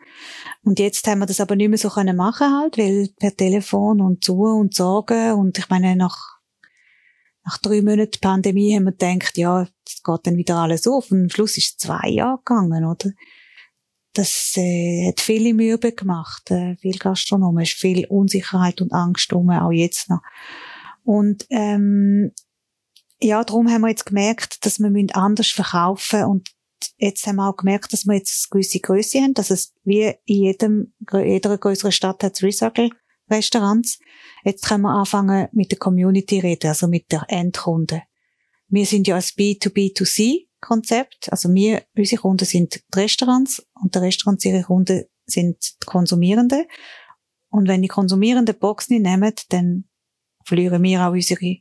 Und 0.63 0.79
jetzt 0.79 1.05
haben 1.07 1.19
wir 1.19 1.25
das 1.25 1.41
aber 1.41 1.55
nicht 1.55 1.69
mehr 1.69 1.77
so 1.77 1.89
können 1.89 2.15
machen 2.15 2.57
halt, 2.57 2.77
weil 2.77 3.09
per 3.19 3.35
Telefon 3.35 4.01
und 4.01 4.23
zu 4.23 4.41
und 4.41 4.73
sagen 4.73 5.33
und 5.33 5.57
ich 5.57 5.69
meine, 5.69 5.95
nach 5.95 6.37
nach 7.47 7.57
drei 7.59 7.81
Monaten 7.81 8.19
Pandemie 8.19 8.75
haben 8.75 8.83
wir 8.83 8.91
gedacht, 8.91 9.37
ja, 9.37 9.67
geht 10.07 10.27
dann 10.27 10.37
wieder 10.37 10.57
alles 10.57 10.87
auf. 10.87 11.11
Und 11.11 11.23
am 11.23 11.29
Schluss 11.29 11.57
ist 11.57 11.71
es 11.71 11.77
zwei 11.77 12.09
Jahre 12.09 12.37
gegangen, 12.37 12.85
oder? 12.85 13.11
Das 14.13 14.53
äh, 14.55 15.09
hat 15.09 15.19
viele 15.19 15.53
Mühe 15.53 15.77
gemacht, 15.77 16.49
äh, 16.49 16.75
viel 16.77 16.97
Gastronomen, 16.97 17.63
ist 17.63 17.73
viel 17.73 18.07
Unsicherheit 18.07 18.81
und 18.81 18.91
Angst 18.91 19.31
rum, 19.31 19.51
auch 19.51 19.71
jetzt 19.71 20.09
noch. 20.09 20.21
Und 21.03 21.45
ähm, 21.51 22.31
ja, 23.21 23.43
darum 23.43 23.69
haben 23.69 23.81
wir 23.81 23.89
jetzt 23.89 24.07
gemerkt, 24.07 24.65
dass 24.65 24.79
wir 24.79 25.15
anders 25.15 25.49
verkaufen 25.49 26.23
und 26.25 26.49
jetzt 26.97 27.25
haben 27.27 27.37
wir 27.37 27.49
auch 27.49 27.57
gemerkt, 27.57 27.93
dass 27.93 28.05
wir 28.05 28.15
jetzt 28.15 28.47
eine 28.51 28.59
gewisse 28.59 28.79
Größe 28.79 29.19
haben, 29.19 29.33
dass 29.33 29.51
es 29.51 29.73
wie 29.83 30.13
in 30.25 30.43
jedem, 30.43 30.93
jeder 31.11 31.57
größeren 31.57 31.91
Stadt 31.91 32.23
hat 32.23 32.41
Recycle 32.41 32.89
Restaurants. 33.29 33.99
Jetzt 34.43 34.65
können 34.65 34.83
wir 34.83 34.93
anfangen 34.93 35.47
mit 35.51 35.71
der 35.71 35.79
Community 35.79 36.39
reden, 36.39 36.67
also 36.67 36.87
mit 36.87 37.11
der 37.11 37.25
Endkunde. 37.27 38.03
Wir 38.69 38.85
sind 38.85 39.07
ja 39.07 39.15
ein 39.15 39.21
B2B2C 39.21 40.47
Konzept. 40.59 41.31
Also 41.31 41.53
wir, 41.53 41.83
unsere 41.95 42.21
Kunden 42.21 42.45
sind 42.45 42.75
die 42.75 42.99
Restaurants 42.99 43.65
und 43.81 43.95
die 43.95 43.99
Restaurants 43.99 44.43
ihre 44.45 44.63
Kunden 44.63 45.05
sind 45.25 45.57
die 45.81 45.85
Konsumierenden. 45.85 46.65
Und 47.49 47.67
wenn 47.67 47.81
die 47.81 47.87
Konsumierenden 47.87 48.57
Box 48.57 48.89
nicht 48.89 49.03
nehmen, 49.03 49.33
dann 49.49 49.85
verlieren 50.43 50.83
wir 50.83 51.07
auch 51.07 51.11
unsere 51.11 51.57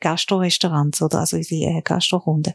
Gastro-Restaurants 0.00 1.02
oder 1.02 1.20
also 1.20 1.36
unsere 1.36 1.78
äh, 1.78 1.82
Gastro-Kunden. 1.82 2.54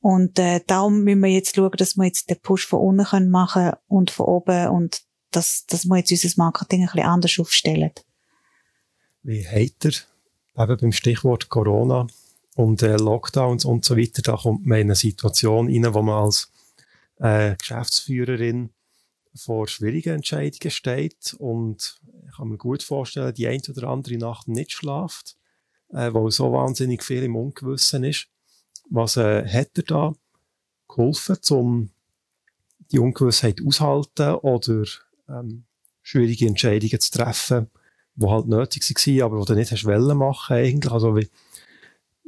Und 0.00 0.38
äh, 0.38 0.60
darum 0.66 1.02
müssen 1.02 1.20
wir 1.20 1.30
jetzt 1.30 1.56
schauen, 1.56 1.72
dass 1.76 1.96
wir 1.96 2.06
jetzt 2.06 2.30
den 2.30 2.40
Push 2.40 2.66
von 2.66 2.80
unten 2.80 3.04
können 3.04 3.30
machen 3.30 3.72
und 3.86 4.10
von 4.10 4.26
oben 4.26 4.68
und 4.68 5.02
dass, 5.30 5.66
dass 5.66 5.84
wir 5.84 5.98
jetzt 5.98 6.10
unser 6.10 6.30
Marketing 6.36 6.80
ein 6.82 6.86
bisschen 6.86 7.08
anders 7.08 7.38
aufstellen. 7.38 7.92
Wie 9.22 9.46
habt 9.46 9.84
ihr, 9.84 9.92
eben 10.62 10.76
beim 10.78 10.92
Stichwort 10.92 11.48
Corona 11.50 12.06
und 12.60 12.82
äh, 12.82 12.96
Lockdowns 12.96 13.64
und 13.64 13.84
so 13.84 13.96
weiter, 13.96 14.22
da 14.22 14.36
kommt 14.36 14.66
man 14.66 14.78
in 14.78 14.86
eine 14.88 14.94
Situation 14.94 15.68
rein, 15.68 15.94
wo 15.94 16.02
man 16.02 16.24
als 16.24 16.50
äh, 17.18 17.56
Geschäftsführerin 17.56 18.70
vor 19.34 19.66
schwierigen 19.66 20.16
Entscheidungen 20.16 20.70
steht 20.70 21.34
und 21.38 22.00
ich 22.26 22.36
kann 22.36 22.48
mir 22.48 22.58
gut 22.58 22.82
vorstellen, 22.82 23.32
die 23.32 23.46
eine 23.46 23.62
oder 23.68 23.88
andere 23.88 24.18
Nacht 24.18 24.48
nicht 24.48 24.72
schlaft, 24.72 25.36
äh, 25.88 26.12
weil 26.12 26.30
so 26.30 26.52
wahnsinnig 26.52 27.02
viel 27.02 27.22
im 27.22 27.36
Ungewissen 27.36 28.04
ist. 28.04 28.28
Was 28.90 29.16
äh, 29.16 29.46
hat 29.46 29.70
er 29.76 29.84
da 29.84 30.12
geholfen, 30.88 31.38
um 31.50 31.90
die 32.92 32.98
Ungewissheit 32.98 33.60
auszuhalten 33.64 34.34
oder 34.34 34.84
ähm, 35.28 35.64
schwierige 36.02 36.46
Entscheidungen 36.46 37.00
zu 37.00 37.10
treffen, 37.12 37.70
die 38.16 38.26
halt 38.26 38.48
nötig 38.48 38.82
waren, 38.82 39.22
aber 39.22 39.40
die 39.40 39.46
du 39.46 39.54
nicht 39.54 39.70
hast 39.70 39.84
machen 39.84 40.56
eigentlich. 40.56 40.92
Also 40.92 41.16
wie, 41.16 41.28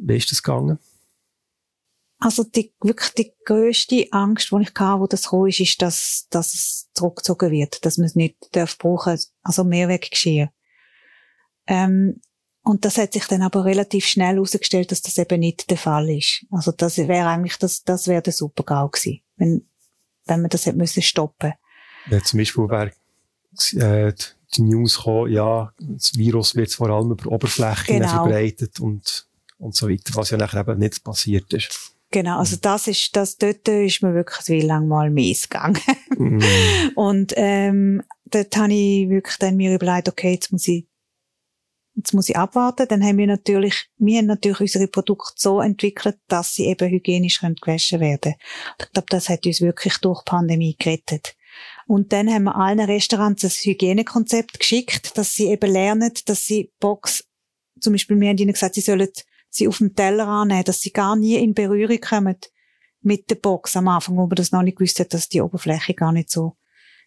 wie 0.02 0.16
ist 0.16 0.30
das 0.30 0.42
gegangen? 0.42 0.78
Also 2.18 2.44
die, 2.44 2.72
wirklich 2.80 3.14
die 3.14 3.32
grösste 3.44 4.06
Angst, 4.12 4.52
die 4.52 4.62
ich 4.62 4.74
hatte, 4.76 5.00
wo 5.00 5.06
das 5.06 5.30
kam, 5.30 5.46
ist, 5.46 5.58
ist, 5.58 5.82
dass, 5.82 6.26
dass 6.30 6.54
es 6.54 6.88
zurückgezogen 6.94 7.50
wird, 7.50 7.84
dass 7.84 7.98
man 7.98 8.06
es 8.06 8.14
nicht 8.14 8.36
darf 8.52 8.78
brauchen, 8.78 9.18
also 9.42 9.64
Mehrweg 9.64 10.08
geschehen. 10.08 10.50
Ähm, 11.66 12.20
und 12.62 12.84
das 12.84 12.96
hat 12.96 13.12
sich 13.12 13.26
dann 13.26 13.42
aber 13.42 13.64
relativ 13.64 14.06
schnell 14.06 14.36
herausgestellt, 14.36 14.92
dass 14.92 15.02
das 15.02 15.18
eben 15.18 15.40
nicht 15.40 15.68
der 15.68 15.76
Fall 15.76 16.08
ist. 16.10 16.46
Also 16.52 16.70
das 16.70 16.96
wäre 16.96 17.26
eigentlich, 17.26 17.56
das, 17.58 17.82
das 17.82 18.06
wäre 18.06 18.22
der 18.22 18.32
Super-GAU 18.32 18.88
gewesen, 18.90 19.20
wenn, 19.36 19.66
wenn 20.26 20.42
man 20.42 20.50
das 20.50 20.66
hätte 20.66 20.78
müssen 20.78 21.02
stoppen. 21.02 21.54
Ja, 22.08 22.22
zum 22.22 22.38
Beispiel 22.38 22.68
wäre 22.68 22.92
äh, 23.74 24.12
die 24.54 24.62
News 24.62 24.96
gekommen, 24.96 25.32
ja, 25.32 25.72
das 25.80 26.16
Virus 26.16 26.54
wird 26.54 26.72
vor 26.72 26.90
allem 26.90 27.10
über 27.10 27.32
Oberflächen 27.32 27.98
genau. 27.98 28.08
verbreitet 28.08 28.78
und, 28.78 29.26
und 29.62 29.74
so 29.74 29.88
weiter, 29.88 30.14
was 30.14 30.30
ja 30.30 30.36
nachher 30.36 30.60
eben 30.60 30.78
nicht 30.78 31.02
passiert 31.04 31.52
ist. 31.52 31.92
Genau, 32.10 32.38
also 32.38 32.56
das 32.60 32.88
ist, 32.88 33.16
das, 33.16 33.38
dort 33.38 33.66
ist 33.68 34.02
mir 34.02 34.12
wirklich 34.14 34.48
wie 34.48 34.66
lang 34.66 34.86
mal 34.86 35.08
mies 35.08 35.48
gegangen. 35.48 35.80
mm. 36.18 36.40
Und, 36.94 37.32
ähm, 37.36 38.02
dort 38.26 38.54
habe 38.56 38.72
ich 38.72 39.08
wirklich 39.08 39.38
dann 39.38 39.56
mir 39.56 39.74
überlegt, 39.74 40.08
okay, 40.08 40.32
jetzt 40.32 40.52
muss 40.52 40.68
ich, 40.68 40.86
jetzt 41.94 42.12
muss 42.12 42.28
ich 42.28 42.36
abwarten. 42.36 42.86
Dann 42.88 43.02
haben 43.02 43.16
wir 43.16 43.26
natürlich, 43.26 43.86
wir 43.96 44.18
haben 44.18 44.26
natürlich 44.26 44.60
unsere 44.60 44.88
Produkte 44.88 45.32
so 45.36 45.60
entwickelt, 45.60 46.18
dass 46.28 46.54
sie 46.54 46.66
eben 46.66 46.90
hygienisch 46.90 47.40
gewaschen 47.40 48.00
werden 48.00 48.20
können. 48.20 48.36
Ich 48.78 48.92
glaube, 48.92 49.06
das 49.08 49.30
hat 49.30 49.46
uns 49.46 49.62
wirklich 49.62 49.96
durch 49.98 50.22
die 50.22 50.30
Pandemie 50.30 50.76
gerettet. 50.78 51.34
Und 51.86 52.12
dann 52.12 52.30
haben 52.30 52.44
wir 52.44 52.56
allen 52.56 52.80
Restaurants 52.80 53.44
ein 53.44 53.50
Hygienekonzept 53.50 54.58
geschickt, 54.58 55.16
dass 55.16 55.34
sie 55.34 55.48
eben 55.48 55.70
lernen, 55.70 56.12
dass 56.26 56.46
sie 56.46 56.72
Box, 56.78 57.24
zum 57.80 57.92
Beispiel, 57.92 58.18
wir 58.20 58.28
haben 58.28 58.38
ihnen 58.38 58.52
gesagt, 58.52 58.74
sie 58.74 58.80
sollen 58.80 59.08
sie 59.52 59.68
auf 59.68 59.78
dem 59.78 59.94
Teller 59.94 60.26
annehmen, 60.26 60.64
dass 60.64 60.80
sie 60.80 60.92
gar 60.92 61.14
nie 61.14 61.36
in 61.36 61.54
Berührung 61.54 62.00
kommen 62.00 62.36
mit 63.02 63.30
der 63.30 63.36
Box 63.36 63.76
am 63.76 63.88
Anfang, 63.88 64.16
wo 64.16 64.26
man 64.26 64.36
das 64.36 64.52
noch 64.52 64.62
nicht 64.62 64.78
gewusst 64.78 64.98
hat, 65.00 65.12
dass 65.12 65.28
die 65.28 65.40
Oberfläche 65.40 65.94
gar 65.94 66.12
nicht 66.12 66.30
so 66.30 66.56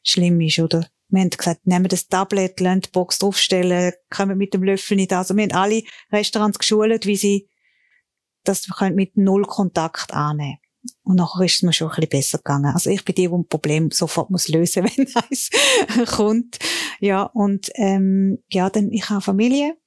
schlimm 0.03 0.39
ist, 0.41 0.59
oder? 0.59 0.87
Wir 1.07 1.21
haben 1.21 1.29
gesagt, 1.29 1.65
nehmen 1.65 1.87
das 1.87 2.07
Tablet, 2.07 2.59
lassen 2.59 2.81
die 2.81 2.89
Box 2.89 3.19
draufstellen, 3.19 3.93
kommen 4.09 4.37
mit 4.37 4.53
dem 4.53 4.63
Löffel 4.63 4.97
nicht 4.97 5.13
an. 5.13 5.19
Also 5.19 5.35
wir 5.35 5.43
haben 5.43 5.53
alle 5.53 5.83
Restaurants 6.11 6.59
geschult, 6.59 7.05
wie 7.05 7.15
sie 7.15 7.49
das 8.43 8.67
mit 8.93 9.17
null 9.17 9.45
Kontakt 9.45 10.13
annehmen. 10.13 10.57
Und 11.03 11.15
nachher 11.15 11.45
ist 11.45 11.55
es 11.55 11.61
mir 11.63 11.73
schon 11.73 11.89
ein 11.89 11.95
bisschen 11.95 12.09
besser 12.09 12.37
gegangen. 12.37 12.73
Also 12.73 12.89
ich 12.89 13.03
bin 13.05 13.15
die, 13.15 13.27
die 13.27 13.33
ein 13.33 13.47
Problem 13.47 13.91
sofort 13.91 14.29
muss 14.29 14.47
lösen, 14.47 14.83
wenn 14.95 15.07
eins 15.15 15.49
kommt. 16.11 16.59
Ja, 16.99 17.23
und 17.23 17.69
ähm, 17.75 18.43
ja, 18.49 18.69
dann 18.69 18.91
ich 18.91 19.09
habe 19.09 19.21
Familie. 19.21 19.77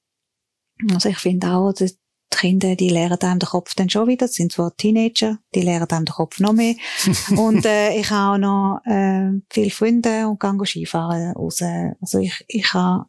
Also 0.93 1.09
ich 1.09 1.17
finde 1.17 1.47
auch, 1.51 1.73
dass 1.73 1.98
die 2.33 2.37
Kinder, 2.37 2.75
die 2.75 2.89
lernen 2.89 3.19
einem 3.21 3.39
den 3.39 3.49
Kopf 3.49 3.75
dann 3.75 3.89
schon 3.89 4.07
wieder. 4.07 4.27
Das 4.27 4.35
sind 4.35 4.51
zwar 4.51 4.75
Teenager, 4.75 5.39
die 5.55 5.61
lernen 5.61 5.89
einem 5.89 6.05
den 6.05 6.13
Kopf 6.13 6.39
noch 6.39 6.53
mehr. 6.53 6.75
und 7.37 7.65
äh, 7.65 7.97
ich 7.97 8.09
habe 8.09 8.35
auch 8.35 8.37
noch 8.37 8.81
äh, 8.85 9.31
viele 9.49 9.71
Freunde 9.71 10.27
und 10.27 10.39
gehe 10.39 10.65
Skifahren 10.65 11.33
raus. 11.33 11.61
Also 12.01 12.19
ich, 12.19 12.43
ich, 12.47 12.73
habe, 12.73 13.05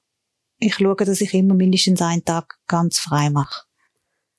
ich 0.58 0.74
schaue, 0.74 0.96
dass 0.96 1.20
ich 1.20 1.34
immer 1.34 1.54
mindestens 1.54 2.02
einen 2.02 2.24
Tag 2.24 2.58
ganz 2.66 2.98
frei 2.98 3.30
mache. 3.30 3.64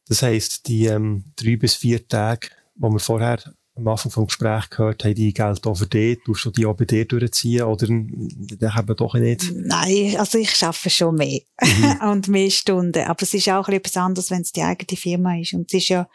Das 0.08 0.24
heisst, 0.24 0.68
die 0.68 0.86
ähm, 0.86 1.26
drei 1.36 1.56
bis 1.56 1.76
vier 1.76 2.06
Tage, 2.08 2.50
die 2.76 2.82
wir 2.82 3.00
vorher 3.00 3.40
am 3.76 3.88
Anfang 3.88 4.12
vom 4.12 4.28
Gespräch 4.28 4.70
gehört 4.70 5.04
haben, 5.04 5.16
die 5.16 5.34
Geld 5.34 5.66
auch 5.66 5.76
für 5.76 5.88
dich, 5.88 6.20
tust 6.26 6.46
du 6.46 6.52
die 6.52 6.66
auch 6.66 6.76
bei 6.76 6.86
dir 6.86 7.06
durchziehen 7.06 7.64
oder 7.64 7.88
dann 7.88 8.76
haben 8.76 8.96
doch 8.96 9.14
nicht? 9.16 9.52
Nein, 9.54 10.16
also 10.18 10.38
ich 10.38 10.62
arbeite 10.62 10.90
schon 10.90 11.16
mehr 11.16 11.42
mhm. 11.62 12.02
und 12.12 12.28
mehr 12.28 12.50
Stunden, 12.50 13.06
aber 13.06 13.24
es 13.24 13.34
ist 13.34 13.50
auch 13.50 13.70
etwas 13.70 13.98
anderes, 13.98 14.30
wenn 14.30 14.42
es 14.42 14.52
die 14.52 14.64
eigene 14.64 14.98
Firma 14.98 15.38
ist 15.38 15.54
und 15.54 15.74
es 15.74 15.82
ist 15.82 15.90
ja 15.90 16.10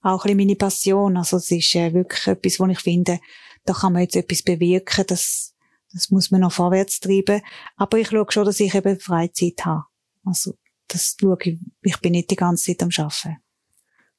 auch 0.00 0.24
ein 0.24 0.36
meine 0.36 0.56
Passion, 0.56 1.16
also 1.16 1.36
es 1.36 1.50
ist 1.50 1.74
äh, 1.74 1.92
wirklich 1.92 2.26
etwas, 2.26 2.58
wo 2.58 2.66
ich 2.66 2.80
finde, 2.80 3.20
da 3.64 3.74
kann 3.74 3.92
man 3.92 4.02
jetzt 4.02 4.16
etwas 4.16 4.42
bewirken, 4.42 5.04
das, 5.06 5.54
das 5.92 6.10
muss 6.10 6.30
man 6.30 6.40
noch 6.40 6.52
vorwärts 6.52 6.98
treiben, 7.00 7.42
aber 7.76 7.98
ich 7.98 8.08
schaue 8.08 8.26
schon, 8.30 8.46
dass 8.46 8.58
ich 8.58 8.74
eben 8.74 8.98
Freizeit 8.98 9.64
habe, 9.64 9.84
also 10.24 10.54
das 10.88 11.16
schaue 11.20 11.36
ich, 11.42 11.58
ich 11.82 12.00
bin 12.00 12.12
nicht 12.12 12.30
die 12.30 12.36
ganze 12.36 12.64
Zeit 12.64 12.82
am 12.82 12.90
Arbeiten. 12.96 13.36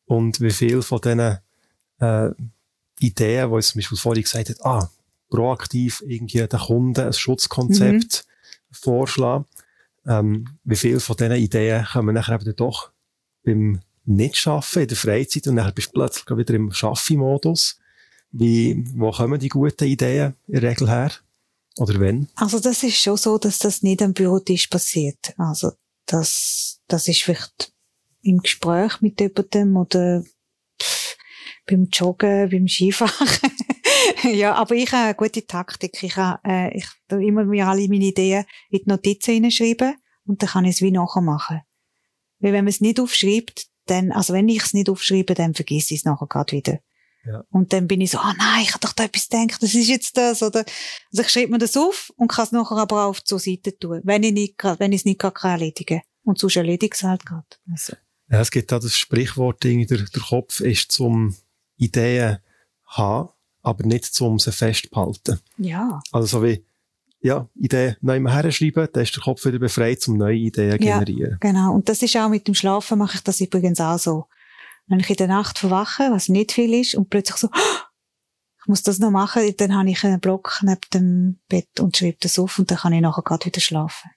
Und 0.06 0.40
wie 0.42 0.52
viel 0.52 0.82
von 0.82 1.02
diesen 1.02 1.40
äh, 2.00 2.30
Ideen, 3.04 3.54
ich 3.58 3.66
zum 3.66 3.80
Beispiel 3.80 3.98
vorhin 3.98 4.24
gesagt 4.24 4.50
habe, 4.50 4.66
ah, 4.66 4.92
proaktiv 5.30 6.04
irgendwie 6.06 6.46
den 6.46 6.60
Kunden 6.60 7.02
ein 7.02 7.14
Schutzkonzept 7.14 8.26
mhm. 8.26 8.76
vorschlagen. 8.76 9.46
Ähm, 10.06 10.48
wie 10.64 10.76
viel 10.76 11.00
von 11.00 11.16
diesen 11.16 11.34
Ideen 11.34 11.86
kommen 11.92 12.14
nachher 12.14 12.40
eben 12.40 12.56
doch 12.56 12.92
beim 13.44 13.80
Nicht-Schaffen 14.06 14.84
in 14.84 14.88
der 14.90 14.98
Freizeit 14.98 15.48
und 15.48 15.56
dann 15.56 15.74
bist 15.74 15.90
du 15.90 15.94
plötzlich 15.94 16.38
wieder 16.38 16.54
im 16.54 16.72
Schaffi-Modus. 16.72 17.80
Wie, 18.32 18.84
wo 18.96 19.12
kommen 19.12 19.40
die 19.40 19.50
guten 19.50 19.86
Ideen 19.86 20.34
in 20.48 20.60
der 20.60 20.70
Regel 20.70 20.90
her? 20.90 21.12
Oder 21.78 22.00
wenn? 22.00 22.28
Also 22.36 22.60
das 22.60 22.84
ist 22.84 22.98
schon 22.98 23.18
so, 23.18 23.38
dass 23.38 23.60
das 23.60 23.82
nicht 23.82 24.02
am 24.02 24.14
Bürotisch 24.14 24.68
passiert. 24.68 25.34
Also 25.38 25.72
das, 26.06 26.80
das 26.88 27.08
ist 27.08 27.24
vielleicht 27.24 27.72
im 28.22 28.40
Gespräch 28.40 29.02
mit 29.02 29.20
jemandem 29.20 29.78
oder 29.78 30.24
beim 31.66 31.88
Joggen, 31.92 32.50
beim 32.50 32.68
Skifahren. 32.68 33.28
ja, 34.34 34.54
aber 34.56 34.76
ich 34.76 34.92
habe 34.92 35.06
eine 35.06 35.16
gute 35.16 35.46
Taktik. 35.46 36.02
Ich 36.04 36.18
habe, 36.18 36.40
äh, 36.46 36.78
ich 36.78 36.86
tu 37.08 37.18
immer 37.18 37.46
mir 37.46 37.68
alle 37.68 37.88
meine 37.88 38.06
Ideen 38.06 38.46
in 38.70 38.80
die 38.80 38.90
Notizen 38.90 39.34
hineinschreiben 39.36 39.96
und 40.26 40.42
dann 40.42 40.50
kann 40.50 40.66
ich 40.66 40.76
es 40.76 40.82
wie 40.82 40.92
nachher 40.92 41.22
machen. 41.22 41.62
Weil 42.40 42.54
wenn 42.54 42.66
man 42.66 42.70
es 42.70 42.82
nicht 42.82 43.00
aufschreibt, 43.00 43.68
dann, 43.86 44.12
also 44.12 44.34
wenn 44.34 44.50
ich 44.50 44.64
es 44.64 44.74
nicht 44.74 44.90
aufschreibe, 44.90 45.34
dann 45.34 45.54
vergesse 45.54 45.94
ich 45.94 46.02
es 46.02 46.06
nachher 46.06 46.28
gerade 46.28 46.52
wieder. 46.52 46.80
Ja. 47.26 47.44
Und 47.50 47.72
dann 47.72 47.88
bin 47.88 48.02
ich 48.02 48.12
so, 48.12 48.18
ah 48.18 48.32
oh 48.32 48.36
nein, 48.38 48.64
ich 48.64 48.74
habe 48.74 48.82
doch 48.82 48.92
da 48.92 49.06
etwas 49.06 49.30
gedacht, 49.30 49.64
das 49.64 49.74
ist 49.74 49.88
jetzt 49.88 50.18
das, 50.18 50.44
oder? 50.44 50.66
Also 51.12 51.22
ich 51.22 51.30
schreibe 51.30 51.52
mir 51.52 51.58
das 51.58 51.78
auf 51.78 52.12
und 52.18 52.28
kann 52.28 52.46
es 52.46 52.52
nachher 52.52 52.78
aber 52.78 53.06
auch 53.06 53.10
auf 53.10 53.24
zur 53.24 53.40
Seite 53.40 53.78
tun, 53.78 54.02
wenn 54.04 54.24
ich 54.24 54.34
nicht, 54.34 54.56
wenn 54.62 54.92
ich 54.92 55.02
es 55.02 55.06
nicht 55.06 55.20
gerade 55.20 55.40
erledigen 55.48 56.00
kann. 56.00 56.08
Und 56.26 56.40
sonst 56.40 56.58
erledige 56.58 56.94
ich 56.94 57.00
es 57.00 57.04
halt 57.04 57.26
gerade. 57.26 57.48
Also. 57.72 57.94
Ja, 58.30 58.42
es 58.42 58.52
gibt 58.52 58.72
da 58.72 58.80
das 58.80 58.98
Sprichwort, 58.98 59.64
der, 59.64 59.86
der 59.86 60.22
Kopf 60.22 60.60
ist 60.60 60.92
zum 60.92 61.36
Ideen 61.78 62.40
haben, 62.86 63.30
aber 63.62 63.86
nicht 63.86 64.06
zum 64.06 64.40
sie 64.40 64.52
festzuhalten. 64.52 65.40
Ja. 65.58 66.02
Also 66.12 66.28
so 66.28 66.44
wie, 66.44 66.66
ja, 67.22 67.48
Ideen 67.56 67.96
neu 68.02 68.20
mal 68.20 68.34
herschreiben, 68.34 68.88
dann 68.92 69.04
ist 69.04 69.16
der 69.16 69.24
Kopf 69.24 69.46
wieder 69.46 69.60
befreit, 69.60 70.06
um 70.08 70.18
neue 70.18 70.36
Ideen 70.36 70.80
zu 70.80 70.86
ja, 70.86 71.00
generieren. 71.00 71.38
Genau. 71.40 71.74
Und 71.74 71.90
das 71.90 72.02
ist 72.02 72.16
auch 72.18 72.30
mit 72.30 72.48
dem 72.48 72.54
Schlafen 72.54 73.00
mache 73.00 73.18
ich 73.18 73.24
das 73.24 73.42
übrigens 73.42 73.80
auch 73.80 73.98
so. 73.98 74.26
Wenn 74.88 75.00
ich 75.00 75.10
in 75.10 75.16
der 75.16 75.28
Nacht 75.28 75.60
verwache, 75.60 76.12
was 76.12 76.28
nicht 76.28 76.52
viel 76.52 76.74
ist, 76.74 76.96
und 76.96 77.10
plötzlich 77.10 77.38
so, 77.38 77.50
ich 78.64 78.68
muss 78.68 78.84
das 78.84 79.00
noch 79.00 79.12
machen, 79.12 79.42
dann 79.58 79.76
habe 79.76 79.90
ich 79.90 80.04
einen 80.04 80.20
Block 80.20 80.60
neben 80.62 80.82
dem 80.94 81.40
Bett 81.48 81.80
und 81.80 81.96
schreibe 81.96 82.18
das 82.20 82.38
auf 82.38 82.60
und 82.60 82.70
dann 82.70 82.78
kann 82.78 82.94
ich 82.94 83.02
nachher 83.02 83.24
gerade 83.24 83.46
wieder 83.46 83.62
schlafen. 83.62 84.12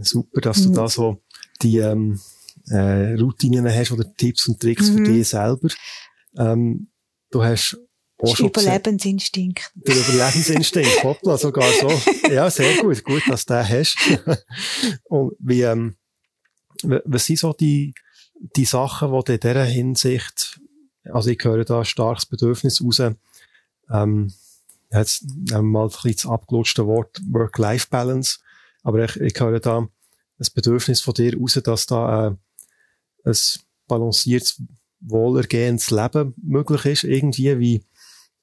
Super, 0.00 0.40
dass 0.40 0.62
du 0.62 0.70
mhm. 0.70 0.74
da 0.74 0.88
so 0.88 1.22
die 1.62 1.78
ähm, 1.78 2.20
äh, 2.68 3.14
Routinen 3.14 3.66
hast 3.72 3.92
oder 3.92 4.12
Tipps 4.16 4.48
und 4.48 4.60
Tricks 4.60 4.90
mhm. 4.90 4.96
für 4.96 5.12
dich 5.12 5.28
selber. 5.28 5.68
Ähm, 6.36 6.88
du 7.30 7.42
hast 7.42 7.78
auch 8.18 8.36
schon 8.36 8.48
Überlebensinstinkt. 8.48 9.72
Der 9.74 9.96
Überlebensinstinkt, 9.96 11.02
hoppla, 11.02 11.36
sogar 11.36 11.70
so. 11.72 11.90
Ja, 12.30 12.50
sehr 12.50 12.76
gut, 12.80 13.04
gut, 13.04 13.22
dass 13.28 13.44
du 13.46 13.54
den 13.54 13.68
hast. 13.68 13.96
Und 15.04 15.32
wie, 15.38 15.62
ähm, 15.62 15.96
was 16.82 17.26
sind 17.26 17.38
so 17.38 17.52
die, 17.52 17.94
die 18.56 18.64
Sachen, 18.64 19.10
die 19.26 19.32
in 19.32 19.40
dieser 19.40 19.64
Hinsicht, 19.64 20.60
also 21.04 21.30
ich 21.30 21.42
höre 21.42 21.64
da 21.64 21.80
ein 21.80 21.84
starkes 21.84 22.26
Bedürfnis 22.26 22.82
raus, 22.82 23.00
ähm, 23.90 24.32
jetzt 24.92 25.24
nehmen 25.24 25.48
wir 25.48 25.62
mal 25.62 25.82
ein 25.84 25.88
bisschen 25.88 26.12
das 26.12 26.26
abgelutschte 26.26 26.86
Wort 26.86 27.20
Work-Life-Balance, 27.30 28.38
aber 28.82 29.04
ich, 29.04 29.16
ich 29.16 29.40
höre 29.40 29.60
da 29.60 29.78
ein 29.80 29.88
Bedürfnis 30.54 31.00
von 31.00 31.14
dir 31.14 31.38
raus, 31.38 31.60
dass 31.62 31.86
da 31.86 32.28
äh, 32.28 32.34
ein 33.24 33.36
balanciertes 33.86 34.62
wohlergehendes 35.06 35.90
Leben 35.90 36.34
möglich 36.42 36.84
ist, 36.86 37.04
irgendwie, 37.04 37.58
wie, 37.58 37.84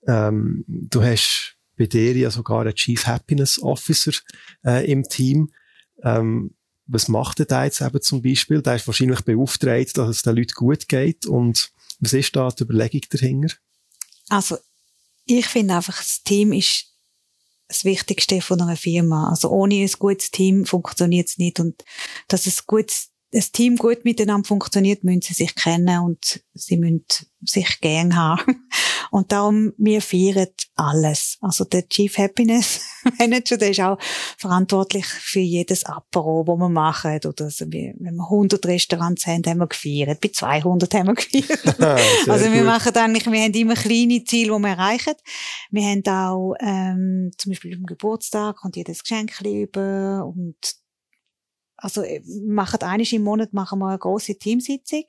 ähm, 0.07 0.64
du 0.68 1.03
hast 1.03 1.57
bei 1.78 1.86
dir 1.86 2.16
ja 2.16 2.32
sogar 2.32 2.62
einen 2.62 2.76
Chief 2.76 3.05
Happiness 3.07 3.62
Officer 3.62 4.12
äh, 4.66 4.89
im 4.91 5.03
Team. 5.03 5.51
Ähm, 6.03 6.53
was 6.88 7.07
macht 7.07 7.39
der 7.39 7.45
da 7.45 7.64
jetzt 7.64 7.82
eben 7.82 8.01
zum 8.01 8.22
Beispiel? 8.22 8.62
Der 8.62 8.76
ist 8.76 8.88
wahrscheinlich 8.88 9.22
beauftragt, 9.22 9.97
dass 9.97 10.09
es 10.09 10.22
den 10.24 10.36
Leuten 10.36 10.53
gut 10.55 10.88
geht. 10.88 11.26
Und 11.26 11.72
was 11.99 12.14
ist 12.14 12.36
da 12.36 12.49
die 12.49 12.64
Überlegung 12.64 13.01
dahinter? 13.09 13.55
Also, 14.30 14.57
ich 15.26 15.47
finde 15.47 15.76
einfach, 15.76 15.97
das 15.97 16.24
Team 16.24 16.51
ist 16.51 16.88
das 17.68 17.86
Wichtigste 17.86 18.41
von 18.41 18.62
einer 18.62 18.76
Firma. 18.76 19.30
Also 19.30 19.49
ohne 19.49 19.76
ein 19.76 19.91
gutes 19.97 20.32
Team 20.32 20.66
funktioniert 20.66 21.30
es 21.30 21.38
nicht. 21.38 21.59
Und 21.59 21.84
dass 22.28 22.45
es 22.45 22.68
gutes 22.68 23.11
das 23.32 23.51
Team 23.51 23.77
gut 23.77 24.03
miteinander 24.03 24.47
funktioniert, 24.47 25.03
müssen 25.03 25.21
sie 25.21 25.34
sich 25.34 25.55
kennen 25.55 25.99
und 25.99 26.43
sie 26.53 26.77
müssen 26.77 27.05
sich 27.43 27.79
gern 27.79 28.15
haben. 28.15 28.67
Und 29.11 29.34
darum, 29.34 29.73
wir 29.77 30.01
feiern 30.01 30.47
alles. 30.75 31.38
Also 31.41 31.65
der 31.65 31.88
Chief 31.89 32.17
Happiness 32.17 32.86
Manager, 33.19 33.57
der 33.57 33.71
ist 33.71 33.82
auch 33.82 33.97
verantwortlich 34.38 35.05
für 35.05 35.41
jedes 35.41 35.86
Apero, 35.86 36.45
das 36.47 36.59
wir 36.59 36.69
machen. 36.69 37.19
Oder 37.25 37.45
also 37.45 37.65
wenn 37.65 37.97
wir 37.99 38.23
100 38.23 38.65
Restaurants 38.65 39.27
haben, 39.27 39.43
haben 39.45 39.57
wir 39.57 39.67
gefeiert. 39.67 40.21
Bei 40.21 40.29
200 40.29 40.93
haben 40.93 41.07
wir 41.07 41.15
gefeiert. 41.15 41.79
also 42.29 42.45
wir 42.45 42.59
gut. 42.59 42.65
machen 42.65 42.95
eigentlich, 42.95 43.25
wir 43.29 43.41
haben 43.41 43.53
immer 43.53 43.73
kleine 43.73 44.23
Ziele, 44.23 44.55
die 44.55 44.61
wir 44.61 44.69
erreichen. 44.69 45.15
Wir 45.71 45.84
haben 45.84 46.07
auch, 46.07 46.55
ähm, 46.61 47.32
zum 47.38 47.51
Beispiel 47.51 47.75
am 47.75 47.86
Geburtstag 47.86 48.57
kommt 48.57 48.77
jedes 48.77 49.03
Geschenk 49.03 49.41
über 49.41 50.25
und 50.25 50.80
also 51.82 52.03
äh, 52.03 52.21
machen 52.45 52.82
einiges 52.84 53.11
im 53.11 53.23
Monat 53.23 53.53
machen 53.53 53.79
wir 53.79 53.88
eine 53.88 53.97
große 53.97 54.38
Teamsitzung. 54.38 55.03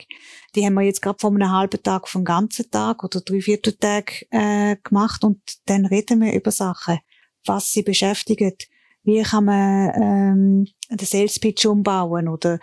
Die 0.55 0.65
haben 0.65 0.75
wir 0.75 0.83
jetzt 0.83 1.03
gerade 1.03 1.19
vor 1.21 1.31
einem 1.31 1.51
halben 1.51 1.83
Tag 1.83 2.09
vom 2.09 2.25
ganzen 2.25 2.71
Tag 2.71 3.05
oder 3.05 3.21
drei 3.21 3.41
Vierteltag 3.41 4.27
äh, 4.31 4.77
gemacht 4.83 5.23
und 5.23 5.41
dann 5.67 5.87
reden 5.87 6.21
wir 6.23 6.33
über 6.33 6.51
Sachen, 6.51 6.99
was 7.45 7.73
sie 7.73 7.83
beschäftigt, 7.83 8.69
wie 9.05 9.23
kann 9.23 9.45
man 9.45 9.93
ähm, 10.01 10.69
den 10.91 11.07
Sales 11.07 11.39
Pitch 11.39 11.67
umbauen 11.67 12.29
oder 12.29 12.59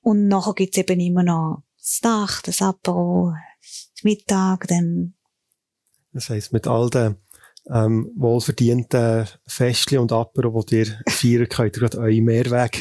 und 0.00 0.28
nachher 0.28 0.54
gibt's 0.54 0.78
eben 0.78 1.00
immer 1.00 1.22
noch 1.22 1.64
das 1.78 2.00
Dach, 2.02 2.42
das 2.42 2.62
Apero, 2.62 3.34
das 3.60 4.04
Mittag, 4.04 4.68
dann 4.68 5.14
das 6.12 6.30
heißt 6.30 6.52
mit 6.52 6.68
all 6.68 6.88
den 6.90 7.16
ähm, 7.68 8.12
wohlverdienten 8.14 9.26
Festchen 9.46 9.98
und 9.98 10.12
Apero, 10.12 10.62
die 10.62 10.80
ihr 10.80 10.98
feiern 11.08 11.48
könnt, 11.48 11.76
ihr 11.76 11.80
gerade 11.80 11.98
eure 11.98 12.20
Mehrweg 12.20 12.78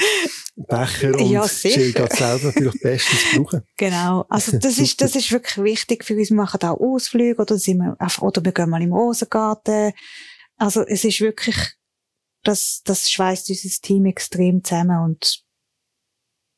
Becher 0.56 1.16
und 1.18 1.30
ja, 1.30 1.48
Chill 1.48 1.94
geht 1.94 2.14
selber 2.14 2.46
natürlich 2.46 2.80
bestens 2.82 3.24
brauchen. 3.36 3.64
Genau. 3.78 4.26
Also 4.30 4.58
das 4.58 4.78
ist, 4.78 5.02
das 5.02 5.16
ist 5.16 5.32
wirklich 5.32 5.64
wichtig 5.64 6.06
für 6.06 6.16
uns. 6.16 6.30
Wir 6.30 6.38
machen 6.38 6.62
auch 6.62 6.80
Ausflüge 6.80 7.42
oder 7.42 7.58
sind 7.58 7.80
wir, 7.80 7.98
oder 8.22 8.46
wir 8.46 8.52
gehen 8.52 8.70
mal 8.70 8.82
im 8.82 8.94
Rosengarten. 8.94 9.94
Also 10.58 10.86
es 10.86 11.04
ist 11.04 11.22
wirklich, 11.22 11.58
das, 12.44 12.82
das 12.86 13.10
schweißt 13.10 13.50
unser 13.50 13.82
Team 13.82 14.06
extrem 14.06 14.64
zusammen 14.64 15.04
und 15.04 15.44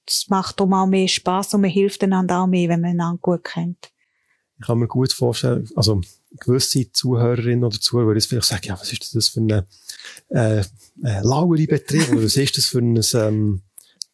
es 0.07 0.27
macht 0.29 0.59
darum 0.59 0.73
auch 0.73 0.87
mehr 0.87 1.07
Spaß 1.07 1.53
und 1.53 1.61
man 1.61 1.69
hilft 1.69 2.03
einander 2.03 2.41
auch 2.41 2.47
mehr, 2.47 2.69
wenn 2.69 2.81
man 2.81 2.91
einander 2.91 3.19
gut 3.21 3.43
kennt. 3.43 3.91
Ich 4.59 4.67
kann 4.67 4.79
mir 4.79 4.87
gut 4.87 5.11
vorstellen, 5.11 5.69
also 5.75 6.01
gewisse 6.31 6.91
Zuhörerinnen 6.91 7.63
oder 7.63 7.79
Zuhörer 7.79 8.07
würden 8.07 8.21
vielleicht 8.21 8.47
sagen, 8.47 8.67
ja, 8.67 8.79
was 8.79 8.91
ist 8.91 9.15
das 9.15 9.29
für 9.29 9.41
ein 9.41 9.49
äh, 10.29 10.59
äh, 10.59 11.21
lauere 11.21 11.65
Betrieb 11.65 12.09
oder 12.09 12.23
was 12.23 12.37
ist 12.37 12.57
das 12.57 12.65
für 12.65 12.79
ein 12.79 13.01
ähm, 13.13 13.61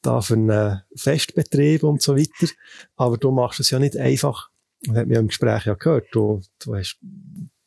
da 0.02 0.22
für 0.22 0.34
einen 0.34 0.82
Festbetrieb 0.96 1.84
und 1.84 2.02
so 2.02 2.16
weiter. 2.16 2.52
Aber 2.96 3.18
du 3.18 3.32
machst 3.32 3.60
es 3.60 3.70
ja 3.70 3.80
nicht 3.80 3.98
einfach. 3.98 4.50
Das 4.84 4.96
hat 4.96 5.08
mir 5.08 5.20
im 5.20 5.28
Gespräch 5.28 5.66
ja 5.66 5.76
gehört. 5.76 6.08
Du, 6.12 6.42
du, 6.60 6.76
hast, 6.76 7.00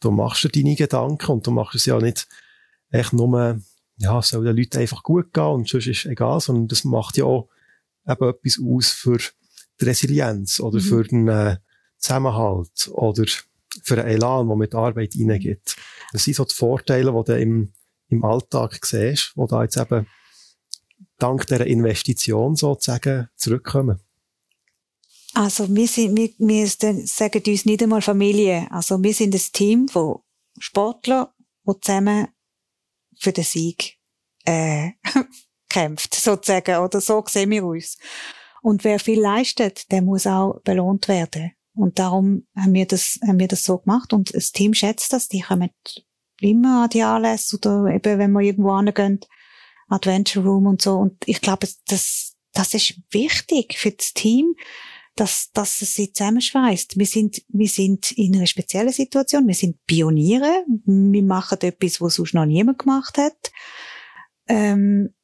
du 0.01 0.11
machst 0.11 0.45
dir 0.45 0.49
deine 0.49 0.75
Gedanken 0.75 1.31
und 1.31 1.47
du 1.47 1.51
machst 1.51 1.77
es 1.77 1.87
ja 1.87 1.99
nicht 1.99 2.27
echt 2.91 3.13
nur, 3.13 3.61
ja, 3.99 4.23
soll 4.23 4.45
den 4.45 4.57
Leuten 4.57 4.79
einfach 4.79 5.03
gut 5.03 5.33
gehen 5.33 5.45
und 5.45 5.69
sonst 5.69 5.87
ist 5.87 6.05
es 6.05 6.11
egal, 6.11 6.41
sondern 6.41 6.69
das 6.69 6.85
macht 6.85 7.17
ja 7.17 7.25
auch 7.25 7.49
eben 8.07 8.29
etwas 8.29 8.61
aus 8.61 8.91
für 8.91 9.19
die 9.81 9.85
Resilienz 9.85 10.61
oder 10.61 10.79
mhm. 10.79 10.83
für 10.83 11.05
den 11.05 11.29
äh, 11.29 11.57
Zusammenhalt 11.99 12.89
oder 12.93 13.25
für 13.83 13.99
einen 13.99 14.09
Elan, 14.09 14.49
der 14.49 14.57
mit 14.57 14.75
Arbeit 14.75 15.15
reingeht. 15.19 15.77
Das 16.13 16.25
sind 16.25 16.35
so 16.37 16.45
die 16.45 16.55
Vorteile, 16.55 17.13
die 17.13 17.25
du 17.25 17.41
im, 17.41 17.73
im 18.09 18.25
Alltag 18.25 18.85
siehst, 18.85 19.35
die 19.37 19.47
da 19.49 19.63
jetzt 19.63 19.77
eben 19.77 20.07
dank 21.19 21.47
dieser 21.47 21.67
Investition 21.67 22.57
sozusagen 22.57 23.29
zurückkommen. 23.37 24.01
Also 25.35 25.75
wir 25.75 25.89
sind, 25.89 26.17
wir, 26.17 26.31
wir 26.39 26.67
sagen 26.69 27.43
uns 27.47 27.65
nicht 27.65 27.83
einmal 27.83 28.03
Familie. 28.03 28.69
Also 28.71 29.03
wir 29.03 29.13
sind 29.13 29.35
ein 29.35 29.43
Team 29.53 29.89
von 29.89 30.21
Sportlern, 30.59 31.27
die 31.67 31.81
zusammen 31.81 32.29
für 33.19 33.33
den 33.33 33.45
Sieg 33.45 33.99
äh, 34.45 34.91
kämpft, 35.69 36.15
sozusagen. 36.15 36.79
Oder 36.79 37.01
so 37.01 37.25
sehen 37.27 37.51
wir 37.51 37.65
uns. 37.65 37.99
Und 38.63 38.85
wer 38.85 39.01
viel 39.01 39.21
leistet, 39.21 39.91
der 39.91 40.03
muss 40.03 40.27
auch 40.27 40.61
belohnt 40.63 41.09
werden. 41.09 41.53
Und 41.75 41.99
darum 41.99 42.47
haben 42.57 42.73
wir 42.73 42.87
das, 42.87 43.19
haben 43.27 43.41
wir 43.41 43.49
das 43.49 43.65
so 43.65 43.79
gemacht. 43.79 44.13
Und 44.13 44.33
das 44.35 44.53
Team 44.53 44.73
schätzt 44.73 45.13
das. 45.13 45.29
Die 45.29 45.41
kommen 45.41 45.71
immer 46.41 46.85
an 46.85 46.91
die 46.91 47.03
Anlässe 47.03 47.57
oder 47.57 47.87
eben, 47.89 48.19
wenn 48.19 48.33
wir 48.33 48.41
irgendwo 48.41 48.77
hingehen, 48.77 49.21
Adventure 49.89 50.45
Room 50.45 50.67
und 50.67 50.83
so. 50.83 50.95
Und 50.95 51.17
ich 51.27 51.41
glaube, 51.41 51.69
das, 51.89 52.35
das 52.53 52.75
ist 52.75 53.01
wichtig 53.11 53.79
für 53.79 53.91
das 53.91 54.13
Team, 54.15 54.55
dass, 55.17 55.51
dass 55.53 55.81
es 55.81 55.95
sie 55.95 56.13
zusammenschweißt. 56.13 56.99
Wir 56.99 57.07
sind, 57.07 57.43
wir 57.49 57.69
sind 57.69 58.13
in 58.13 58.35
einer 58.35 58.47
speziellen 58.47 58.93
Situation. 58.93 59.47
Wir 59.47 59.55
sind 59.55 59.85
Pioniere. 59.87 60.65
Wir 60.87 61.23
machen 61.23 61.59
etwas, 61.61 62.01
was 62.01 62.15
sonst 62.15 62.35
noch 62.35 62.47
niemand 62.47 62.81
gemacht 62.81 63.17
hat. 63.19 63.53
Ähm, 64.49 65.15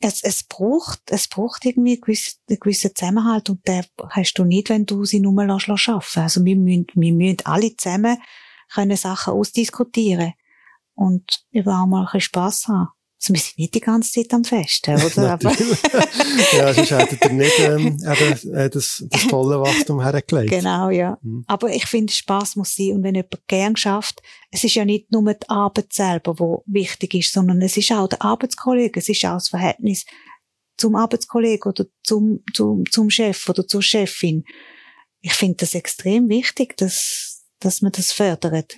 es, 0.00 0.22
es 0.22 0.44
braucht, 0.44 1.00
es 1.06 1.28
braucht 1.28 1.64
irgendwie 1.64 1.92
einen 1.92 2.00
gewissen, 2.02 2.38
einen 2.48 2.60
gewissen 2.60 2.94
Zusammenhalt 2.94 3.48
und 3.48 3.66
den 3.66 3.84
hast 4.10 4.34
du 4.34 4.44
nicht, 4.44 4.68
wenn 4.68 4.84
du 4.84 5.04
sie 5.04 5.20
nur 5.20 5.44
lässt 5.46 5.70
arbeiten. 5.70 6.20
Also 6.20 6.44
wir 6.44 6.56
müssen, 6.56 6.86
wir 6.94 7.12
müssen 7.14 7.38
alle 7.44 7.74
zusammen 7.76 8.18
können 8.72 8.96
Sachen 8.96 9.34
ausdiskutieren 9.34 10.34
und 10.94 11.44
über 11.50 11.80
auch 11.80 11.86
mal 11.86 12.00
ein 12.00 12.04
bisschen 12.06 12.20
Spass 12.20 12.68
haben. 12.68 12.88
Also 13.24 13.32
wir 13.32 13.40
sind 13.40 13.58
nicht 13.58 13.74
die 13.74 13.80
ganze 13.80 14.12
Zeit 14.12 14.34
am 14.34 14.44
Festen, 14.44 14.96
oder? 14.96 15.32
Aber 15.32 15.50
ja, 16.52 16.74
sonst 16.74 16.90
hättet 16.90 17.24
ihr 17.24 17.32
nicht 17.32 17.58
ähm, 17.58 17.96
eben, 17.96 18.54
äh, 18.54 18.68
das, 18.68 19.02
das 19.08 19.22
volle 19.22 19.58
Wachstum 19.58 20.02
hergelegt. 20.02 20.50
Genau, 20.50 20.90
ja. 20.90 21.16
Mhm. 21.22 21.42
Aber 21.46 21.70
ich 21.70 21.86
finde, 21.86 22.12
Spass 22.12 22.54
muss 22.54 22.76
sein. 22.76 22.96
Und 22.96 23.02
wenn 23.02 23.14
jemand 23.14 23.40
gern 23.46 23.76
schafft, 23.76 24.20
es 24.50 24.62
ist 24.62 24.74
ja 24.74 24.84
nicht 24.84 25.10
nur 25.10 25.32
die 25.32 25.48
Arbeit 25.48 25.94
selber, 25.94 26.34
die 26.34 26.72
wichtig 26.74 27.14
ist, 27.14 27.32
sondern 27.32 27.62
es 27.62 27.78
ist 27.78 27.92
auch 27.92 28.08
der 28.08 28.20
Arbeitskollege, 28.20 29.00
es 29.00 29.08
ist 29.08 29.24
auch 29.24 29.34
das 29.34 29.48
Verhältnis 29.48 30.04
zum 30.76 30.94
Arbeitskollegen 30.94 31.70
oder 31.70 31.86
zum, 32.02 32.40
zum, 32.52 32.84
zum 32.90 33.08
Chef 33.08 33.48
oder 33.48 33.66
zur 33.66 33.80
Chefin. 33.80 34.44
Ich 35.22 35.32
finde 35.32 35.56
das 35.60 35.74
extrem 35.74 36.28
wichtig, 36.28 36.76
dass, 36.76 37.46
dass 37.60 37.80
man 37.80 37.92
das 37.92 38.12
fördert. 38.12 38.76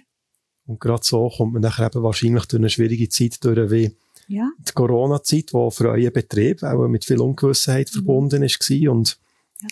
Und 0.66 0.78
gerade 0.78 1.02
so 1.02 1.32
kommt 1.36 1.54
man 1.54 1.62
nachher 1.62 1.86
eben 1.86 2.04
wahrscheinlich 2.04 2.44
durch 2.44 2.60
eine 2.60 2.70
schwierige 2.70 3.08
Zeit 3.08 3.42
durch, 3.44 3.70
wie 3.72 3.96
ja. 4.28 4.50
die 4.58 4.72
Corona-Zeit, 4.72 5.52
die 5.52 5.70
für 5.70 5.90
euren 5.90 6.12
Betrieb 6.12 6.62
auch 6.62 6.88
mit 6.88 7.04
viel 7.04 7.20
Ungewissheit 7.20 7.88
mhm. 7.90 7.94
verbunden 7.94 8.42
ist, 8.42 8.70
und 8.70 9.18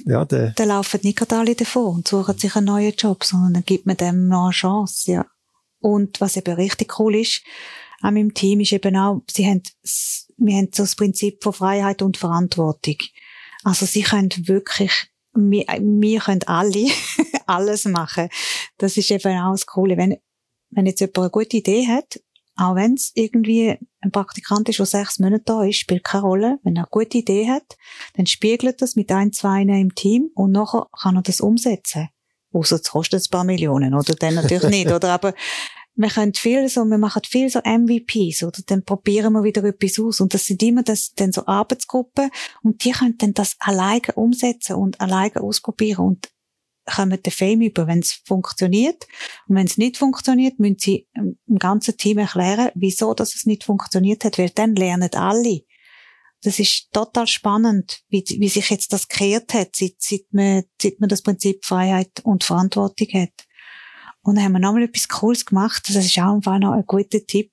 ja, 0.07 0.25
der, 0.25 0.51
da 0.51 0.65
laufen 0.65 1.01
nicht 1.03 1.19
gerade 1.19 1.37
alle 1.37 1.55
davon 1.55 1.97
und 1.97 2.09
suchen 2.09 2.39
sich 2.39 2.57
einen 2.57 2.67
neuen 2.67 2.95
Job, 2.97 3.25
sondern 3.25 3.55
dann 3.55 3.65
gibt 3.65 3.87
man 3.87 3.97
dem 3.97 4.29
noch 4.29 4.47
eine 4.47 4.53
Chance, 4.53 5.13
ja. 5.13 5.27
Und 5.81 6.21
was 6.21 6.37
eben 6.37 6.55
richtig 6.55 6.99
cool 6.99 7.17
ist, 7.17 7.43
an 8.01 8.15
meinem 8.15 8.33
Team 8.33 8.61
ist 8.61 8.73
eben 8.73 8.97
auch, 8.97 9.23
sie 9.31 9.47
haben, 9.47 9.63
wir 10.39 10.57
haben 10.57 10.71
so 10.73 10.83
das 10.83 10.97
Prinzip 10.97 11.43
von 11.43 11.53
Freiheit 11.53 12.01
und 12.03 12.17
Verantwortung. 12.17 12.97
Also 13.63 13.87
sie 13.87 14.03
können 14.03 14.31
wirklich, 14.47 15.11
wir, 15.35 15.65
wir 15.67 16.21
können 16.21 16.43
alle 16.47 16.87
alles 17.47 17.85
machen. 17.85 18.29
Das 18.79 18.97
ist 18.97 19.11
eben 19.11 19.39
auch 19.39 19.53
das 19.53 19.67
Coole. 19.67 19.97
Wenn, 19.97 20.17
wenn 20.71 20.87
jetzt 20.87 21.01
jemand 21.01 21.19
eine 21.19 21.31
gute 21.31 21.57
Idee 21.59 21.87
hat 21.87 22.21
auch 22.57 22.75
wenn 22.77 22.95
es 22.95 23.11
irgendwie 23.15 23.79
ein 24.01 24.11
Praktikant 24.11 24.69
ist, 24.69 24.79
der 24.79 24.87
sechs 24.87 25.19
Monate 25.19 25.43
da 25.45 25.65
ist, 25.65 25.79
spielt 25.79 26.05
keine 26.05 26.25
Rolle. 26.25 26.59
Wenn 26.63 26.77
er 26.77 26.83
eine 26.83 26.91
gute 26.91 27.19
Idee 27.19 27.49
hat, 27.49 27.77
dann 28.15 28.27
spiegelt 28.27 28.81
das 28.81 28.97
mit 28.97 29.11
ein, 29.11 29.33
zwei 29.33 29.63
im 29.63 29.95
Team 29.95 30.31
und 30.35 30.53
nachher 30.53 30.87
kann 31.01 31.17
er 31.17 31.23
das 31.23 31.41
umsetzen. 31.41 32.09
Außer 32.53 32.77
es 32.77 32.91
kostet 32.91 33.25
ein 33.25 33.31
paar 33.31 33.45
Millionen, 33.45 33.95
oder? 33.95 34.15
Dann 34.15 34.35
natürlich 34.35 34.71
nicht, 34.71 34.93
oder? 34.93 35.11
Aber 35.13 35.35
wir 35.97 36.09
können 36.09 36.35
viel 36.35 36.69
so, 36.69 36.85
wir 36.85 36.99
machen 36.99 37.23
viel 37.27 37.49
so 37.51 37.61
MVPs, 37.61 38.43
oder? 38.45 38.61
Dann 38.67 38.85
probieren 38.85 39.33
wir 39.33 39.43
wieder 39.43 39.63
etwas 39.65 39.99
aus. 39.99 40.21
Und 40.21 40.35
das 40.35 40.47
sind 40.47 40.63
immer 40.63 40.83
das, 40.83 41.13
dann 41.15 41.33
so 41.33 41.47
Arbeitsgruppen. 41.47 42.31
Und 42.63 42.85
die 42.85 42.93
können 42.93 43.17
dann 43.19 43.35
das 43.35 43.57
alleine 43.59 44.13
umsetzen 44.15 44.77
und 44.77 45.01
alleine 45.01 45.41
ausprobieren. 45.41 46.07
Und 46.07 46.29
kommen 46.85 47.23
den 47.23 47.33
Fame 47.33 47.63
über, 47.63 47.87
wenn 47.87 48.01
es 48.01 48.13
funktioniert. 48.25 49.07
Und 49.49 49.57
wenn 49.57 49.67
es 49.67 49.79
nicht 49.79 49.97
funktioniert, 49.97 50.59
müssen 50.59 50.79
sie 50.79 51.09
im 51.15 51.59
ganzen 51.59 51.97
Team 51.97 52.19
erklären, 52.19 52.71
wieso 52.75 53.15
dass 53.15 53.35
es 53.35 53.47
nicht 53.47 53.65
funktioniert 53.65 54.25
hat, 54.25 54.39
weil 54.39 54.51
dann 54.51 54.75
lernen 54.75 55.13
alle. 55.15 55.63
Das 56.43 56.59
ist 56.59 56.93
total 56.93 57.27
spannend, 57.27 58.03
wie, 58.09 58.23
wie 58.39 58.49
sich 58.49 58.69
jetzt 58.69 58.93
das 58.93 59.09
gekehrt 59.09 59.55
hat, 59.55 59.77
seit, 59.77 59.95
seit, 59.99 60.27
man, 60.31 60.65
seit 60.81 61.01
man 61.01 61.09
das 61.09 61.23
Prinzip 61.23 61.65
Freiheit 61.65 62.21
und 62.23 62.45
Verantwortung 62.45 63.09
hat. 63.15 63.33
Und 64.21 64.37
dann 64.37 64.45
haben 64.45 64.53
wir 64.53 64.59
nochmal 64.59 64.85
etwas 64.85 65.09
Cooles 65.09 65.47
gemacht. 65.47 65.85
Das 65.89 65.97
ist 65.97 66.19
auch 66.19 66.35
einfach 66.35 66.59
noch 66.59 66.73
ein 66.73 66.85
guter 66.87 67.25
Tipp. 67.27 67.51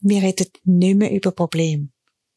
Wir 0.00 0.22
reden 0.22 0.46
nicht 0.64 0.96
mehr 0.96 1.10
über 1.10 1.30
Probleme. 1.32 1.88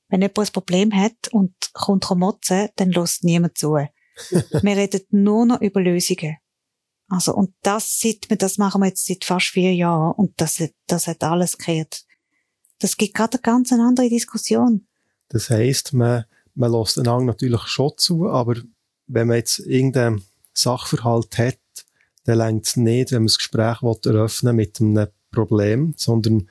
Wenn 0.09 0.21
jemand 0.21 0.39
ein 0.39 0.53
Problem 0.53 0.93
hat 0.93 1.29
und 1.31 1.53
kommt 1.73 2.09
motzen, 2.11 2.69
dann 2.75 2.91
lässt 2.91 3.23
niemand 3.23 3.57
zu. 3.57 3.77
wir 4.31 4.77
reden 4.77 5.01
nur 5.11 5.45
noch 5.45 5.61
über 5.61 5.81
Lösungen. 5.81 6.37
Also, 7.07 7.35
und 7.35 7.53
das 7.61 7.99
sieht 7.99 8.29
man, 8.29 8.39
das 8.39 8.57
machen 8.57 8.81
wir 8.81 8.87
jetzt 8.87 9.05
seit 9.05 9.25
fast 9.25 9.47
vier 9.47 9.73
Jahren 9.73 10.13
und 10.13 10.33
das, 10.37 10.63
das 10.87 11.07
hat 11.07 11.23
alles 11.23 11.57
gekehrt. 11.57 12.03
Das 12.79 12.97
gibt 12.97 13.13
gerade 13.13 13.37
eine 13.37 13.41
ganz 13.41 13.71
andere 13.71 14.09
Diskussion. 14.09 14.87
Das 15.29 15.49
heisst, 15.49 15.93
man, 15.93 16.25
man 16.55 16.71
lässt 16.71 16.97
einander 16.97 17.25
natürlich 17.25 17.61
schon 17.67 17.93
zu, 17.97 18.27
aber 18.27 18.55
wenn 19.07 19.27
man 19.27 19.37
jetzt 19.37 19.59
irgendeinen 19.59 20.23
Sachverhalt 20.53 21.37
hat, 21.37 21.59
dann 22.23 22.39
längt 22.39 22.65
es 22.65 22.75
nicht, 22.75 23.11
wenn 23.11 23.19
man 23.19 23.27
das 23.27 23.37
Gespräch 23.37 23.81
eröffnen 23.83 24.55
mit 24.55 24.79
einem 24.79 25.07
Problem, 25.31 25.93
sondern 25.97 26.49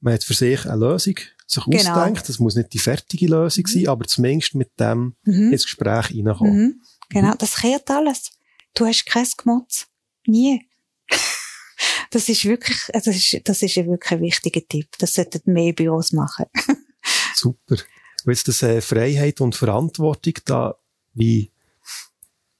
man 0.00 0.14
hat 0.14 0.24
für 0.24 0.34
sich 0.34 0.66
eine 0.66 0.86
Lösung 0.86 1.16
sich 1.50 1.64
genau. 1.64 1.96
ausdenkt. 1.96 2.28
Das 2.28 2.38
muss 2.38 2.54
nicht 2.54 2.72
die 2.72 2.78
fertige 2.78 3.26
Lösung 3.26 3.64
mhm. 3.66 3.72
sein, 3.72 3.88
aber 3.88 4.04
zumindest 4.06 4.54
mit 4.54 4.70
dem 4.78 5.14
mhm. 5.24 5.52
ins 5.52 5.64
Gespräch 5.64 6.14
reinkommen. 6.14 6.56
Mhm. 6.56 6.80
Genau, 7.10 7.34
das 7.34 7.56
kehrt 7.56 7.90
alles. 7.90 8.30
Du 8.74 8.86
hast 8.86 9.04
kein 9.04 9.26
Gemotz. 9.36 9.88
Nie. 10.26 10.68
das 12.10 12.28
ist 12.28 12.44
wirklich, 12.44 12.78
das 12.92 13.06
ist, 13.08 13.40
das 13.44 13.62
ist 13.62 13.76
ein 13.78 13.88
wirklich 13.88 14.20
wichtiger 14.20 14.66
Tipp. 14.66 14.88
Das 14.98 15.14
sollten 15.14 15.52
mehr 15.52 15.72
Büros 15.72 16.12
machen. 16.12 16.46
Super. 17.34 17.76
Und 18.24 18.32
jetzt 18.32 18.48
das 18.48 18.62
äh, 18.62 18.80
Freiheit 18.80 19.40
und 19.40 19.56
Verantwortung, 19.56 20.34
da, 20.44 20.76
wie, 21.14 21.50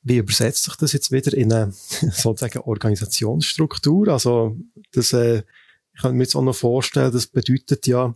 wie 0.03 0.17
übersetzt 0.17 0.65
sich 0.65 0.77
das 0.77 0.93
jetzt 0.93 1.13
wieder 1.13 1.33
in 1.35 1.53
eine 1.53 1.73
sozusagen 2.13 2.61
Organisationsstruktur? 2.61 4.09
Also, 4.09 4.57
das, 4.93 5.13
äh, 5.13 5.43
ich 5.95 6.03
kann 6.03 6.17
mir 6.17 6.25
jetzt 6.25 6.35
auch 6.35 6.43
noch 6.43 6.57
vorstellen, 6.57 7.13
das 7.13 7.27
bedeutet 7.27 7.87
ja, 7.87 8.15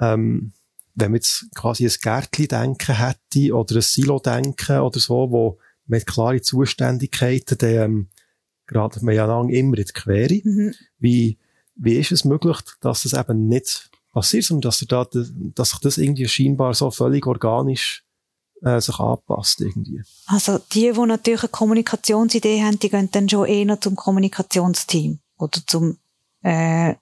ähm, 0.00 0.52
wenn 0.94 1.10
man 1.10 1.16
jetzt 1.16 1.46
quasi 1.54 1.86
ein 1.86 1.92
Gärtchen-Denken 2.00 2.96
hätte 2.96 3.54
oder 3.54 3.76
ein 3.76 3.82
Silo-Denken 3.82 4.80
oder 4.80 5.00
so, 5.00 5.30
wo 5.30 5.58
mit 5.86 6.06
klare 6.06 6.40
Zuständigkeiten, 6.40 7.58
dann 7.58 7.70
ähm, 7.70 8.08
gerade 8.66 9.04
man 9.04 9.14
ja 9.14 9.26
lang 9.26 9.48
immer 9.48 9.76
in 9.76 9.84
die 9.84 9.92
Quere. 9.92 10.40
Mhm. 10.42 10.74
Wie, 10.98 11.38
wie 11.74 11.96
ist 11.96 12.12
es 12.12 12.24
möglich, 12.24 12.58
dass 12.80 13.02
das 13.02 13.12
eben 13.12 13.48
nicht 13.48 13.90
passiert, 14.12 14.44
sondern 14.44 14.70
dass, 14.70 14.78
da, 14.88 15.06
dass 15.54 15.70
sich 15.70 15.78
das 15.80 15.98
irgendwie 15.98 16.28
scheinbar 16.28 16.74
so 16.74 16.90
völlig 16.90 17.26
organisch 17.26 18.04
äh, 18.62 18.80
sich 18.80 18.98
anpasst 18.98 19.60
irgendwie? 19.60 20.02
Also 20.26 20.58
die, 20.72 20.92
die 20.92 21.06
natürlich 21.06 21.42
eine 21.42 21.50
Kommunikationsidee 21.50 22.62
haben, 22.62 22.78
die 22.78 22.88
gehen 22.88 23.10
dann 23.10 23.28
schon 23.28 23.46
eher 23.46 23.80
zum 23.80 23.96
Kommunikationsteam 23.96 25.18
oder 25.36 25.60
zum 25.66 25.98
äh, 26.42 26.94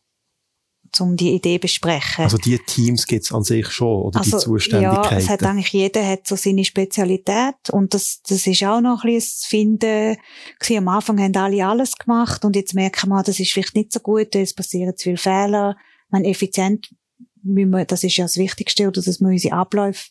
um 1.01 1.17
die 1.17 1.33
Idee 1.33 1.59
besprechen. 1.59 2.25
Also 2.25 2.37
die 2.37 2.59
Teams 2.59 3.07
gibt's 3.07 3.33
an 3.33 3.43
sich 3.43 3.69
schon, 3.69 4.03
oder 4.03 4.19
also, 4.19 4.37
die 4.37 4.45
Zuständigkeiten? 4.45 5.11
Ja, 5.11 5.19
es 5.19 5.29
hat 5.29 5.43
eigentlich, 5.43 5.73
jeder 5.73 6.07
hat 6.07 6.27
so 6.27 6.37
seine 6.37 6.65
Spezialität 6.65 7.71
und 7.71 7.95
das, 7.95 8.21
das 8.29 8.47
ist 8.47 8.63
auch 8.65 8.81
noch 8.81 9.05
ein 9.05 9.15
bisschen 9.15 9.39
das 9.41 9.47
Finden 9.47 10.17
gewesen. 10.59 10.79
Am 10.79 10.89
Anfang 10.89 11.21
haben 11.21 11.37
alle 11.37 11.67
alles 11.67 11.97
gemacht 11.97 12.45
und 12.45 12.57
jetzt 12.57 12.75
merken 12.75 13.09
wir, 13.09 13.23
das 13.23 13.41
ist 13.41 13.53
vielleicht 13.53 13.75
nicht 13.75 13.93
so 13.93 14.01
gut, 14.01 14.35
es 14.35 14.55
passieren 14.55 14.97
zu 14.97 15.05
viele 15.05 15.17
Fehler. 15.17 15.77
Man 16.11 16.25
effizient, 16.25 16.95
wir, 17.43 17.85
das 17.85 18.05
ist 18.05 18.17
ja 18.17 18.25
das 18.25 18.37
Wichtigste, 18.37 18.89
oder 18.89 19.03
dass 19.03 19.21
wir 19.21 19.29
unsere 19.29 19.57
Abläufe 19.57 20.11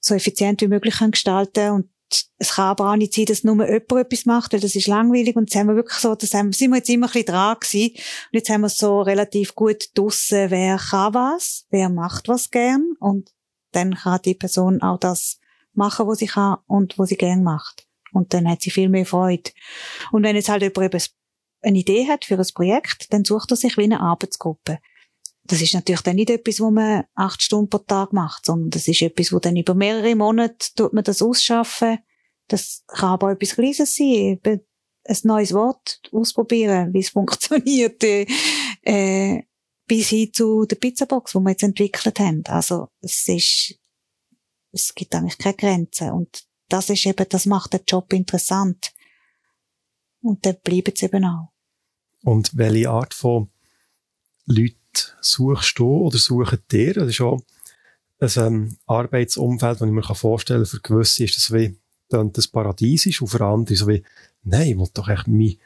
so 0.00 0.14
effizient 0.14 0.60
wie 0.60 0.68
möglich 0.68 0.98
gestalten 0.98 1.70
und 1.70 1.91
es 2.38 2.54
kann 2.54 2.66
aber 2.66 2.90
auch 2.90 2.96
nicht 2.96 3.14
sein, 3.14 3.26
dass 3.26 3.44
nur 3.44 3.56
jemand 3.56 3.92
etwas 3.92 4.26
macht, 4.26 4.52
weil 4.52 4.60
das 4.60 4.74
ist 4.74 4.86
langweilig. 4.86 5.36
Und 5.36 5.50
jetzt 5.50 5.58
haben 5.58 5.68
wir 5.68 5.76
wirklich 5.76 5.98
so, 5.98 6.14
das 6.14 6.34
haben, 6.34 6.52
sind 6.52 6.70
wir 6.70 6.78
jetzt 6.78 6.90
immer 6.90 7.06
ein 7.06 7.12
bisschen 7.12 7.26
dran 7.26 7.56
gewesen. 7.60 7.92
Und 7.92 8.32
jetzt 8.32 8.50
haben 8.50 8.60
wir 8.62 8.68
so 8.68 9.00
relativ 9.02 9.54
gut 9.54 9.90
draussen, 9.94 10.50
wer 10.50 10.78
kann 10.78 11.14
was, 11.14 11.66
wer 11.70 11.88
macht 11.88 12.28
was 12.28 12.50
gern. 12.50 12.94
Und 13.00 13.32
dann 13.72 13.94
kann 13.94 14.20
die 14.24 14.34
Person 14.34 14.82
auch 14.82 14.98
das 14.98 15.38
machen, 15.74 16.06
was 16.06 16.18
sie 16.18 16.26
kann 16.26 16.58
und 16.66 16.98
was 16.98 17.08
sie 17.08 17.16
gern 17.16 17.42
macht. 17.42 17.86
Und 18.12 18.34
dann 18.34 18.48
hat 18.48 18.62
sie 18.62 18.70
viel 18.70 18.88
mehr 18.88 19.06
Freude. 19.06 19.50
Und 20.10 20.22
wenn 20.22 20.36
jetzt 20.36 20.48
halt 20.48 20.62
jemand 20.62 20.94
eben 20.94 21.02
eine 21.62 21.78
Idee 21.78 22.08
hat 22.08 22.24
für 22.24 22.38
ein 22.38 22.46
Projekt, 22.54 23.12
dann 23.12 23.24
sucht 23.24 23.50
er 23.50 23.56
sich 23.56 23.76
wie 23.76 23.84
eine 23.84 24.00
Arbeitsgruppe. 24.00 24.78
Das 25.44 25.60
ist 25.60 25.74
natürlich 25.74 26.02
dann 26.02 26.16
nicht 26.16 26.30
etwas, 26.30 26.60
wo 26.60 26.70
man 26.70 27.04
acht 27.14 27.42
Stunden 27.42 27.68
pro 27.68 27.78
Tag 27.78 28.12
macht, 28.12 28.46
sondern 28.46 28.70
das 28.70 28.86
ist 28.86 29.02
etwas, 29.02 29.32
wo 29.32 29.38
dann 29.38 29.56
über 29.56 29.74
mehrere 29.74 30.14
Monate 30.14 30.68
tut 30.76 30.92
man 30.92 31.04
das 31.04 31.20
ausschaffen. 31.20 31.98
Das 32.48 32.84
kann 32.86 33.10
aber 33.10 33.32
etwas 33.32 33.54
Kleines 33.54 33.94
sein, 33.94 34.38
ein 34.44 35.18
neues 35.24 35.52
Wort 35.52 36.00
ausprobieren, 36.12 36.92
wie 36.92 37.00
es 37.00 37.08
funktioniert, 37.10 38.02
äh, 38.04 39.42
bis 39.86 40.08
hin 40.08 40.32
zu 40.32 40.64
der 40.64 40.76
Pizzabox, 40.76 41.32
die 41.32 41.38
wir 41.38 41.50
jetzt 41.50 41.62
entwickelt 41.62 42.18
haben. 42.20 42.42
Also, 42.46 42.88
es 43.00 43.26
ist, 43.28 43.74
es 44.70 44.94
gibt 44.94 45.14
eigentlich 45.14 45.38
keine 45.38 45.56
Grenzen. 45.56 46.10
Und 46.12 46.44
das 46.68 46.88
ist 46.88 47.04
eben, 47.04 47.26
das 47.28 47.46
macht 47.46 47.72
den 47.72 47.80
Job 47.86 48.12
interessant. 48.12 48.92
Und 50.20 50.46
dann 50.46 50.56
bleiben 50.62 50.94
sie 50.96 51.06
eben 51.06 51.24
auch. 51.24 51.52
Und 52.22 52.56
welche 52.56 52.88
Art 52.88 53.12
von 53.12 53.50
Leuten 54.46 54.81
suchst 55.20 55.78
du 55.78 55.88
oder 55.88 56.18
suchen 56.18 56.58
dir? 56.70 56.94
Das 56.94 57.08
ist 57.08 57.20
auch 57.20 57.40
ein 58.20 58.30
ähm, 58.36 58.76
Arbeitsumfeld, 58.86 59.80
das 59.80 59.86
ich 59.86 59.92
mir 59.92 60.02
vorstellen 60.02 60.62
kann. 60.62 60.70
Für 60.70 60.80
gewisse 60.80 61.24
ist 61.24 61.36
das 61.36 61.52
wie 61.52 61.76
dann 62.08 62.32
das 62.32 62.48
Paradies 62.48 63.06
ist 63.06 63.20
und 63.20 63.28
für 63.28 63.44
andere 63.44 63.76
so 63.76 63.88
wie, 63.88 64.02
nein, 64.44 64.68
ich 64.68 64.78
will 64.78 64.88
doch 64.92 65.08
echt 65.08 65.26
mein, 65.26 65.56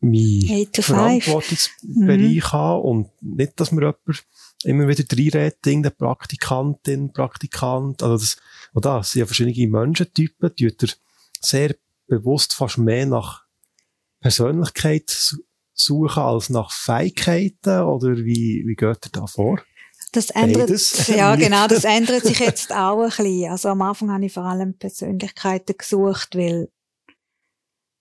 mein 0.00 0.66
Verantwortungsbereich 0.72 2.36
mhm. 2.36 2.52
haben 2.52 2.82
und 2.82 3.10
nicht, 3.22 3.58
dass 3.58 3.72
mir 3.72 3.82
jemand 3.82 4.26
immer 4.64 4.88
wieder 4.88 5.04
reinredet, 5.10 5.66
irgendeine 5.66 5.94
Praktikantin, 5.94 7.12
Praktikant, 7.12 8.02
also 8.02 8.16
das, 8.16 8.36
oder 8.74 8.98
das 8.98 9.12
sind 9.12 9.20
ja 9.20 9.26
verschiedene 9.26 9.68
Menschentypen, 9.68 10.50
die 10.58 10.74
sehr 11.40 11.76
bewusst 12.06 12.54
fast 12.54 12.78
mehr 12.78 13.06
nach 13.06 13.44
Persönlichkeit 14.20 15.36
suchen 15.76 16.22
als 16.22 16.48
nach 16.48 16.72
Fähigkeiten 16.72 17.82
oder 17.82 18.16
wie, 18.16 18.64
wie 18.66 18.74
geht 18.74 19.06
ihr 19.06 19.12
da 19.12 19.26
vor? 19.26 19.60
Das 20.12 20.30
ändert, 20.30 20.68
Beides. 20.68 21.06
ja 21.08 21.36
genau, 21.36 21.66
das 21.66 21.84
ändert 21.84 22.24
sich 22.24 22.38
jetzt 22.38 22.72
auch 22.72 23.02
ein 23.02 23.08
bisschen. 23.08 23.50
Also 23.50 23.68
am 23.68 23.82
Anfang 23.82 24.10
habe 24.10 24.24
ich 24.24 24.32
vor 24.32 24.44
allem 24.44 24.76
Persönlichkeiten 24.76 25.76
gesucht, 25.76 26.34
weil, 26.34 26.70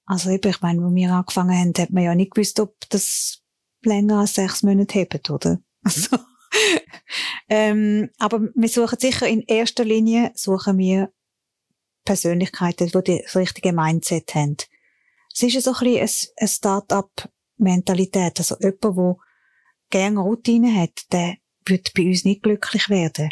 also 0.05 0.29
eben, 0.29 0.49
ich 0.49 0.61
meine, 0.61 0.81
wo 0.81 0.93
wir 0.93 1.11
angefangen 1.11 1.57
haben, 1.57 1.73
hat 1.77 1.91
man 1.91 2.03
ja 2.03 2.15
nicht 2.15 2.33
gewusst, 2.33 2.59
ob 2.59 2.75
das 2.89 3.41
länger 3.83 4.19
als 4.19 4.35
sechs 4.35 4.63
Monate 4.63 4.99
hebt, 4.99 5.29
oder? 5.29 5.59
Also, 5.83 6.17
ähm, 7.49 8.09
aber 8.17 8.41
wir 8.55 8.69
suchen 8.69 8.97
sicher 8.99 9.27
in 9.27 9.41
erster 9.41 9.83
Linie, 9.83 10.31
suchen 10.35 10.77
wir 10.77 11.11
Persönlichkeiten, 12.05 12.87
die 12.87 13.21
das 13.23 13.35
richtige 13.35 13.73
Mindset 13.73 14.33
haben. 14.35 14.57
Es 15.33 15.43
ist 15.43 15.61
so 15.63 15.73
ein 15.73 15.79
bisschen 15.79 16.29
eine 16.37 16.47
Start-up-Mentalität. 17.55 18.39
Also 18.39 18.55
jemand, 18.59 18.83
der 18.83 19.15
gerne 19.89 20.19
Routine 20.19 20.81
hat, 20.81 21.11
der 21.11 21.35
wird 21.65 21.93
bei 21.93 22.03
uns 22.03 22.25
nicht 22.25 22.43
glücklich 22.43 22.89
werden. 22.89 23.29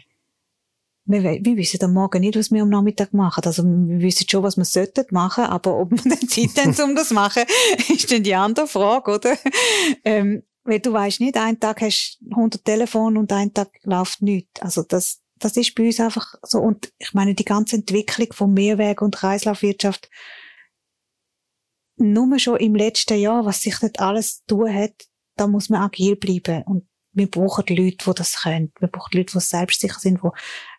Wir, 1.05 1.21
wir 1.21 1.57
wissen 1.57 1.83
am 1.83 1.93
Morgen 1.93 2.21
nicht, 2.21 2.37
was 2.37 2.49
wir 2.49 2.61
am 2.61 2.69
Nachmittag 2.69 3.13
machen. 3.13 3.43
Also, 3.45 3.63
wir 3.63 3.99
wissen 3.99 4.25
schon, 4.29 4.41
was 4.41 4.55
wir 4.55 4.63
sollten 4.63 5.05
machen, 5.11 5.43
aber 5.43 5.77
ob 5.77 5.91
wir 5.91 6.11
dann 6.11 6.29
Zeit 6.29 6.57
haben, 6.57 6.73
um 6.89 6.95
das 6.95 7.09
zu 7.09 7.13
machen, 7.13 7.43
ist 7.89 8.09
dann 8.09 8.23
die 8.23 8.33
andere 8.33 8.67
Frage, 8.67 9.11
oder? 9.11 9.37
Ähm, 10.05 10.43
weil 10.63 10.79
du 10.79 10.93
weißt 10.93 11.19
nicht, 11.19 11.35
einen 11.35 11.59
Tag 11.59 11.81
hast 11.81 12.19
du 12.21 12.29
100 12.29 12.63
Telefone 12.63 13.19
und 13.19 13.33
einen 13.33 13.53
Tag 13.53 13.69
läuft 13.83 14.21
nichts. 14.21 14.61
Also, 14.61 14.83
das, 14.83 15.19
das 15.39 15.57
ist 15.57 15.75
bei 15.75 15.87
uns 15.87 15.99
einfach 15.99 16.35
so. 16.41 16.59
Und 16.59 16.93
ich 16.99 17.13
meine, 17.13 17.33
die 17.33 17.43
ganze 17.43 17.75
Entwicklung 17.75 18.31
von 18.31 18.53
Mehrweg 18.53 19.01
und 19.01 19.17
Kreislaufwirtschaft 19.17 20.09
nur 22.03 22.37
schon 22.37 22.57
im 22.57 22.75
letzten 22.75 23.17
Jahr, 23.17 23.45
was 23.45 23.61
sich 23.61 23.79
dort 23.79 23.99
alles 23.99 24.43
tun 24.45 24.73
hat, 24.73 24.93
da 25.35 25.47
muss 25.47 25.69
man 25.69 25.81
agil 25.81 26.15
bleiben. 26.15 26.63
Und 26.63 26.87
wir 27.13 27.29
brauchen 27.29 27.65
Leute, 27.69 28.05
die 28.05 28.13
das 28.15 28.41
können. 28.41 28.71
Wir 28.79 28.87
brauchen 28.87 29.17
Leute, 29.17 29.33
die 29.33 29.39
selbstsicher 29.39 29.99
sind, 29.99 30.21
die 30.23 30.29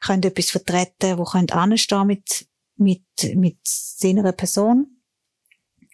können 0.05 0.23
etwas 0.23 0.51
vertreten, 0.51 1.17
die 1.17 1.25
können 1.25 1.51
anstehen 1.51 2.07
mit, 2.07 2.47
mit, 2.77 3.05
mit 3.35 3.59
seiner 3.65 4.33
Person 4.33 5.01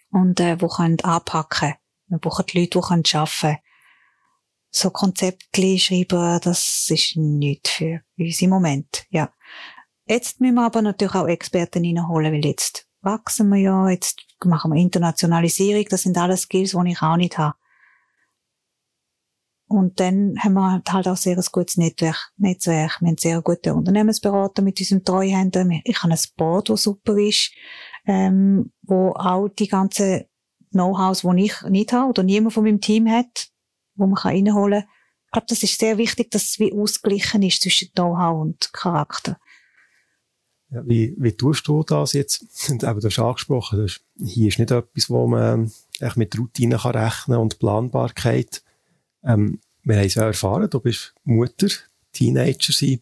und 0.09 0.39
äh, 0.39 0.57
die 0.57 0.67
können 0.67 0.99
anpacken. 1.01 1.75
Wir 2.07 2.17
brauchen 2.17 2.45
Leute, 2.53 2.79
die 2.79 2.87
können 2.87 3.03
arbeiten 3.13 3.57
So 4.71 4.89
Konzepte 4.89 5.77
schreiben, 5.77 6.39
das 6.43 6.89
ist 6.89 7.15
nicht 7.15 7.67
für 7.67 8.01
uns 8.17 8.41
im 8.41 8.49
Moment, 8.49 9.05
ja. 9.09 9.31
Jetzt 10.05 10.41
müssen 10.41 10.55
wir 10.55 10.65
aber 10.65 10.81
natürlich 10.81 11.15
auch 11.15 11.27
Experten 11.27 11.85
reinholen, 11.85 12.33
weil 12.33 12.45
jetzt 12.45 12.87
wachsen 13.01 13.49
wir 13.49 13.59
ja, 13.59 13.89
jetzt 13.89 14.19
machen 14.43 14.73
wir 14.73 14.81
Internationalisierung, 14.81 15.85
das 15.89 16.03
sind 16.03 16.17
alles 16.17 16.41
Skills, 16.41 16.71
die 16.71 16.91
ich 16.91 17.01
auch 17.01 17.17
nicht 17.17 17.37
habe. 17.37 17.55
Und 19.71 20.01
dann 20.01 20.35
haben 20.39 20.53
wir 20.53 20.81
halt 20.89 21.07
auch 21.07 21.15
sehr 21.15 21.37
ein 21.37 21.45
gutes 21.49 21.77
Netzwerk. 21.77 22.33
Netzwerk. 22.35 22.99
Wir 22.99 23.07
haben 23.07 23.17
sehr 23.17 23.41
gute 23.41 23.73
Unternehmensberater 23.73 24.61
mit 24.61 24.77
unserem 24.79 25.05
Treuhänder. 25.05 25.65
Ich 25.85 26.03
habe 26.03 26.13
ein 26.13 26.19
Board, 26.35 26.69
das 26.69 26.83
super 26.83 27.17
ist, 27.17 27.53
ähm, 28.05 28.73
wo 28.81 29.11
auch 29.11 29.47
die 29.47 29.69
ganzen 29.69 30.25
Know-hows, 30.71 31.21
die 31.21 31.45
ich 31.45 31.61
nicht 31.69 31.93
habe 31.93 32.09
oder 32.09 32.23
niemand 32.23 32.53
von 32.53 32.65
meinem 32.65 32.81
Team 32.81 33.09
hat, 33.09 33.47
wo 33.95 34.07
man 34.07 34.17
reinholen 34.17 34.81
kann. 34.81 34.89
Ich 35.25 35.31
glaube, 35.31 35.47
das 35.47 35.63
ist 35.63 35.79
sehr 35.79 35.97
wichtig, 35.97 36.31
dass 36.31 36.43
es 36.43 36.59
wie 36.59 36.73
ausgeglichen 36.73 37.41
ist 37.41 37.61
zwischen 37.61 37.93
Know-how 37.93 38.41
und 38.41 38.73
Charakter. 38.73 39.37
Wie, 40.71 41.13
wie 41.17 41.33
tust 41.33 41.67
du 41.67 41.83
das 41.83 42.13
jetzt? 42.13 42.45
Und 42.69 42.83
eben, 42.83 42.99
du 42.99 43.07
hast 43.07 43.19
angesprochen, 43.19 43.81
das 43.81 43.91
ist, 43.91 44.01
hier 44.23 44.47
ist 44.47 44.57
nicht 44.57 44.71
etwas, 44.71 45.09
wo 45.09 45.27
man 45.27 45.71
echt 45.99 46.17
mit 46.17 46.37
Routine 46.37 46.77
kann 46.77 46.95
rechnen 46.95 47.37
und 47.37 47.59
Planbarkeit. 47.59 48.63
Ähm, 49.23 49.59
wir 49.83 49.97
haben 49.97 50.05
es 50.05 50.15
ja 50.15 50.23
erfahren, 50.23 50.69
du 50.69 50.79
bist 50.79 51.13
Mutter, 51.25 51.67
Teenager 52.13 52.71
sein, 52.71 53.01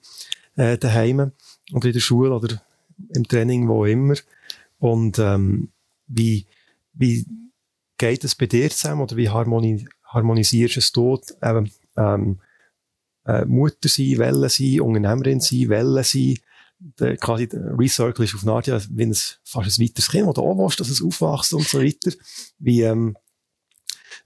äh, 0.56 0.78
daheim 0.78 1.32
oder 1.72 1.88
in 1.88 1.94
der 1.94 2.00
Schule 2.00 2.34
oder 2.34 2.62
im 3.14 3.28
Training, 3.28 3.68
wo 3.68 3.86
immer. 3.86 4.16
Und 4.80 5.20
ähm, 5.20 5.70
wie, 6.08 6.48
wie 6.94 7.26
geht 7.98 8.24
es 8.24 8.34
bei 8.34 8.48
dir 8.48 8.70
zusammen 8.72 9.02
oder 9.02 9.16
wie 9.16 9.30
harmoni 9.30 9.88
harmonisierst 10.06 10.78
es 10.78 10.92
dort? 10.92 11.36
Eben, 11.44 11.72
ähm, 11.98 12.40
äh, 13.26 13.46
Mutter 13.46 13.90
sein, 13.90 14.18
Welle 14.18 14.50
sein, 14.50 14.82
Unternehmerin 14.82 15.40
sein, 15.40 15.70
Welle 15.70 16.04
sein, 16.04 16.40
der, 16.80 17.18
quasi 17.18 17.50
Recircle 17.52 18.26
ist 18.26 18.36
auf 18.36 18.66
ja, 18.66 18.80
wie 18.90 19.04
ein, 19.04 19.14
fast 19.14 19.80
ein 19.80 19.86
weiteres 19.86 20.10
Kind, 20.10 20.28
oder 20.28 20.42
auch 20.42 20.58
willst, 20.58 20.80
dass 20.80 20.90
es 20.90 21.02
aufwachst 21.02 21.54
und 21.54 21.68
so 21.68 21.80
weiter. 21.80 22.12
Wie, 22.58 22.82
ähm, 22.82 23.18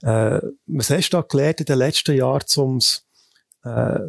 äh, 0.02 0.40
was 0.66 0.90
hast 0.90 1.10
du 1.10 1.16
da 1.16 1.22
gelernt 1.22 1.60
in 1.60 1.66
den 1.66 1.78
letzten 1.78 2.16
Jahren, 2.16 2.44
ums, 2.56 3.06
äh, 3.64 4.00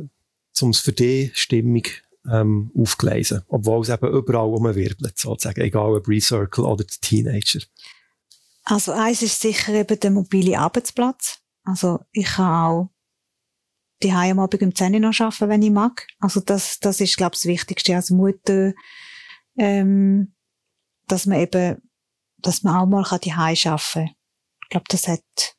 ums 0.62 0.80
für 0.80 0.94
die 0.94 1.32
Stimmung 1.34 1.84
ähm, 2.30 2.72
aufgleisen? 2.78 3.42
Obwohl 3.48 3.82
es 3.82 3.90
eben 3.90 4.14
überall 4.14 4.50
umwirbelt, 4.50 5.18
sozusagen, 5.18 5.62
egal 5.62 5.96
ob 5.96 6.08
Recircle 6.08 6.66
oder 6.66 6.86
Teenager. 6.86 7.62
Also 8.64 8.92
eins 8.94 9.22
ist 9.22 9.42
sicher 9.42 9.74
eben 9.74 10.00
der 10.00 10.12
mobile 10.12 10.58
Arbeitsplatz. 10.58 11.40
Also 11.64 12.00
ich 12.12 12.26
kann 12.26 12.46
auch 12.46 12.95
die 14.04 14.12
am 14.12 14.40
Abend 14.40 14.62
um 14.62 14.76
10 14.76 14.94
Uhr 14.94 15.00
noch 15.00 15.20
arbeiten, 15.20 15.50
wenn 15.50 15.62
ich 15.62 15.72
mag. 15.72 16.08
Also 16.20 16.40
das, 16.40 16.80
das 16.80 17.02
ist, 17.02 17.18
glaube 17.18 17.36
ich, 17.36 17.42
das 17.42 17.50
Wichtigste 17.50 17.96
als 17.96 18.10
Mutter, 18.10 18.74
ähm, 19.58 20.34
dass 21.08 21.26
man 21.26 21.40
eben, 21.40 21.82
dass 22.38 22.64
man 22.64 22.76
auch 22.76 22.86
mal 22.86 23.20
die 23.20 23.32
arbeiten 23.32 23.62
kann. 23.62 24.10
Ich 24.64 24.70
glaube, 24.70 24.86
das 24.90 25.08
hat 25.08 25.56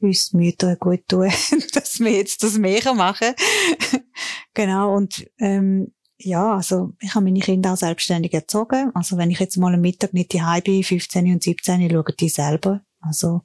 uns 0.00 0.32
Mütter 0.32 0.76
gut 0.76 1.06
tun, 1.08 1.30
dass 1.72 2.00
wir 2.00 2.12
jetzt 2.12 2.42
das 2.42 2.58
mehr 2.58 2.94
machen 2.94 3.34
Genau, 4.54 4.96
und 4.96 5.24
ähm, 5.38 5.92
ja, 6.18 6.54
also 6.54 6.92
ich 7.00 7.14
habe 7.14 7.24
meine 7.24 7.38
Kinder 7.38 7.72
auch 7.72 7.76
selbstständig 7.76 8.34
erzogen. 8.34 8.90
Also 8.94 9.16
wenn 9.16 9.30
ich 9.30 9.38
jetzt 9.38 9.56
mal 9.56 9.74
am 9.74 9.80
Mittag 9.80 10.12
nicht 10.14 10.32
die 10.32 10.42
bin, 10.64 10.82
15 10.82 11.32
und 11.32 11.42
17, 11.42 11.88
schauen 11.90 12.14
die 12.18 12.28
selber. 12.28 12.82
Also, 13.00 13.42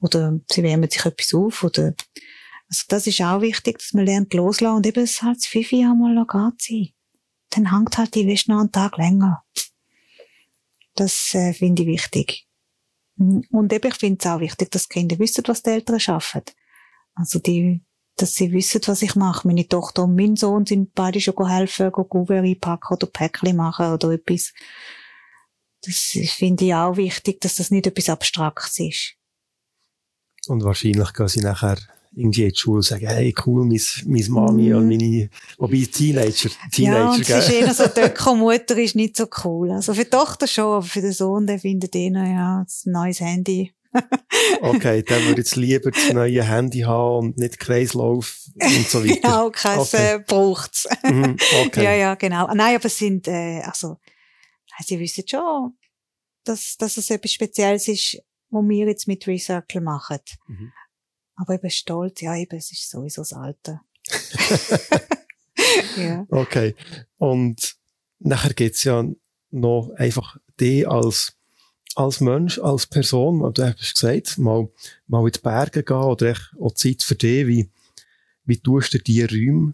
oder 0.00 0.38
sie 0.50 0.62
wärmen 0.62 0.90
sich 0.90 1.04
etwas 1.04 1.32
auf, 1.32 1.64
oder 1.64 1.94
also 2.70 2.84
das 2.88 3.06
ist 3.08 3.20
auch 3.20 3.40
wichtig, 3.40 3.78
dass 3.78 3.92
man 3.94 4.06
lernt 4.06 4.32
loslassen 4.32 4.76
und 4.76 4.86
eben 4.86 5.02
es 5.02 5.22
halt 5.22 5.38
das 5.38 5.46
Fifi 5.46 5.84
einmal 5.84 6.14
noch 6.14 6.28
geht 6.28 6.62
sein. 6.62 6.88
Dann 7.50 7.72
hängt 7.72 7.98
halt 7.98 8.14
die 8.14 8.28
Wäsche 8.28 8.52
noch 8.52 8.60
einen 8.60 8.70
Tag 8.70 8.96
länger. 8.96 9.44
Das 10.94 11.34
äh, 11.34 11.52
finde 11.52 11.82
ich 11.82 11.88
wichtig. 11.88 12.46
Und 13.16 13.72
eben, 13.72 13.88
ich 13.88 13.96
finde 13.96 14.18
es 14.20 14.26
auch 14.26 14.38
wichtig, 14.38 14.70
dass 14.70 14.88
Kinder 14.88 15.18
wissen, 15.18 15.42
was 15.48 15.64
die 15.64 15.70
Eltern 15.70 15.98
schaffen. 15.98 16.42
Also 17.14 17.40
die, 17.40 17.82
dass 18.16 18.36
sie 18.36 18.52
wissen, 18.52 18.80
was 18.86 19.02
ich 19.02 19.16
mache. 19.16 19.48
Meine 19.48 19.66
Tochter 19.66 20.04
und 20.04 20.14
mein 20.14 20.36
Sohn 20.36 20.64
sind 20.64 20.94
beide 20.94 21.20
schon 21.20 21.48
helfen, 21.48 21.90
go 21.90 22.04
Kuvert 22.04 22.44
einpacken 22.44 22.94
oder 22.94 23.08
Päckchen 23.08 23.56
machen 23.56 23.92
oder 23.92 24.10
etwas. 24.10 24.52
Das 25.82 26.16
finde 26.36 26.66
ich 26.66 26.74
auch 26.74 26.96
wichtig, 26.96 27.40
dass 27.40 27.56
das 27.56 27.72
nicht 27.72 27.88
etwas 27.88 28.10
Abstraktes 28.10 28.78
ist. 28.78 29.16
Und 30.46 30.62
wahrscheinlich 30.62 31.12
gehen 31.14 31.28
sie 31.28 31.40
nachher 31.40 31.78
irgendwie 32.12 32.44
in 32.44 32.50
die 32.50 32.56
Schule 32.56 32.82
sagen, 32.82 33.06
hey, 33.06 33.34
cool, 33.46 33.64
meine, 33.64 33.80
meine 34.06 34.28
Mami 34.28 34.70
mm. 34.70 34.76
und 34.76 34.88
meine, 34.88 35.30
wobei 35.58 35.86
Teenager, 35.90 36.50
Teenager, 36.72 36.98
Ja, 36.98 37.10
und 37.12 37.20
es 37.20 37.28
ist 37.28 37.50
eher 37.50 37.74
so, 37.74 37.86
die 37.96 38.00
Ökomutter 38.00 38.76
ist 38.76 38.96
nicht 38.96 39.16
so 39.16 39.26
cool. 39.44 39.70
Also 39.70 39.94
für 39.94 40.04
die 40.04 40.10
Tochter 40.10 40.46
schon, 40.46 40.64
aber 40.64 40.82
für 40.82 41.00
den 41.00 41.12
Sohn, 41.12 41.46
der 41.46 41.58
findet 41.58 41.94
eher, 41.94 42.12
ja, 42.12 42.60
ein 42.60 42.92
neues 42.92 43.20
Handy. 43.20 43.72
okay, 44.62 45.02
dann 45.02 45.24
würde 45.24 45.40
jetzt 45.40 45.56
lieber 45.56 45.90
das 45.90 46.12
neue 46.12 46.44
Handy 46.44 46.80
haben 46.80 47.26
und 47.26 47.38
nicht 47.38 47.58
Kreislauf 47.58 48.46
und 48.60 48.88
so 48.88 49.04
weiter. 49.04 49.14
genau, 49.20 49.50
kein 49.50 49.78
okay. 49.78 50.14
äh, 50.14 50.18
braucht's. 50.20 50.88
Mhm, 51.02 51.36
okay. 51.66 51.84
Ja, 51.84 51.94
ja, 51.94 52.14
genau. 52.14 52.46
Ah, 52.46 52.54
Nein, 52.54 52.76
aber 52.76 52.86
es 52.86 52.98
sind, 52.98 53.26
äh, 53.26 53.60
also, 53.62 53.96
sie 54.84 54.98
wissen 54.98 55.24
schon, 55.26 55.76
dass, 56.44 56.76
dass 56.76 56.96
es 56.96 57.10
etwas 57.10 57.32
Spezielles 57.32 57.88
ist, 57.88 58.22
was 58.50 58.64
wir 58.68 58.86
jetzt 58.86 59.08
mit 59.08 59.26
Recircle 59.26 59.80
machen. 59.80 60.20
Mhm. 60.46 60.72
Aber 61.40 61.54
eben 61.54 61.70
stolz, 61.70 62.20
ja, 62.20 62.36
eben, 62.36 62.58
es 62.58 62.70
ist 62.70 62.90
sowieso 62.90 63.22
das 63.22 63.32
Alter. 63.32 63.80
ja. 65.96 66.26
Okay. 66.28 66.74
Und 67.16 67.76
nachher 68.18 68.52
geht's 68.52 68.84
ja 68.84 69.06
noch 69.50 69.90
einfach 69.96 70.36
die 70.60 70.86
als, 70.86 71.32
als 71.94 72.20
Mensch, 72.20 72.58
als 72.58 72.86
Person, 72.86 73.54
du 73.54 73.64
hast 73.64 73.94
gesagt, 73.94 74.36
mal, 74.36 74.68
mal 75.06 75.24
in 75.24 75.32
die 75.32 75.38
Berge 75.38 75.82
gehen 75.82 75.96
oder 75.96 76.36
auch 76.60 76.74
Zeit 76.74 77.02
für 77.02 77.14
dich, 77.14 77.46
wie, 77.46 77.70
wie 78.44 78.58
tust 78.58 78.92
du 78.92 78.98
die 78.98 79.22
Räume 79.22 79.72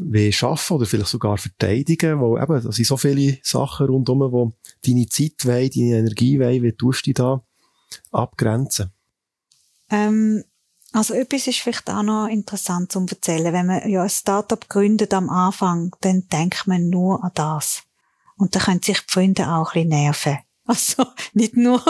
wie 0.00 0.32
schaffen 0.32 0.76
oder 0.76 0.86
vielleicht 0.86 1.08
sogar 1.08 1.38
verteidigen, 1.38 2.20
weil 2.20 2.42
eben, 2.42 2.64
da 2.64 2.72
sind 2.72 2.86
so 2.86 2.96
viele 2.96 3.38
Sachen 3.42 3.86
rundherum, 3.86 4.32
wo 4.32 4.52
deine 4.84 5.06
Zeit 5.06 5.44
wollen, 5.44 5.70
deine 5.70 5.98
Energie 5.98 6.38
wollen, 6.40 6.62
wie 6.64 6.72
tust 6.72 7.06
du 7.06 7.10
die 7.10 7.14
da 7.14 7.42
abgrenzen? 8.10 8.90
Ähm, 9.88 10.44
also 10.92 11.14
etwas 11.14 11.46
ist 11.46 11.60
vielleicht 11.60 11.88
auch 11.88 12.02
noch 12.02 12.26
interessant 12.26 12.90
zu 12.90 13.06
erzählen. 13.08 13.52
Wenn 13.52 13.66
man 13.66 13.88
ja 13.88 14.02
ein 14.02 14.10
Startup 14.10 14.68
gründet 14.68 15.14
am 15.14 15.30
Anfang, 15.30 15.94
dann 16.00 16.26
denkt 16.28 16.66
man 16.66 16.88
nur 16.90 17.22
an 17.22 17.30
das. 17.34 17.82
Und 18.36 18.56
da 18.56 18.60
können 18.60 18.82
sich 18.82 18.98
die 19.00 19.12
Freunde 19.12 19.48
auch 19.48 19.74
ein 19.74 19.88
bisschen 19.88 19.88
nerven. 19.88 20.38
Also 20.70 21.04
nicht 21.32 21.56
nur 21.56 21.82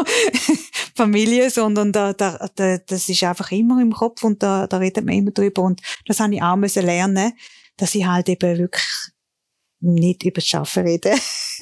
Familie, 0.94 1.50
sondern 1.50 1.92
da, 1.92 2.14
da, 2.14 2.48
da, 2.54 2.78
das 2.78 3.10
ist 3.10 3.22
einfach 3.24 3.50
immer 3.52 3.78
im 3.82 3.92
Kopf 3.92 4.24
und 4.24 4.42
da, 4.42 4.66
da 4.66 4.78
redet 4.78 5.04
man 5.04 5.16
immer 5.16 5.32
drüber. 5.32 5.62
Und 5.62 5.82
das 6.06 6.18
habe 6.18 6.34
ich 6.34 6.42
auch 6.42 6.56
müssen 6.56 6.86
lernen, 6.86 7.34
dass 7.76 7.94
ich 7.94 8.06
halt 8.06 8.30
eben 8.30 8.56
wirklich 8.56 8.86
nicht 9.80 10.24
über 10.24 10.40
das 10.40 10.54
Arbeiten 10.54 10.86
rede. 10.86 11.14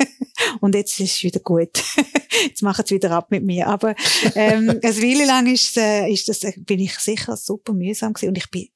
und 0.60 0.74
jetzt 0.74 0.98
ist 1.00 1.16
es 1.16 1.22
wieder 1.22 1.40
gut. 1.40 1.82
jetzt 2.46 2.62
machen 2.62 2.84
es 2.84 2.90
wieder 2.90 3.10
ab 3.12 3.30
mit 3.30 3.44
mir. 3.44 3.66
Aber 3.68 3.94
ähm, 4.34 4.70
eine 4.82 4.96
Weile 4.96 5.26
lang 5.26 5.46
ist, 5.46 5.76
äh, 5.76 6.08
ist 6.08 6.28
das, 6.28 6.40
bin 6.58 6.80
ich 6.80 6.98
sicher 6.98 7.36
super 7.36 7.72
mühsam 7.72 8.12
gewesen. 8.12 8.30
Und 8.30 8.38
ich 8.38 8.50
bin, 8.50 8.68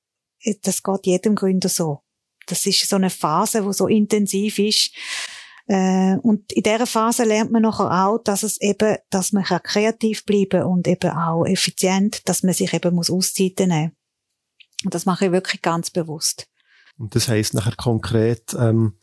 das 0.63 0.83
geht 0.83 1.07
jedem 1.07 1.35
Gründer 1.35 1.69
so. 1.69 2.03
Das 2.47 2.67
ist 2.67 2.89
so 2.89 2.97
eine 2.97 3.11
Phase, 3.11 3.65
wo 3.65 3.73
so 3.73 3.87
intensiv 3.87 4.59
ist. 4.59 4.93
Äh, 5.67 6.17
und 6.23 6.53
in 6.53 6.63
dieser 6.63 6.87
Phase 6.87 7.25
lernt 7.25 7.53
man 7.53 7.63
nachher 7.63 8.07
auch, 8.07 8.19
dass 8.19 8.43
es 8.43 8.61
eben, 8.61 8.97
dass 9.11 9.33
man 9.33 9.45
kreativ 9.45 10.25
bleiben 10.25 10.65
und 10.65 10.89
eben 10.89 11.11
auch 11.11 11.45
effizient, 11.45 12.29
dass 12.29 12.43
man 12.43 12.55
sich 12.55 12.73
eben 12.75 12.95
muss 12.95 13.11
Auszeiten 13.11 13.69
nehmen. 13.69 13.93
Und 14.85 14.95
das 14.95 15.07
mache 15.07 15.27
ich 15.27 15.33
wirklich 15.33 15.63
ganz 15.63 15.91
bewusst. 15.91 16.49
Und 16.99 17.15
das 17.15 17.29
heisst 17.29 17.55
nachher 17.55 17.77
konkret, 17.77 18.55
ähm, 18.59 18.99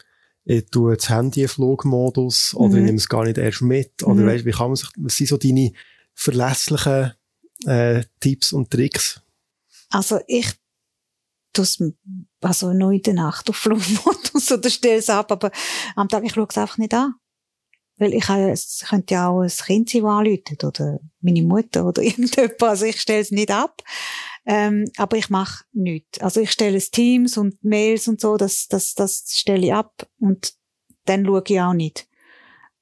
ich 0.51 0.65
tue 0.71 0.95
das 0.95 1.09
Handy 1.09 1.43
in 1.43 1.47
Flugmodus 1.47 2.55
oder 2.55 2.73
ich 2.73 2.79
Mhm. 2.79 2.85
nehme 2.85 2.97
es 2.97 3.07
gar 3.07 3.23
nicht 3.23 3.37
erst 3.37 3.61
mit. 3.61 4.01
Oder 4.03 4.21
Mhm. 4.23 4.25
weißt, 4.25 4.45
wie 4.45 4.51
kann 4.51 4.67
man 4.69 4.75
sich, 4.77 4.89
was 4.97 5.15
sind 5.15 5.27
so 5.27 5.37
deine 5.37 5.71
verlässlichen 6.15 7.13
äh, 7.65 8.03
Tipps 8.19 8.51
und 8.51 8.71
Tricks? 8.71 9.21
Also 9.89 10.19
ich 10.27 10.47
tu's, 11.53 11.77
also 12.41 12.73
nur 12.73 12.91
in 12.93 13.01
der 13.03 13.13
Nacht 13.13 13.49
auf 13.49 13.57
Flugmodus 13.57 14.51
oder 14.51 14.69
stelle 14.69 14.97
es 14.97 15.09
ab, 15.09 15.31
aber 15.31 15.51
am 15.95 16.07
Tag, 16.07 16.23
ich 16.23 16.33
schaue 16.33 16.47
es 16.49 16.57
einfach 16.57 16.77
nicht 16.79 16.93
an. 16.93 17.13
Weil 17.97 18.13
ich 18.13 18.29
es 18.29 18.85
könnte 18.89 19.13
ja 19.15 19.27
auch 19.27 19.41
ein 19.41 19.49
Kind 19.49 19.89
sein, 19.89 20.01
das 20.01 20.11
anläutet, 20.11 20.63
oder 20.63 20.99
meine 21.21 21.43
Mutter 21.43 21.85
oder 21.85 22.01
irgendjemand, 22.09 22.63
also 22.63 22.85
ich 22.85 22.99
stelle 23.01 23.21
es 23.21 23.29
nicht 23.31 23.51
ab. 23.51 23.83
Ähm, 24.51 24.85
aber 24.97 25.15
ich 25.15 25.29
mache 25.29 25.63
nichts. 25.73 26.19
Also 26.21 26.41
ich 26.41 26.49
stelle 26.49 26.77
es 26.77 26.89
Teams 26.89 27.37
und 27.37 27.63
Mails 27.63 28.07
und 28.07 28.19
so, 28.19 28.35
das, 28.35 28.67
das, 28.67 28.95
das 28.95 29.25
stelle 29.27 29.67
ich 29.67 29.73
ab 29.73 30.07
und 30.19 30.53
dann 31.05 31.23
schaue 31.23 31.43
ich 31.47 31.61
auch 31.61 31.73
nicht. 31.73 32.07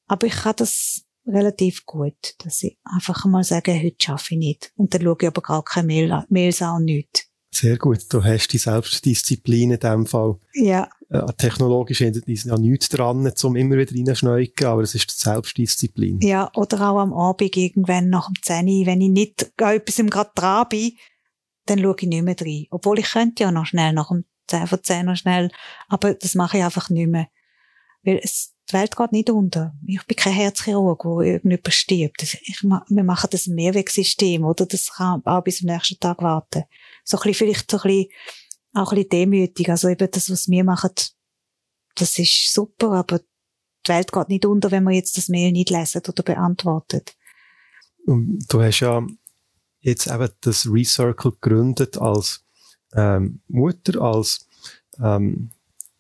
Aber 0.07 0.28
ich 0.28 0.34
kann 0.34 0.53
das 0.55 1.03
relativ 1.26 1.86
gut, 1.86 2.36
dass 2.38 2.63
ich 2.63 2.78
einfach 2.86 3.26
mal 3.26 3.43
sage, 3.43 3.74
heute 3.74 3.97
schaffe 4.01 4.36
ich 4.36 4.39
nicht. 4.39 4.72
Und 4.78 4.93
dann 4.93 5.01
schaue 5.01 5.18
ich 5.20 5.28
aber 5.28 5.41
gar 5.41 5.61
keine 5.61 5.88
Mail, 5.88 6.24
Mails 6.30 6.61
an 6.61 6.86
nichts. 6.86 7.26
Sehr 7.53 7.78
gut. 7.78 7.99
Du 8.09 8.24
hast 8.24 8.53
die 8.53 8.59
Selbstdisziplin 8.59 9.72
in 9.72 9.80
dem 9.80 10.05
Fall. 10.05 10.38
Ja, 10.53 10.88
Äh, 11.09 11.34
technologisch 11.38 12.01
ist 12.01 12.45
ja 12.45 12.57
nichts 12.57 12.89
dran, 12.89 13.32
um 13.43 13.55
immer 13.55 13.78
wieder 13.78 13.93
reinschneuken, 13.93 14.68
aber 14.68 14.84
es 14.84 14.93
ist 14.95 15.09
die 15.09 15.15
Selbstdisziplin. 15.18 16.20
ja, 16.22 16.51
oder 16.55 16.91
auch 16.91 16.99
am 16.99 17.13
Abend 17.13 17.55
irgendwann 17.55 18.09
nach 18.09 18.28
dem 18.28 18.41
10 18.41 18.68
Uhr, 18.68 18.86
wenn 18.86 19.01
ich 19.01 19.09
nicht 19.09 19.51
an 19.61 19.76
etwas 19.76 19.97
gerade 19.97 20.32
dran 20.36 20.68
bin, 20.70 20.91
dann 21.70 21.80
schaue 21.80 21.95
ich 21.99 22.07
nicht 22.07 22.24
mehr 22.24 22.36
rein. 22.39 22.65
Obwohl 22.72 22.99
ich 22.99 23.11
könnte 23.11 23.43
ja 23.43 23.51
noch 23.51 23.65
schnell, 23.65 23.93
nach 23.93 24.09
dem 24.09 24.26
10 24.47 24.68
vor 24.68 24.82
10 24.82 25.05
noch 25.05 25.15
schnell, 25.18 25.51
aber 25.88 26.13
das 26.13 26.36
mache 26.36 26.57
ich 26.57 26.63
einfach 26.63 26.89
nicht 26.89 27.07
mehr. 27.09 27.28
Weil 28.03 28.20
es, 28.24 28.53
die 28.70 28.74
Welt 28.74 28.95
geht 28.95 29.11
nicht 29.11 29.30
unter. 29.30 29.74
Ich 29.86 30.05
bin 30.05 30.15
kein 30.18 30.34
Herzchirurg, 30.34 31.05
wo 31.05 31.22
irgendjemand 31.22 31.74
stirbt. 31.74 32.24
Ich, 32.24 32.63
ma- 32.63 32.86
wir 32.89 33.03
machen 33.03 33.30
das 33.32 33.47
Mehrwegsystem, 33.47 34.43
oder? 34.43 34.65
Das 34.65 34.93
kann 34.93 35.22
auch 35.26 35.43
bis 35.43 35.57
zum 35.59 35.68
nächsten 35.68 35.99
Tag 35.99 36.22
warten. 36.22 36.63
So 37.03 37.18
ein 37.18 37.24
bisschen, 37.24 37.34
vielleicht 37.47 37.72
so 37.72 37.78
ein 37.78 37.84
bisschen, 37.84 38.07
auch 38.74 38.91
ein 38.91 38.95
bisschen 38.95 39.09
demütig. 39.09 39.70
Also 39.70 39.89
eben 39.89 40.09
das, 40.11 40.30
was 40.30 40.47
wir 40.49 40.63
machen, 40.63 40.91
das 41.95 42.20
ist 42.20 42.53
super, 42.53 42.91
aber 42.91 43.20
die 43.20 43.89
Welt 43.89 44.11
geht 44.11 44.30
nicht 44.30 44.45
unter, 44.45 44.70
wenn 44.72 44.84
wir 44.84 44.91
jetzt 44.95 45.18
das 45.18 45.30
Mail 45.30 45.51
nicht 45.51 45.70
lesen 45.70 46.01
oder 46.07 46.24
beantwortet. 46.24 47.15
Du 48.05 48.61
hast 48.61 48.80
ja 48.82 49.05
jetzt 49.82 50.07
eben 50.07 50.30
das 50.41 50.67
Recircle 50.69 51.32
gegründet 51.32 51.97
als 51.97 52.43
ähm, 52.93 53.41
Mutter, 53.47 54.01
als 54.01 54.47
ähm, 55.01 55.51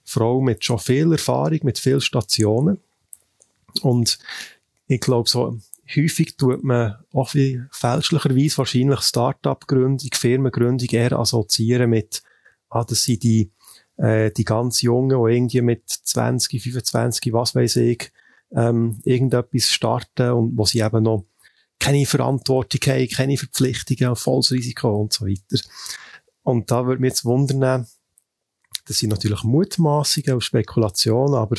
Frau 0.03 0.41
mit 0.41 0.63
schon 0.63 0.79
viel 0.79 1.11
Erfahrung, 1.11 1.59
mit 1.63 1.79
vielen 1.79 2.01
Stationen. 2.01 2.79
Und 3.81 4.17
ich 4.87 5.01
glaube, 5.01 5.29
so 5.29 5.57
häufig 5.95 6.37
tut 6.37 6.63
man 6.63 6.95
auch 7.13 7.33
wie 7.33 7.61
fälschlicherweise 7.71 8.57
wahrscheinlich 8.57 9.01
Start-up-Gründung, 9.01 10.09
Firmengründung 10.13 10.89
eher 10.89 11.13
assoziieren 11.13 11.89
mit, 11.89 12.23
ah, 12.69 12.83
das 12.83 13.03
sind 13.03 13.23
die, 13.23 13.51
äh, 13.97 14.31
die 14.31 14.45
ganz 14.45 14.81
Jungen, 14.81 15.09
die 15.09 15.33
irgendwie 15.35 15.61
mit 15.61 15.89
20, 15.89 16.61
25, 16.61 17.33
was 17.33 17.55
weiß 17.55 17.77
ich, 17.77 18.11
ähm, 18.51 18.99
irgendetwas 19.03 19.69
starten 19.69 20.31
und 20.31 20.57
wo 20.57 20.65
sie 20.65 20.79
eben 20.79 21.03
noch 21.03 21.25
keine 21.79 22.05
Verantwortung 22.05 22.79
haben, 22.87 23.07
keine 23.07 23.37
Verpflichtungen, 23.37 24.15
volles 24.15 24.51
Risiko 24.51 25.01
und 25.01 25.13
so 25.13 25.25
weiter. 25.25 25.63
Und 26.43 26.71
da 26.71 26.85
würde 26.85 27.01
mich 27.01 27.11
jetzt 27.11 27.25
wundern, 27.25 27.87
das 28.85 28.99
sind 28.99 29.09
natürlich 29.09 29.43
Mutmaßungen 29.43 30.35
und 30.35 30.43
Spekulationen, 30.43 31.35
aber 31.35 31.57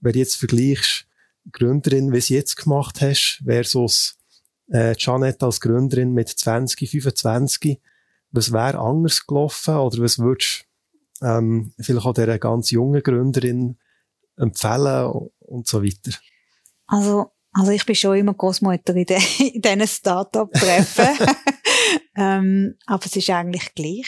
wenn 0.00 0.12
du 0.12 0.18
jetzt 0.18 0.36
vergleichst, 0.36 1.06
Gründerin, 1.52 2.12
wie 2.12 2.20
sie 2.20 2.34
jetzt 2.34 2.56
gemacht 2.56 3.00
hast, 3.00 3.42
versus 3.44 4.18
äh, 4.70 4.94
Janet 4.96 5.42
als 5.42 5.60
Gründerin 5.60 6.12
mit 6.12 6.28
20, 6.28 6.88
25, 6.88 7.80
was 8.30 8.52
wäre 8.52 8.78
anders 8.78 9.26
gelaufen 9.26 9.76
oder 9.76 9.98
was 9.98 10.18
würdest 10.18 10.66
du 11.20 11.26
ähm, 11.26 11.72
vielleicht 11.78 12.06
auch 12.06 12.14
dieser 12.14 12.38
ganz 12.38 12.70
jungen 12.70 13.02
Gründerin 13.02 13.76
empfehlen 14.36 15.30
und 15.40 15.66
so 15.66 15.82
weiter? 15.82 16.16
Also, 16.86 17.32
also 17.52 17.72
ich 17.72 17.84
bin 17.84 17.94
schon 17.94 18.16
immer 18.16 18.34
Großmutter 18.34 18.94
in, 18.94 19.04
de, 19.04 19.18
in 19.54 19.60
diesen 19.60 19.86
Start-up-Treffen. 19.86 21.26
ähm, 22.16 22.76
aber 22.86 23.04
es 23.04 23.16
ist 23.16 23.30
eigentlich 23.30 23.74
gleich. 23.74 24.06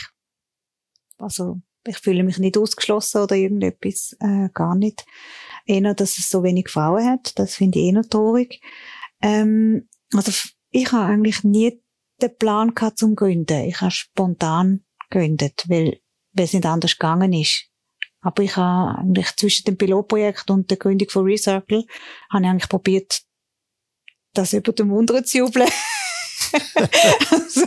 Also 1.18 1.60
ich 1.84 1.98
fühle 1.98 2.22
mich 2.22 2.38
nicht 2.38 2.56
ausgeschlossen 2.56 3.22
oder 3.22 3.34
irgendetwas, 3.34 4.16
äh, 4.20 4.48
gar 4.54 4.74
nicht. 4.76 5.04
Eher, 5.66 5.94
dass 5.94 6.18
es 6.18 6.28
so 6.28 6.42
wenig 6.42 6.68
Frauen 6.68 7.08
hat, 7.08 7.38
das 7.38 7.56
finde 7.56 7.78
ich 7.78 7.86
eher 7.86 8.02
traurig. 8.02 8.60
Ähm, 9.20 9.88
also 10.14 10.32
ich 10.70 10.92
habe 10.92 11.12
eigentlich 11.12 11.44
nie 11.44 11.80
den 12.20 12.36
Plan 12.36 12.74
gehabt 12.74 12.98
zum 12.98 13.16
Gründen. 13.16 13.64
Ich 13.64 13.80
habe 13.80 13.90
spontan 13.90 14.84
gegründet, 15.10 15.64
weil, 15.68 16.00
weil 16.32 16.44
es 16.44 16.52
nicht 16.52 16.66
anders 16.66 16.98
gegangen 16.98 17.32
ist. 17.32 17.68
Aber 18.20 18.42
ich 18.42 18.56
habe 18.56 18.98
eigentlich 18.98 19.34
zwischen 19.36 19.64
dem 19.64 19.76
Pilotprojekt 19.76 20.50
und 20.50 20.70
der 20.70 20.78
Gründung 20.78 21.10
von 21.10 21.24
Recircle 21.24 21.84
habe 22.30 22.44
ich 22.44 22.50
eigentlich 22.50 22.68
probiert, 22.68 23.22
das 24.34 24.52
über 24.52 24.72
den 24.72 24.88
Mund 24.88 25.10
zu 25.26 25.38
jubeln. 25.38 25.68
also, 27.30 27.66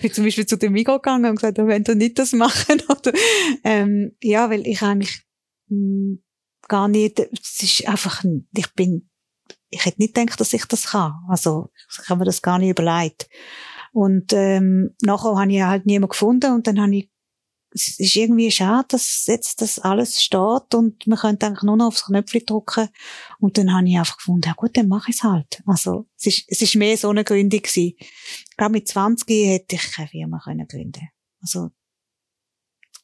bin 0.00 0.12
zum 0.12 0.24
Beispiel 0.24 0.46
zu 0.46 0.56
dem 0.56 0.72
Mikro 0.72 0.94
gegangen 0.94 1.26
und 1.30 1.36
gesagt, 1.36 1.58
wenn 1.58 1.84
du 1.84 1.94
nicht 1.94 2.18
das 2.18 2.32
machen, 2.32 2.80
oder, 2.88 3.12
ähm, 3.64 4.16
ja, 4.22 4.50
weil 4.50 4.66
ich 4.66 4.82
eigentlich, 4.82 5.22
mh, 5.68 6.18
gar 6.68 6.88
nicht, 6.88 7.18
es 7.18 7.62
ist 7.62 7.88
einfach, 7.88 8.24
ich 8.56 8.72
bin, 8.74 9.10
ich 9.68 9.84
hätte 9.84 10.00
nicht 10.00 10.14
gedacht, 10.14 10.40
dass 10.40 10.52
ich 10.52 10.64
das 10.66 10.90
kann. 10.90 11.14
Also, 11.28 11.70
ich 11.90 12.08
habe 12.08 12.20
mir 12.20 12.24
das 12.24 12.42
gar 12.42 12.58
nicht 12.58 12.70
überlegt. 12.70 13.28
Und 13.92 14.32
ähm, 14.32 14.94
nachher 15.02 15.36
habe 15.36 15.52
ich 15.52 15.62
halt 15.62 15.86
niemanden 15.86 16.10
gefunden 16.10 16.54
und 16.54 16.66
dann 16.66 16.80
habe 16.80 16.96
ich 16.96 17.11
es 17.74 17.98
ist 17.98 18.16
irgendwie 18.16 18.50
schade, 18.50 18.88
dass 18.90 19.24
jetzt 19.26 19.62
das 19.62 19.78
alles 19.78 20.22
steht 20.22 20.74
und 20.74 21.06
man 21.06 21.18
könnte 21.18 21.46
eigentlich 21.46 21.62
nur 21.62 21.76
noch 21.76 21.86
aufs 21.86 22.04
Knöpfchen 22.04 22.44
drücken. 22.44 22.88
Und 23.38 23.58
dann 23.58 23.72
habe 23.72 23.88
ich 23.88 23.98
einfach 23.98 24.18
gefunden, 24.18 24.46
ja 24.46 24.52
gut, 24.54 24.76
dann 24.76 24.88
mache 24.88 25.10
ich 25.10 25.16
es 25.16 25.22
halt. 25.22 25.62
Also, 25.66 26.06
es 26.18 26.26
ist, 26.26 26.44
es 26.48 26.62
ist 26.62 26.74
mehr 26.76 26.96
so 26.96 27.08
eine 27.08 27.24
Gründung 27.24 27.62
gewesen. 27.62 27.94
Glaube, 28.56 28.72
mit 28.72 28.88
20 28.88 29.28
hätte 29.48 29.76
ich 29.76 29.92
keine 29.92 30.08
Firma 30.08 30.40
können 30.44 30.66
gründen 30.66 31.08
Also, 31.40 31.70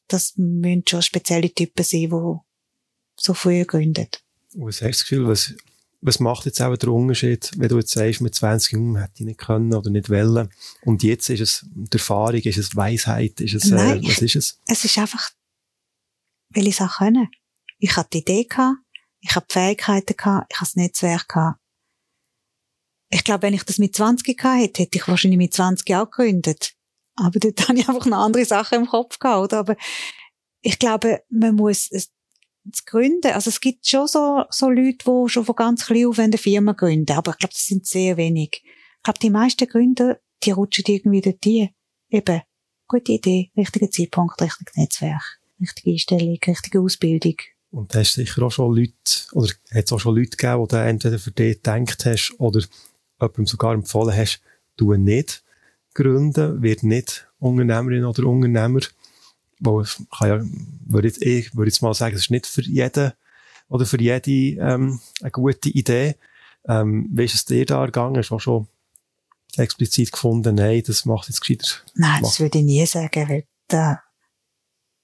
das 0.07 0.33
müssen 0.37 0.83
schon 0.87 1.01
spezielle 1.01 1.53
Typen 1.53 1.83
sein, 1.83 2.09
die 2.09 2.37
so 3.17 3.33
früh 3.33 3.65
gründen. 3.65 4.07
Was 4.55 4.75
hast 4.75 4.81
du 4.81 4.87
das 4.87 5.01
Gefühl, 5.03 5.27
was 5.27 5.55
was 6.01 6.19
macht 6.19 6.45
jetzt 6.45 6.61
auch 6.61 6.75
der 6.77 6.89
Unterschied, 6.89 7.51
wenn 7.57 7.67
du 7.67 7.77
jetzt 7.77 7.91
sagst, 7.91 8.21
mit 8.21 8.33
20 8.33 8.73
Jahren 8.73 8.95
hätte 8.97 9.13
ich 9.15 9.25
nicht 9.25 9.39
können 9.39 9.73
oder 9.73 9.89
nicht 9.89 10.09
wollen. 10.09 10.49
Und 10.83 11.03
jetzt 11.03 11.29
ist 11.29 11.41
es 11.41 11.65
die 11.71 11.97
Erfahrung, 11.97 12.39
ist 12.39 12.57
es 12.57 12.75
Weisheit, 12.75 13.39
ist 13.41 13.53
es, 13.53 13.71
äh, 13.71 14.01
was 14.03 14.21
ist 14.21 14.35
es? 14.35 14.59
Es 14.67 14.85
ist 14.85 14.97
einfach, 14.97 15.31
weil 16.51 16.67
ich 16.67 16.79
es 16.79 16.81
auch 16.81 16.97
können. 16.97 17.27
Ich 17.79 17.95
hatte 17.95 18.09
die 18.13 18.19
Idee 18.19 18.45
gehabt, 18.45 18.77
ich 19.21 19.35
habe 19.35 19.45
die 19.49 19.53
Fähigkeiten 19.53 20.15
gehabt, 20.15 20.47
ich 20.49 20.57
habe 20.57 20.65
das 20.65 20.75
Netzwerk 20.75 21.27
gehabt. 21.27 21.59
Ich 23.11 23.23
glaube, 23.23 23.43
wenn 23.43 23.53
ich 23.53 23.63
das 23.63 23.79
mit 23.79 23.95
20 23.95 24.37
gehabt 24.37 24.61
hätte, 24.61 24.83
hätte 24.83 24.97
ich 24.97 25.07
wahrscheinlich 25.07 25.37
mit 25.37 25.53
20 25.53 25.95
auch 25.95 26.09
gegründet. 26.09 26.75
Aber 27.15 27.39
dort 27.39 27.59
habe 27.67 27.77
ich 27.77 27.89
einfach 27.89 28.05
noch 28.05 28.23
andere 28.23 28.45
Sachen 28.45 28.79
im 28.79 28.87
Kopf 28.87 29.19
gehabt, 29.19 29.43
oder? 29.43 29.59
Aber 29.59 29.75
ich 30.61 30.79
glaube, 30.79 31.23
man 31.29 31.55
muss 31.55 31.89
zu 32.71 32.83
gründen. 32.85 33.31
Also 33.33 33.49
es 33.49 33.61
gibt 33.61 33.87
schon 33.87 34.07
so, 34.07 34.43
so 34.49 34.69
Leute, 34.69 34.97
die 35.05 35.29
schon 35.29 35.45
von 35.45 35.55
ganz 35.55 35.85
klein 35.85 36.07
auf 36.07 36.19
eine 36.19 36.37
Firma 36.37 36.73
gründen, 36.73 37.13
aber 37.13 37.31
ich 37.31 37.37
glaube, 37.37 37.53
das 37.53 37.65
sind 37.65 37.85
sehr 37.85 38.17
wenig. 38.17 38.61
Ich 38.63 39.03
glaube, 39.03 39.19
die 39.19 39.29
meisten 39.29 39.67
Gründer, 39.67 40.19
die 40.43 40.51
rutschen 40.51 40.85
irgendwie 40.87 41.21
dort 41.21 41.43
hin. 41.43 41.69
Eben, 42.09 42.41
gute 42.87 43.11
Idee, 43.13 43.51
richtiger 43.55 43.89
Zeitpunkt, 43.89 44.41
richtiges 44.41 44.75
Netzwerk, 44.75 45.39
richtige 45.61 45.91
Einstellung, 45.91 46.37
richtige 46.45 46.81
Ausbildung. 46.81 47.35
Und 47.71 47.93
hast 47.93 48.13
sicher 48.13 48.41
auch 48.43 48.51
schon 48.51 48.75
Leute, 48.75 48.93
oder 49.33 49.49
hat 49.71 49.85
es 49.85 49.93
auch 49.93 49.99
schon 49.99 50.15
Leute 50.15 50.35
gegeben, 50.35 50.67
die 50.67 50.75
entweder 50.75 51.19
für 51.19 51.31
dich 51.31 51.57
gedacht 51.57 52.05
hast 52.05 52.33
oder 52.39 52.61
jemandem 53.19 53.45
sogar 53.45 53.73
empfohlen 53.73 54.15
hast, 54.15 54.41
du 54.75 54.93
nicht 54.93 55.43
gründen, 55.93 56.61
wird 56.61 56.83
nicht 56.83 57.27
Unternehmerin 57.39 58.05
oder 58.05 58.25
Unternehmer 58.25 58.81
wo 59.59 59.83
kann 60.17 60.29
ja, 60.29 60.41
würde 60.85 61.07
jetzt, 61.07 61.21
ich 61.21 61.55
würde 61.55 61.69
jetzt 61.69 61.81
mal 61.81 61.93
sagen, 61.93 62.15
es 62.15 62.23
ist 62.23 62.31
nicht 62.31 62.47
für 62.47 62.61
jeden 62.61 63.13
oder 63.67 63.85
für 63.85 64.01
jede 64.01 64.31
ähm, 64.31 64.99
eine 65.21 65.31
gute 65.31 65.69
Idee. 65.69 66.15
Ähm, 66.67 67.09
wie 67.11 67.25
ist 67.25 67.35
es 67.35 67.45
dir 67.45 67.65
da 67.65 67.85
gegangen? 67.85 68.17
Hast 68.17 68.29
du 68.29 68.35
auch 68.35 68.39
schon 68.39 68.67
explizit 69.57 70.11
gefunden, 70.11 70.55
nein, 70.55 70.83
das 70.85 71.05
macht 71.05 71.27
jetzt 71.27 71.41
gescheiter? 71.41 71.67
Nein, 71.95 72.21
das 72.21 72.39
würde 72.39 72.59
ich 72.59 72.65
nie 72.65 72.85
sagen, 72.85 73.29
weil 73.29 73.45
da, 73.67 74.01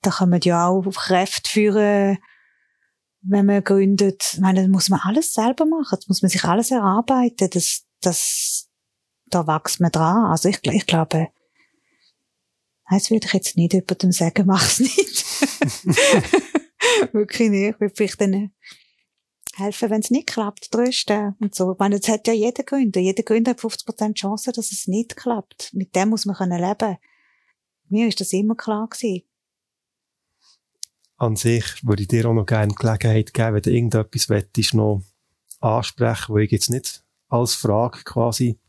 da 0.01 0.11
kann 0.11 0.29
man 0.29 0.41
ja 0.41 0.67
auch 0.67 0.83
Kräfte 0.91 1.49
führen, 1.49 2.17
wenn 3.21 3.45
man 3.45 3.63
gründet. 3.63 4.33
Ich 4.33 4.39
meine, 4.39 4.61
das 4.61 4.69
muss 4.69 4.89
man 4.89 4.99
alles 5.03 5.33
selber 5.33 5.65
machen, 5.65 5.97
das 5.99 6.07
muss 6.07 6.21
man 6.21 6.29
sich 6.29 6.43
alles 6.43 6.71
erarbeiten, 6.71 7.49
das, 7.51 7.83
das, 8.01 8.69
da 9.27 9.47
wächst 9.47 9.79
man 9.79 9.91
dran. 9.91 10.25
Also 10.25 10.49
ich, 10.49 10.59
ich 10.63 10.85
glaube, 10.85 11.29
das 12.89 13.09
würde 13.09 13.25
ich 13.27 13.33
jetzt 13.33 13.57
nicht 13.57 13.73
jemandem 13.73 14.11
sagen, 14.11 14.45
mach's 14.45 14.79
nicht. 14.79 15.25
Wirklich 17.13 17.49
nicht. 17.49 17.73
Ich 17.73 17.79
würde 17.79 17.95
vielleicht 17.95 18.21
dann 18.21 18.51
helfen, 19.55 19.89
wenn 19.89 20.01
es 20.01 20.11
nicht 20.11 20.27
klappt, 20.27 20.71
trösten 20.71 21.35
und 21.39 21.55
so. 21.55 21.73
Ich 21.73 21.79
meine, 21.79 21.99
das 21.99 22.09
hat 22.09 22.27
ja 22.27 22.33
jeder 22.33 22.63
Gründer. 22.63 22.99
Jeder 22.99 23.23
Gründer 23.23 23.51
hat 23.51 23.59
50% 23.59 24.13
Chance, 24.13 24.51
dass 24.51 24.71
es 24.71 24.87
nicht 24.87 25.15
klappt. 25.15 25.73
Mit 25.73 25.95
dem 25.95 26.09
muss 26.09 26.25
man 26.25 26.35
können 26.35 26.61
leben. 26.61 26.97
Mir 27.89 28.07
ist 28.07 28.19
das 28.19 28.33
immer 28.33 28.55
klar 28.55 28.87
gewesen. 28.87 29.23
An 31.17 31.35
sich 31.35 31.65
würde 31.83 32.03
ich 32.03 32.09
dir 32.09 32.25
auch 32.25 32.33
noch 32.33 32.45
gerne 32.45 32.73
Gelegenheit 32.73 33.33
geben, 33.33 33.55
wenn 33.55 33.61
du 33.61 33.71
irgendetwas 33.71 34.29
wettest, 34.29 34.73
noch 34.73 35.01
ansprechen, 35.61 36.33
wo 36.33 36.37
ich 36.37 36.51
jetzt 36.51 36.69
nicht 36.69 37.03
als 37.29 37.53
Frage 37.53 37.99
quasi 38.03 38.59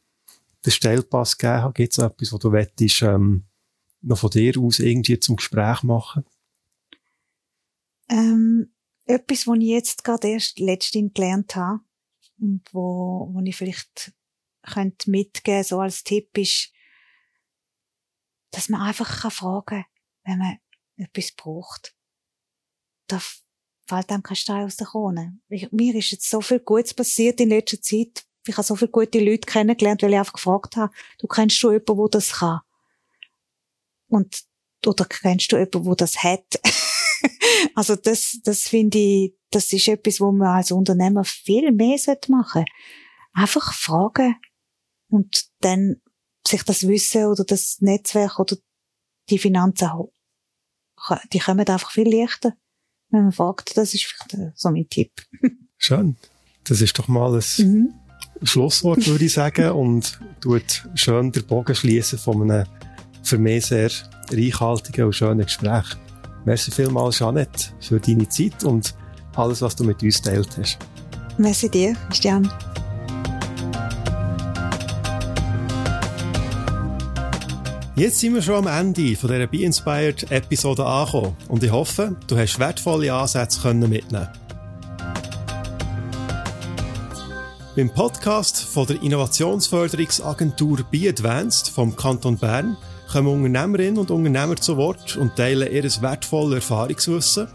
den 0.65 0.71
Stellpass 0.71 1.37
gegeben 1.37 1.63
habe. 1.63 1.73
Gibt 1.73 1.93
es 1.93 1.99
etwas, 1.99 2.33
wo 2.33 2.39
du 2.39 2.53
wettest, 2.53 3.03
ähm, 3.03 3.45
noch 4.07 4.19
von 4.19 4.31
dir 4.31 4.59
aus 4.59 4.79
irgendwie 4.79 5.19
zum 5.19 5.37
Gespräch 5.37 5.83
machen? 5.83 6.25
Ähm, 8.09 8.73
etwas, 9.05 9.47
was 9.47 9.59
ich 9.59 9.69
jetzt 9.69 10.05
gerade 10.05 10.29
erst 10.29 10.59
letztens 10.59 11.13
gelernt 11.13 11.57
habe 11.57 11.81
und 12.39 12.63
wo, 12.73 13.29
wo 13.33 13.41
ich 13.45 13.57
vielleicht 13.57 14.13
könnte 14.63 15.11
mitgeben, 15.11 15.65
so 15.65 15.81
als 15.81 16.05
Tipp 16.05 16.37
ist, 16.39 16.73
dass 18.51 18.69
man 18.69 18.81
einfach 18.81 19.23
kann 19.23 19.31
fragen, 19.31 19.85
wenn 20.25 20.39
man 20.39 20.59
etwas 20.97 21.33
braucht. 21.33 21.95
Da 23.09 23.21
fällt 23.87 24.11
einem 24.11 24.23
kein 24.23 24.37
Stein 24.37 24.65
aus 24.65 24.77
der 24.77 24.87
Krone. 24.87 25.39
mir 25.49 25.95
ist 25.95 26.11
jetzt 26.11 26.31
so 26.31 26.41
viel 26.41 26.61
Gutes 26.61 26.95
passiert 26.95 27.41
in 27.41 27.51
letzter 27.51 27.81
Zeit. 27.81 28.25
Ich 28.47 28.57
habe 28.57 28.67
so 28.67 28.77
viele 28.77 28.91
gute 28.91 29.19
Leute 29.19 29.47
kennengelernt, 29.47 30.03
weil 30.03 30.13
ich 30.13 30.19
einfach 30.19 30.35
gefragt 30.35 30.77
habe, 30.77 30.93
du 31.19 31.27
kennst 31.27 31.57
schon 31.57 31.73
jemanden, 31.73 31.97
der 31.97 32.09
das 32.09 32.33
kann? 32.33 32.61
Und, 34.09 34.43
oder 34.85 35.05
kennst 35.05 35.53
du 35.53 35.57
jemanden, 35.57 35.85
der 35.85 35.95
das 35.97 36.23
hat? 36.23 36.61
also 37.75 37.97
das, 37.97 38.39
das 38.45 38.63
finde 38.63 38.99
ich, 38.99 39.35
das 39.51 39.73
ist 39.73 39.89
etwas, 39.89 40.21
wo 40.21 40.33
man 40.33 40.49
als 40.49 40.73
Unternehmer 40.73 41.25
viel 41.25 41.73
mehr 41.73 41.99
machen 42.29 42.65
sollte. 42.65 42.65
Einfach 43.33 43.73
fragen 43.75 44.37
und 45.09 45.47
dann 45.61 46.01
sich 46.47 46.63
das 46.63 46.87
Wissen 46.87 47.27
oder 47.27 47.45
das 47.45 47.79
Netzwerk 47.81 48.39
oder 48.39 48.57
die 49.29 49.39
Finanzen, 49.39 49.91
die 51.33 51.39
kommen 51.39 51.67
einfach 51.67 51.91
viel 51.91 52.09
leichter, 52.09 52.55
wenn 53.11 53.25
man 53.25 53.33
fragt. 53.33 53.77
Das 53.77 53.95
ist 53.95 54.05
vielleicht 54.05 54.57
so 54.57 54.71
mein 54.71 54.89
Tipp. 54.89 55.13
Schön. 55.79 56.17
Das 56.65 56.81
ist 56.81 56.99
doch 56.99 57.09
mal 57.09 57.35
ein 57.35 57.45
mhm. 57.59 57.95
Schlusswort, 58.43 59.07
würde 59.07 59.25
ich 59.25 59.33
sagen, 59.33 59.71
und 59.71 60.19
tut 60.41 60.89
schön 60.95 61.31
den 61.31 61.47
Bogen 61.47 61.75
schließen 61.75 62.19
von 62.19 62.43
einem 62.43 62.67
für 63.27 63.39
mich 63.39 63.67
sehr 63.67 63.91
reichhaltigen 64.31 65.07
und 65.07 65.13
schönen 65.13 65.45
Gespräch. 65.45 65.85
Merci 66.45 66.71
vielmals, 66.71 67.19
Jeanette, 67.19 67.71
für 67.81 67.99
deine 67.99 68.29
Zeit 68.29 68.63
und 68.65 68.95
alles, 69.35 69.63
was 69.63 69.75
du 69.75 69.85
mit 69.85 70.03
uns 70.03 70.23
teilt 70.23 70.57
hast. 70.57 70.79
Merci 71.37 71.69
dir, 71.69 71.97
Stian. 72.13 72.51
Jetzt 77.97 78.21
sind 78.21 78.35
wir 78.35 78.43
schon 78.43 78.67
am 78.67 78.87
Ende 78.87 79.17
von 79.17 79.31
dieser 79.31 79.47
Be 79.47 79.63
Inspired 79.63 80.31
Episode 80.31 80.85
angekommen 80.85 81.37
und 81.49 81.65
ich 81.65 81.73
hoffe, 81.73 82.15
du 82.27 82.37
hast 82.37 82.59
wertvolle 82.59 83.13
Ansätze 83.13 83.73
mitnehmen 83.73 84.29
Beim 87.75 87.91
Podcast 87.91 88.63
von 88.63 88.87
der 88.87 89.03
Innovationsförderungsagentur 89.03 90.85
Be 90.91 91.09
Advanced 91.09 91.71
vom 91.71 91.97
Kanton 91.97 92.37
Bern 92.37 92.77
kommen 93.11 93.29
Unternehmerinnen 93.29 93.99
und 93.99 94.11
Unternehmer 94.11 94.57
zu 94.57 94.77
Wort 94.77 95.17
und 95.17 95.37
teilen 95.37 95.73
ihr 95.73 95.85
wertvolles 95.85 96.57
Erfahrungswissen, 96.57 97.49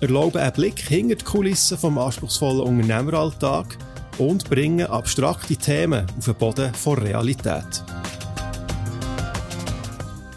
erlauben 0.00 0.38
einen 0.38 0.52
Blick 0.52 0.78
hinter 0.80 1.16
die 1.16 1.24
Kulissen 1.24 1.78
vom 1.78 1.98
anspruchsvollen 1.98 2.60
Unternehmeralltag 2.60 3.78
und 4.18 4.48
bringen 4.48 4.86
abstrakte 4.86 5.56
Themen 5.56 6.06
auf 6.18 6.24
den 6.24 6.34
Boden 6.34 6.74
von 6.74 6.98
Realität. 6.98 7.84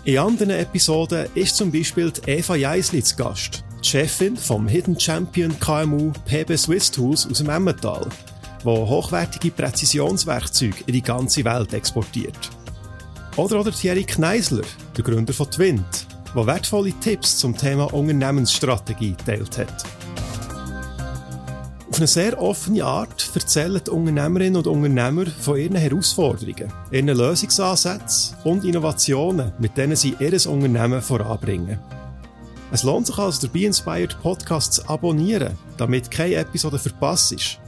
In 0.04 0.18
anderen 0.18 0.52
Episoden 0.52 1.28
ist 1.36 1.56
zum 1.56 1.72
Beispiel 1.72 2.12
Eva 2.26 2.56
Jeisli 2.56 3.04
zu 3.04 3.16
Gast, 3.18 3.64
die 3.84 3.88
Chefin 3.88 4.36
vom 4.36 4.68
Hidden 4.68 5.00
Champion 5.00 5.60
KMU 5.60 6.12
PB 6.26 6.58
Swiss 6.58 6.90
Tools 6.90 7.28
aus 7.30 7.38
dem 7.38 7.50
Emmental, 7.50 8.08
wo 8.64 8.88
hochwertige 8.88 9.52
Präzisionswerkzeuge 9.52 10.84
in 10.88 10.94
die 10.94 11.04
ganze 11.04 11.44
Welt 11.44 11.74
exportiert. 11.74 12.50
Oder, 13.38 13.62
oder 13.62 13.72
Thierry 13.72 14.04
Kneisler, 14.04 14.64
der 14.98 15.04
Gründer 15.04 15.34
von 15.34 15.50
Twint, 15.50 16.08
der 16.36 16.48
wertvolle 16.48 16.92
Tipps 17.00 17.38
zum 17.38 17.56
Thema 17.56 17.94
Unternehmensstrategie 17.94 19.16
teilt 19.26 19.58
hat. 19.58 19.84
Auf 21.90 21.98
eine 21.98 22.08
sehr 22.08 22.42
offene 22.42 22.84
Art 22.84 23.30
erzählen 23.34 23.82
die 23.86 23.90
Unternehmerinnen 23.90 24.58
und 24.58 24.68
Unternehmer 24.68 25.26
von 25.26 25.58
ihren 25.58 25.76
Herausforderungen, 25.76 26.72
ihren 26.92 27.08
Lösungsansätzen 27.08 28.36
und 28.44 28.66
Innovationen, 28.66 29.54
mit 29.60 29.78
denen 29.78 29.96
sie 29.96 30.16
ihr 30.20 30.34
Unternehmen 30.50 31.02
voranbringen. 31.02 31.80
Es 32.72 32.84
lohnt 32.84 33.08
sich 33.08 33.18
also, 33.18 33.48
den 33.48 33.52
Be 33.52 33.66
Inspired 33.66 34.22
Podcast 34.22 34.74
zu 34.74 34.90
abonnieren, 34.90 35.58
damit 35.78 36.10
keine 36.10 36.36
Episode 36.36 36.80
verpasst 36.80 37.34
ist. 37.34 37.60